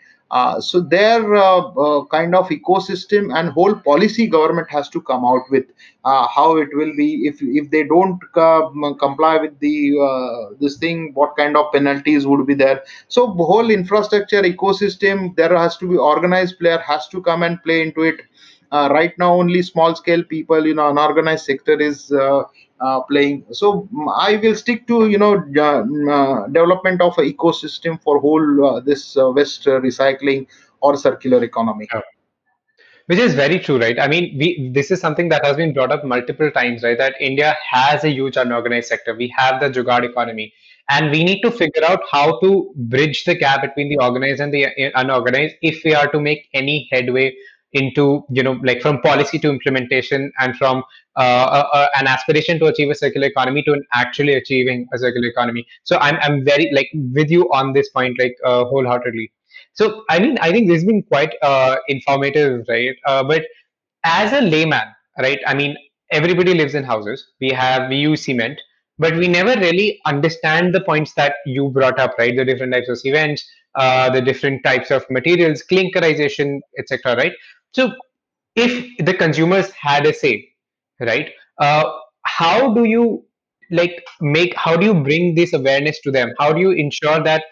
so 0.61 0.81
their 0.81 1.35
uh, 1.37 1.59
uh, 1.59 2.05
kind 2.07 2.35
of 2.35 2.49
ecosystem 2.49 3.33
and 3.37 3.51
whole 3.51 3.75
policy 3.75 4.27
government 4.27 4.69
has 4.69 4.89
to 4.89 5.01
come 5.01 5.25
out 5.25 5.43
with 5.51 5.65
uh, 6.05 6.27
how 6.27 6.57
it 6.57 6.69
will 6.73 6.93
be. 6.97 7.27
If 7.27 7.37
if 7.41 7.71
they 7.71 7.85
don't 7.85 8.21
uh, 8.35 8.69
comply 8.95 9.37
with 9.37 9.59
the 9.61 9.97
uh, 9.99 10.55
this 10.61 10.79
thing 10.79 11.13
what 11.15 11.37
kind 11.37 11.57
of 11.57 11.73
penalties 11.73 12.27
would 12.27 12.47
be 12.47 12.55
there? 12.55 12.83
So 13.09 13.29
whole 13.29 13.71
infrastructure 13.71 14.43
ecosystem 14.43 15.37
there 15.37 15.57
has 15.57 15.77
to 15.79 15.89
be 15.89 15.97
organized 15.97 16.59
player 16.59 16.79
has 16.79 17.07
to 17.09 17.23
come 17.23 17.43
and 17.45 17.63
play 17.63 17.83
into 17.83 18.03
it. 18.03 18.21
Uh, 18.73 18.89
right 18.91 19.13
now 19.17 19.33
only 19.33 19.63
small 19.63 19.95
scale 19.95 20.25
people 20.25 20.67
you 20.67 20.75
know 20.75 20.91
unorganized 20.91 21.45
sector 21.45 21.81
is 21.81 22.11
uh, 22.11 22.43
uh, 22.81 23.01
playing 23.03 23.45
so 23.51 23.89
mm, 23.93 24.07
i 24.17 24.37
will 24.37 24.55
stick 24.55 24.87
to 24.87 25.09
you 25.09 25.19
know 25.19 25.35
mm, 25.39 26.13
uh, 26.17 26.47
development 26.49 27.01
of 27.01 27.15
ecosystem 27.17 28.01
for 28.03 28.19
whole 28.21 28.67
uh, 28.67 28.81
this 28.81 29.17
uh, 29.17 29.31
waste 29.31 29.65
recycling 29.65 30.47
or 30.81 30.97
circular 30.97 31.43
economy 31.43 31.89
Which 33.07 33.19
is 33.21 33.35
very 33.35 33.61
true, 33.61 33.79
right? 33.79 33.99
I 34.01 34.09
mean, 34.09 34.37
we 34.37 34.71
this 34.75 34.91
is 34.91 35.01
something 35.01 35.29
that 35.29 35.45
has 35.45 35.57
been 35.57 35.73
brought 35.73 35.93
up 35.93 36.05
multiple 36.05 36.51
times, 36.51 36.83
right? 36.83 36.99
That 36.99 37.15
India 37.21 37.57
has 37.71 38.03
a 38.03 38.11
huge 38.11 38.37
unorganized 38.37 38.89
sector. 38.89 39.15
We 39.15 39.33
have 39.37 39.61
the 39.61 39.71
Jugaad 39.71 40.05
economy, 40.09 40.53
and 40.91 41.13
we 41.13 41.23
need 41.23 41.41
to 41.43 41.53
figure 41.53 41.85
out 41.85 42.01
how 42.11 42.41
to 42.41 42.73
bridge 42.75 43.23
the 43.25 43.37
gap 43.37 43.63
between 43.63 43.89
the 43.91 43.99
organized 43.99 44.41
and 44.41 44.53
the 44.53 44.67
unorganized 44.97 45.55
if 45.63 45.85
we 45.85 45.95
are 45.95 46.09
to 46.17 46.21
make 46.21 46.49
any 46.53 46.89
headway 46.91 47.33
into, 47.73 48.25
you 48.31 48.43
know, 48.43 48.59
like 48.63 48.81
from 48.81 49.01
policy 49.01 49.39
to 49.41 49.49
implementation 49.51 50.33
and 50.39 50.57
from 50.57 50.83
uh, 51.17 51.21
uh, 51.21 51.69
uh, 51.73 51.87
an 51.97 52.07
aspiration 52.07 52.59
to 52.59 52.67
achieve 52.67 52.91
a 52.91 52.95
circular 52.95 53.27
economy 53.27 53.63
to 53.63 53.73
an 53.73 53.83
actually 53.95 54.35
achieving 54.35 54.87
a 54.95 54.99
circular 54.99 55.29
economy. 55.29 55.67
So 55.85 55.99
I'm 55.99 56.17
I'm 56.23 56.45
very 56.45 56.71
like 56.73 56.91
with 56.95 57.31
you 57.31 57.45
on 57.53 57.73
this 57.73 57.91
point, 57.91 58.19
like 58.19 58.37
uh, 58.45 58.65
wholeheartedly. 58.65 59.33
So, 59.73 60.05
I 60.11 60.19
mean, 60.19 60.39
I 60.41 60.53
think 60.53 60.69
this 60.69 60.77
has 60.77 60.85
been 60.85 61.03
quite 61.03 61.35
uh, 61.43 61.77
informative, 61.89 62.65
right? 62.69 62.95
But 63.05 63.45
as 64.05 64.33
a 64.33 64.41
layman, 64.41 64.89
right? 65.19 65.41
I 65.47 65.55
mean, 65.55 65.77
everybody 66.11 66.55
lives 66.55 66.75
in 66.75 66.85
houses. 66.85 67.33
We 67.41 67.51
have 67.51 67.89
we 67.89 67.97
use 67.97 68.25
cement, 68.25 68.61
but 68.99 69.15
we 69.17 69.29
never 69.29 69.59
really 69.61 70.01
understand 70.07 70.75
the 70.75 70.81
points 70.81 71.13
that 71.15 71.37
you 71.47 71.71
brought 71.71 71.99
up, 71.99 72.15
right? 72.19 72.37
The 72.37 72.45
different 72.45 72.73
types 72.73 72.89
of 72.89 72.99
cements, 72.99 73.45
uh, 73.75 74.11
the 74.11 74.23
different 74.23 74.65
types 74.65 74.91
of 74.91 75.05
materials, 75.11 75.63
clinkerization, 75.71 76.61
etc. 76.79 77.17
Right? 77.17 77.33
So, 77.77 77.93
if 78.57 78.73
the 79.05 79.15
consumers 79.15 79.71
had 79.73 80.07
a 80.07 80.13
say, 80.15 80.49
right? 81.01 81.31
Uh, 81.61 81.85
how 82.25 82.75
do 82.75 82.85
you 82.85 83.25
like 83.71 84.03
make? 84.21 84.55
How 84.57 84.77
do 84.77 84.87
you 84.87 84.95
bring 84.95 85.35
this 85.35 85.53
awareness 85.53 86.01
to 86.03 86.11
them? 86.11 86.33
How 86.39 86.53
do 86.53 86.61
you 86.61 86.71
ensure 86.73 87.23
that 87.25 87.45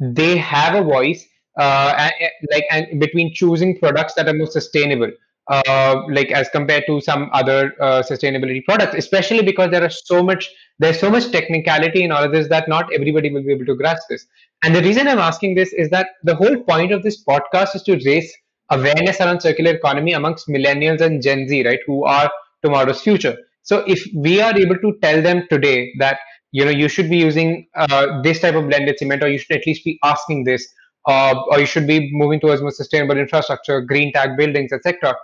they 0.00 0.36
have 0.36 0.74
a 0.74 0.82
voice 0.82 1.24
uh, 1.58 1.94
a- 2.10 2.24
a- 2.26 2.32
like 2.52 2.64
and 2.70 3.00
between 3.00 3.32
choosing 3.34 3.78
products 3.78 4.14
that 4.14 4.28
are 4.28 4.34
more 4.34 4.46
sustainable 4.46 5.10
uh, 5.50 6.02
like 6.10 6.30
as 6.32 6.48
compared 6.50 6.84
to 6.86 7.00
some 7.00 7.30
other 7.32 7.72
uh, 7.80 8.02
sustainability 8.02 8.62
products 8.64 8.94
especially 8.96 9.42
because 9.42 9.70
there 9.70 9.82
are 9.82 9.90
so 9.90 10.22
much 10.22 10.50
there's 10.78 11.00
so 11.00 11.10
much 11.10 11.30
technicality 11.32 12.02
in 12.02 12.12
all 12.12 12.22
of 12.24 12.32
this 12.32 12.48
that 12.48 12.68
not 12.68 12.92
everybody 12.92 13.30
will 13.32 13.42
be 13.42 13.52
able 13.52 13.64
to 13.66 13.74
grasp 13.76 14.02
this 14.10 14.26
and 14.64 14.74
the 14.74 14.82
reason 14.82 15.08
i'm 15.08 15.18
asking 15.18 15.54
this 15.54 15.72
is 15.72 15.90
that 15.90 16.08
the 16.24 16.34
whole 16.34 16.56
point 16.64 16.92
of 16.92 17.02
this 17.02 17.24
podcast 17.24 17.74
is 17.74 17.82
to 17.82 17.98
raise 18.04 18.30
awareness 18.70 19.20
around 19.20 19.40
circular 19.40 19.72
economy 19.72 20.12
amongst 20.12 20.48
millennials 20.48 21.00
and 21.00 21.22
gen 21.22 21.48
z 21.48 21.64
right 21.66 21.80
who 21.86 22.04
are 22.04 22.30
tomorrow's 22.62 23.00
future 23.00 23.36
so 23.62 23.84
if 23.86 24.02
we 24.14 24.40
are 24.40 24.56
able 24.58 24.78
to 24.78 24.96
tell 25.02 25.22
them 25.22 25.46
today 25.50 25.92
that 25.98 26.18
you 26.52 26.64
know 26.64 26.70
you 26.70 26.88
should 26.88 27.10
be 27.10 27.16
using 27.16 27.66
uh, 27.76 28.20
this 28.22 28.40
type 28.40 28.54
of 28.54 28.66
blended 28.68 28.98
cement 28.98 29.22
or 29.22 29.28
you 29.28 29.38
should 29.38 29.56
at 29.56 29.66
least 29.66 29.84
be 29.84 29.98
asking 30.04 30.44
this 30.44 30.66
uh, 31.06 31.34
or 31.50 31.60
you 31.60 31.66
should 31.66 31.86
be 31.86 32.10
moving 32.12 32.40
towards 32.40 32.60
more 32.62 32.70
sustainable 32.70 33.16
infrastructure 33.16 33.80
green 33.80 34.12
tag 34.12 34.36
buildings 34.36 34.72
etc 34.72 35.14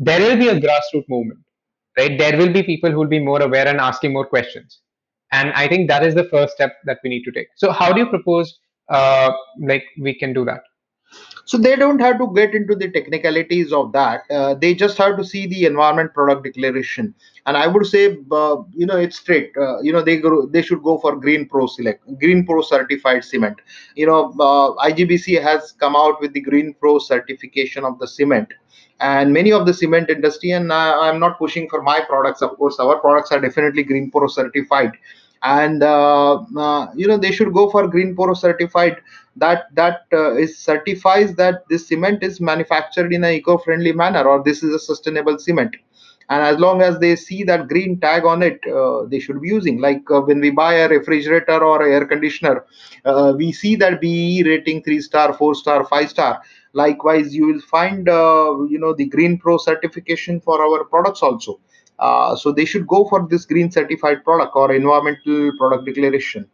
there 0.00 0.20
will 0.20 0.36
be 0.36 0.48
a 0.48 0.58
grassroots 0.58 1.08
movement, 1.08 1.40
right? 1.98 2.18
There 2.18 2.36
will 2.38 2.52
be 2.52 2.62
people 2.62 2.90
who 2.90 2.98
will 2.98 3.06
be 3.06 3.22
more 3.22 3.42
aware 3.42 3.68
and 3.68 3.78
asking 3.78 4.14
more 4.14 4.26
questions. 4.26 4.80
And 5.30 5.52
I 5.52 5.68
think 5.68 5.88
that 5.88 6.02
is 6.02 6.14
the 6.14 6.24
first 6.24 6.54
step 6.54 6.72
that 6.86 6.98
we 7.04 7.10
need 7.10 7.24
to 7.24 7.30
take. 7.30 7.48
So 7.56 7.70
how 7.70 7.92
do 7.92 8.00
you 8.00 8.06
propose, 8.06 8.58
uh, 8.88 9.30
like, 9.60 9.84
we 10.00 10.18
can 10.18 10.32
do 10.32 10.44
that? 10.46 10.62
So 11.44 11.58
they 11.58 11.74
don't 11.76 12.00
have 12.00 12.18
to 12.18 12.32
get 12.34 12.54
into 12.54 12.74
the 12.74 12.90
technicalities 12.90 13.72
of 13.72 13.92
that. 13.92 14.22
Uh, 14.30 14.54
they 14.54 14.74
just 14.74 14.96
have 14.98 15.16
to 15.16 15.24
see 15.24 15.46
the 15.46 15.64
environment 15.64 16.12
product 16.14 16.44
declaration. 16.44 17.14
And 17.46 17.56
i 17.56 17.66
would 17.66 17.86
say 17.86 18.18
uh, 18.30 18.56
you 18.72 18.86
know 18.86 18.96
it's 18.96 19.16
straight. 19.18 19.52
Uh, 19.56 19.80
you 19.80 19.92
know 19.92 20.02
they 20.02 20.16
go 20.18 20.46
they 20.46 20.62
should 20.62 20.82
go 20.82 20.98
for 20.98 21.16
green 21.16 21.48
pro 21.48 21.66
select 21.66 22.04
green 22.18 22.44
pro 22.46 22.62
certified 22.62 23.24
cement. 23.24 23.58
You 23.96 24.06
know 24.06 24.20
uh, 24.38 24.88
igbc 24.88 25.42
has 25.42 25.72
come 25.72 25.96
out 25.96 26.20
with 26.20 26.32
the 26.32 26.40
green 26.40 26.74
pro 26.80 26.98
certification 26.98 27.84
of 27.84 27.98
the 27.98 28.06
cement. 28.06 28.48
And 29.00 29.32
many 29.32 29.50
of 29.52 29.64
the 29.66 29.72
cement 29.72 30.10
industry 30.10 30.50
and 30.50 30.72
i'm 30.72 31.18
not 31.18 31.38
pushing 31.38 31.68
for 31.68 31.82
my 31.82 32.00
products. 32.00 32.42
Of 32.42 32.56
course 32.56 32.78
our 32.78 32.98
products 33.00 33.32
are 33.32 33.40
definitely 33.40 33.82
green 33.82 34.10
pro 34.10 34.26
certified. 34.28 34.92
And 35.42 35.82
uh, 35.82 36.34
uh, 36.56 36.86
you 36.94 37.08
know 37.08 37.16
they 37.16 37.32
should 37.32 37.52
go 37.54 37.70
for 37.70 37.88
green 37.88 38.14
pro 38.14 38.34
certified 38.34 38.96
that 39.36 39.74
that 39.74 40.06
uh, 40.12 40.34
is 40.34 40.58
certifies 40.58 41.34
that 41.36 41.62
this 41.68 41.88
cement 41.88 42.22
is 42.22 42.40
manufactured 42.40 43.12
in 43.12 43.24
an 43.24 43.32
eco-friendly 43.32 43.92
manner 43.92 44.24
or 44.24 44.42
this 44.42 44.62
is 44.62 44.74
a 44.74 44.78
sustainable 44.78 45.38
cement. 45.38 45.76
And 46.28 46.44
as 46.44 46.58
long 46.58 46.80
as 46.80 47.00
they 47.00 47.16
see 47.16 47.42
that 47.44 47.66
green 47.66 47.98
tag 47.98 48.24
on 48.24 48.42
it 48.42 48.60
uh, 48.66 49.06
they 49.06 49.18
should 49.18 49.40
be 49.40 49.48
using. 49.48 49.80
Like 49.80 50.02
uh, 50.10 50.20
when 50.20 50.40
we 50.40 50.50
buy 50.50 50.74
a 50.74 50.88
refrigerator 50.88 51.62
or 51.62 51.86
air 51.86 52.04
conditioner 52.06 52.64
uh, 53.04 53.32
we 53.36 53.52
see 53.52 53.76
that 53.76 54.00
be 54.00 54.42
rating 54.44 54.82
3 54.82 55.00
star 55.00 55.32
4 55.32 55.54
star 55.54 55.84
5 55.86 56.10
star. 56.10 56.42
Likewise 56.72 57.34
you 57.34 57.46
will 57.46 57.60
find 57.60 58.08
uh, 58.08 58.54
you 58.68 58.78
know 58.78 58.94
the 58.94 59.06
green 59.06 59.38
pro 59.38 59.58
certification 59.58 60.40
for 60.40 60.60
our 60.60 60.84
products 60.84 61.22
also. 61.22 61.60
Uh, 61.98 62.34
so 62.34 62.50
they 62.50 62.64
should 62.64 62.86
go 62.86 63.06
for 63.08 63.28
this 63.28 63.44
green 63.44 63.70
certified 63.70 64.24
product 64.24 64.52
or 64.54 64.72
environmental 64.74 65.52
product 65.58 65.84
declaration. 65.84 66.48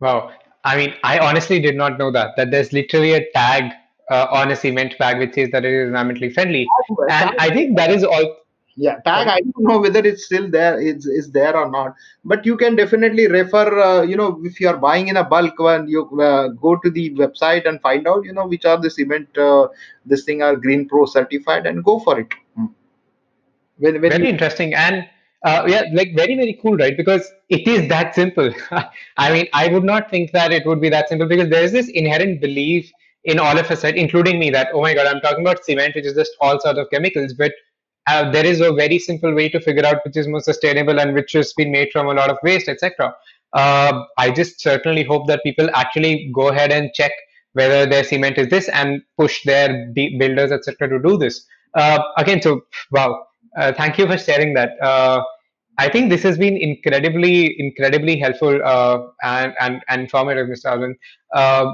Wow 0.00 0.32
I 0.64 0.76
mean, 0.76 0.94
I 1.04 1.18
honestly 1.18 1.60
did 1.60 1.76
not 1.76 1.98
know 1.98 2.10
that 2.10 2.36
that 2.36 2.50
there's 2.50 2.72
literally 2.72 3.12
a 3.12 3.30
tag 3.32 3.72
uh, 4.10 4.26
on 4.30 4.50
a 4.50 4.56
cement 4.56 4.96
bag 4.98 5.18
which 5.18 5.34
says 5.34 5.50
that 5.52 5.64
it 5.64 5.72
is 5.72 5.90
environmentally 5.90 6.32
friendly, 6.32 6.66
and 7.10 7.34
I 7.38 7.50
think 7.50 7.76
that 7.76 7.90
is 7.90 8.04
all. 8.04 8.36
Yeah, 8.76 8.96
tag. 9.02 9.28
I 9.28 9.38
don't 9.38 9.62
know 9.68 9.78
whether 9.78 10.00
it's 10.00 10.24
still 10.24 10.50
there. 10.50 10.80
It's 10.80 11.06
is 11.06 11.30
there 11.30 11.56
or 11.56 11.70
not. 11.70 11.94
But 12.24 12.44
you 12.44 12.56
can 12.56 12.74
definitely 12.74 13.28
refer. 13.28 13.80
Uh, 13.80 14.02
you 14.02 14.16
know, 14.16 14.40
if 14.42 14.58
you 14.58 14.68
are 14.68 14.76
buying 14.76 15.08
in 15.08 15.16
a 15.18 15.22
bulk, 15.22 15.58
when 15.60 15.86
you 15.86 16.02
uh, 16.20 16.48
go 16.48 16.74
to 16.76 16.90
the 16.90 17.10
website 17.10 17.68
and 17.68 17.80
find 17.80 18.08
out, 18.08 18.24
you 18.24 18.32
know, 18.32 18.46
which 18.46 18.64
are 18.64 18.80
the 18.80 18.90
cement. 18.90 19.38
Uh, 19.38 19.68
this 20.04 20.24
thing 20.24 20.42
are 20.42 20.56
Green 20.56 20.88
Pro 20.88 21.04
certified, 21.04 21.66
and 21.66 21.84
go 21.84 22.00
for 22.00 22.18
it. 22.18 22.34
Hmm. 22.56 22.66
When, 23.78 24.00
when 24.00 24.10
Very 24.10 24.24
you, 24.24 24.30
interesting 24.30 24.74
and 24.74 25.06
uh, 25.44 25.64
yeah, 25.68 25.82
like 25.92 26.14
very, 26.16 26.34
very 26.36 26.58
cool, 26.62 26.76
right? 26.76 26.96
Because 26.96 27.30
it 27.50 27.68
is 27.68 27.88
that 27.90 28.14
simple. 28.14 28.50
I 29.18 29.32
mean, 29.32 29.46
I 29.52 29.68
would 29.68 29.84
not 29.84 30.10
think 30.10 30.32
that 30.32 30.52
it 30.52 30.66
would 30.66 30.80
be 30.80 30.88
that 30.88 31.08
simple 31.08 31.28
because 31.28 31.50
there 31.50 31.62
is 31.62 31.72
this 31.72 31.88
inherent 31.88 32.40
belief 32.40 32.90
in 33.24 33.38
all 33.38 33.58
of 33.58 33.70
us, 33.70 33.84
right, 33.84 33.96
including 33.96 34.38
me, 34.38 34.50
that, 34.50 34.68
oh 34.72 34.80
my 34.80 34.94
God, 34.94 35.06
I'm 35.06 35.20
talking 35.20 35.40
about 35.46 35.64
cement, 35.64 35.94
which 35.94 36.06
is 36.06 36.14
just 36.14 36.32
all 36.40 36.58
sorts 36.60 36.78
of 36.78 36.88
chemicals. 36.90 37.34
But 37.34 37.52
uh, 38.06 38.30
there 38.30 38.44
is 38.44 38.60
a 38.60 38.72
very 38.72 38.98
simple 38.98 39.34
way 39.34 39.48
to 39.50 39.60
figure 39.60 39.84
out 39.84 39.98
which 40.04 40.16
is 40.16 40.28
more 40.28 40.40
sustainable 40.40 40.98
and 40.98 41.14
which 41.14 41.32
has 41.32 41.52
been 41.54 41.70
made 41.70 41.88
from 41.92 42.06
a 42.08 42.14
lot 42.14 42.30
of 42.30 42.38
waste, 42.42 42.68
etc. 42.68 43.14
Uh, 43.52 44.02
I 44.18 44.30
just 44.30 44.60
certainly 44.60 45.04
hope 45.04 45.26
that 45.28 45.42
people 45.44 45.68
actually 45.74 46.30
go 46.34 46.48
ahead 46.48 46.72
and 46.72 46.90
check 46.94 47.12
whether 47.52 47.86
their 47.86 48.04
cement 48.04 48.36
is 48.38 48.48
this 48.48 48.68
and 48.68 49.02
push 49.16 49.44
their 49.44 49.90
builders, 49.94 50.52
etc., 50.52 50.88
to 50.88 50.98
do 50.98 51.16
this. 51.16 51.46
Uh, 51.74 51.98
again, 52.16 52.42
so 52.42 52.62
wow, 52.90 53.26
uh, 53.56 53.72
thank 53.72 53.98
you 53.98 54.06
for 54.06 54.18
sharing 54.18 54.54
that. 54.54 54.70
I 55.78 55.88
think 55.88 56.10
this 56.10 56.22
has 56.22 56.38
been 56.38 56.56
incredibly, 56.56 57.58
incredibly 57.58 58.18
helpful 58.18 58.60
uh, 58.64 59.06
and, 59.24 59.54
and, 59.60 59.82
and 59.88 60.02
informative, 60.02 60.48
Mr. 60.48 60.66
Arvind. 60.70 60.94
Uh, 61.34 61.72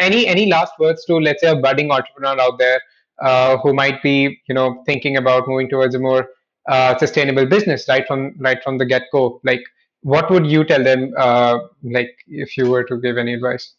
any 0.00 0.26
any 0.26 0.46
last 0.46 0.72
words 0.78 1.04
to 1.06 1.16
let's 1.16 1.42
say 1.42 1.48
a 1.50 1.56
budding 1.56 1.90
entrepreneur 1.90 2.40
out 2.40 2.58
there 2.58 2.80
uh, 3.22 3.58
who 3.58 3.74
might 3.74 4.02
be 4.02 4.40
you 4.48 4.54
know 4.54 4.82
thinking 4.86 5.16
about 5.16 5.46
moving 5.48 5.68
towards 5.68 5.94
a 5.94 5.98
more 5.98 6.28
uh, 6.68 6.96
sustainable 6.98 7.46
business 7.46 7.86
right 7.88 8.06
from 8.06 8.34
right 8.40 8.62
from 8.62 8.78
the 8.78 8.86
get 8.86 9.02
go? 9.12 9.40
Like, 9.44 9.62
what 10.02 10.30
would 10.30 10.46
you 10.46 10.64
tell 10.64 10.82
them? 10.82 11.12
Uh, 11.16 11.58
like, 11.82 12.16
if 12.28 12.56
you 12.56 12.70
were 12.70 12.84
to 12.84 12.98
give 13.00 13.18
any 13.18 13.34
advice? 13.34 13.74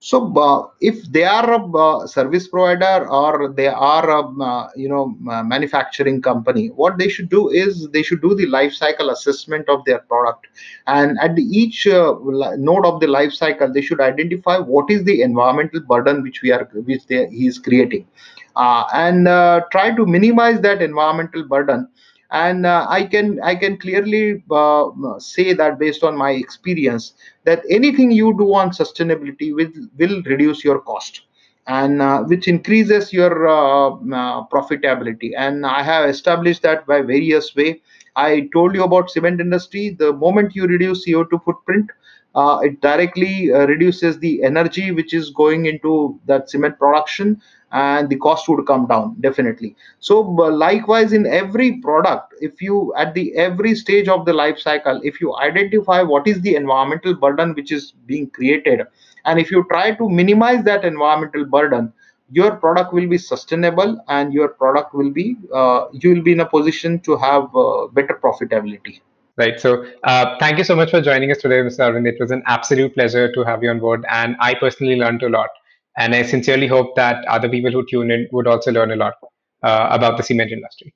So 0.00 0.30
uh, 0.36 0.68
if 0.80 1.02
they 1.10 1.24
are 1.24 1.54
a 1.54 1.76
uh, 1.76 2.06
service 2.06 2.48
provider 2.48 3.08
or 3.08 3.52
they 3.52 3.66
are 3.66 4.10
a 4.10 4.42
uh, 4.42 4.68
you 4.76 4.88
know 4.88 5.16
manufacturing 5.20 6.20
company, 6.20 6.68
what 6.68 6.98
they 6.98 7.08
should 7.08 7.30
do 7.30 7.48
is 7.48 7.88
they 7.88 8.02
should 8.02 8.20
do 8.20 8.34
the 8.34 8.46
life 8.46 8.74
cycle 8.74 9.08
assessment 9.10 9.68
of 9.70 9.84
their 9.86 10.00
product, 10.00 10.48
and 10.86 11.18
at 11.20 11.38
each 11.38 11.86
uh, 11.86 12.14
node 12.58 12.84
of 12.84 13.00
the 13.00 13.06
life 13.06 13.32
cycle, 13.32 13.72
they 13.72 13.80
should 13.80 14.00
identify 14.00 14.58
what 14.58 14.90
is 14.90 15.02
the 15.04 15.22
environmental 15.22 15.80
burden 15.80 16.22
which 16.22 16.42
we 16.42 16.52
are 16.52 16.64
which 16.74 17.06
they, 17.06 17.26
he 17.28 17.46
is 17.46 17.58
creating, 17.58 18.06
uh, 18.54 18.84
and 18.92 19.26
uh, 19.26 19.62
try 19.72 19.96
to 19.96 20.04
minimize 20.04 20.60
that 20.60 20.82
environmental 20.82 21.42
burden 21.48 21.88
and 22.30 22.66
uh, 22.66 22.86
i 22.90 23.02
can 23.04 23.38
i 23.42 23.54
can 23.54 23.76
clearly 23.76 24.42
uh, 24.50 24.84
say 25.18 25.52
that 25.52 25.78
based 25.78 26.02
on 26.02 26.16
my 26.16 26.30
experience 26.32 27.12
that 27.44 27.62
anything 27.70 28.10
you 28.10 28.34
do 28.38 28.52
on 28.54 28.70
sustainability 28.70 29.54
will 29.54 29.72
will 29.98 30.22
reduce 30.24 30.64
your 30.64 30.80
cost 30.80 31.22
and 31.66 32.00
uh, 32.02 32.22
which 32.24 32.48
increases 32.48 33.12
your 33.12 33.48
uh, 33.48 33.88
uh, 33.90 34.44
profitability. 34.52 35.32
And 35.36 35.66
i 35.66 35.82
have 35.82 36.08
established 36.08 36.62
that 36.62 36.86
by 36.86 37.00
various 37.02 37.54
way. 37.54 37.82
I 38.16 38.48
told 38.52 38.74
you 38.74 38.82
about 38.84 39.10
cement 39.10 39.40
industry. 39.40 39.90
The 39.98 40.12
moment 40.12 40.54
you 40.54 40.66
reduce 40.66 41.06
co2 41.06 41.42
footprint 41.44 41.90
uh, 42.36 42.60
it 42.62 42.80
directly 42.80 43.50
reduces 43.50 44.18
the 44.18 44.42
energy 44.44 44.90
which 44.92 45.12
is 45.14 45.30
going 45.30 45.66
into 45.66 46.20
that 46.26 46.48
cement 46.50 46.78
production 46.78 47.40
and 47.72 48.08
the 48.08 48.16
cost 48.16 48.48
would 48.48 48.64
come 48.66 48.86
down 48.86 49.16
definitely. 49.20 49.74
So 50.00 50.20
likewise 50.20 51.12
in 51.12 51.26
every 51.26 51.78
product 51.78 52.34
if 52.40 52.62
you 52.62 52.94
at 52.96 53.14
the 53.14 53.34
every 53.34 53.74
stage 53.74 54.08
of 54.08 54.24
the 54.24 54.32
life 54.32 54.58
cycle 54.58 55.00
if 55.02 55.20
you 55.20 55.36
identify 55.36 56.02
what 56.02 56.28
is 56.28 56.40
the 56.42 56.54
environmental 56.54 57.14
burden 57.14 57.54
which 57.54 57.72
is 57.72 57.92
being 58.06 58.30
created 58.30 58.82
and 59.24 59.40
if 59.40 59.50
you 59.50 59.64
try 59.70 59.92
to 59.92 60.08
minimize 60.08 60.62
that 60.64 60.84
environmental 60.84 61.44
burden 61.44 61.92
your 62.30 62.56
product 62.56 62.92
will 62.92 63.08
be 63.08 63.18
sustainable 63.18 63.98
and 64.08 64.32
your 64.32 64.48
product 64.48 64.94
will 64.94 65.10
be 65.10 65.36
uh, 65.54 65.86
you 65.92 66.14
will 66.14 66.22
be 66.22 66.32
in 66.32 66.40
a 66.40 66.46
position 66.46 66.98
to 67.00 67.16
have 67.16 67.44
uh, 67.56 67.86
better 67.88 68.18
profitability 68.22 69.00
right 69.36 69.60
so 69.60 69.84
uh, 70.04 70.36
thank 70.38 70.58
you 70.58 70.64
so 70.64 70.74
much 70.74 70.90
for 70.90 71.00
joining 71.00 71.30
us 71.30 71.38
today 71.38 71.60
mr 71.68 71.80
arvind 71.86 72.06
it 72.06 72.16
was 72.20 72.30
an 72.30 72.42
absolute 72.46 72.94
pleasure 72.94 73.30
to 73.32 73.44
have 73.44 73.62
you 73.62 73.70
on 73.70 73.78
board 73.78 74.04
and 74.10 74.36
i 74.40 74.54
personally 74.54 74.96
learned 74.96 75.22
a 75.22 75.28
lot 75.28 75.50
and 75.96 76.14
I 76.14 76.22
sincerely 76.22 76.66
hope 76.66 76.94
that 76.96 77.24
other 77.26 77.48
people 77.48 77.70
who 77.70 77.84
tune 77.86 78.10
in 78.10 78.28
would 78.32 78.46
also 78.46 78.70
learn 78.70 78.90
a 78.90 78.96
lot 78.96 79.14
uh, 79.62 79.88
about 79.90 80.16
the 80.16 80.22
cement 80.22 80.52
industry. 80.52 80.94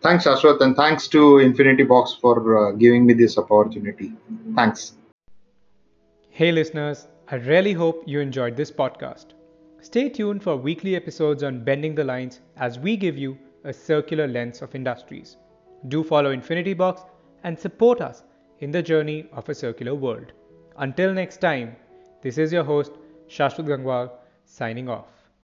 Thanks, 0.00 0.24
Shashwat, 0.24 0.60
and 0.60 0.76
thanks 0.76 1.08
to 1.08 1.38
Infinity 1.38 1.82
Box 1.82 2.16
for 2.20 2.68
uh, 2.68 2.72
giving 2.72 3.04
me 3.04 3.14
this 3.14 3.36
opportunity. 3.36 4.12
Thanks. 4.54 4.92
Hey, 6.30 6.52
listeners, 6.52 7.08
I 7.28 7.36
really 7.36 7.72
hope 7.72 8.04
you 8.06 8.20
enjoyed 8.20 8.56
this 8.56 8.70
podcast. 8.70 9.26
Stay 9.80 10.08
tuned 10.08 10.42
for 10.42 10.56
weekly 10.56 10.94
episodes 10.96 11.42
on 11.42 11.64
Bending 11.64 11.94
the 11.94 12.04
Lines 12.04 12.40
as 12.56 12.78
we 12.78 12.96
give 12.96 13.18
you 13.18 13.36
a 13.64 13.72
circular 13.72 14.26
lens 14.26 14.62
of 14.62 14.74
industries. 14.74 15.36
Do 15.88 16.02
follow 16.02 16.30
Infinity 16.30 16.74
Box 16.74 17.02
and 17.44 17.58
support 17.58 18.00
us 18.00 18.22
in 18.60 18.70
the 18.70 18.82
journey 18.82 19.26
of 19.32 19.48
a 19.48 19.54
circular 19.54 19.94
world. 19.94 20.32
Until 20.76 21.12
next 21.12 21.38
time, 21.38 21.76
this 22.22 22.38
is 22.38 22.52
your 22.52 22.64
host, 22.64 22.92
Shashwat 23.28 23.66
Gangwal 23.66 24.10
signing 24.44 24.88
off. 24.88 25.17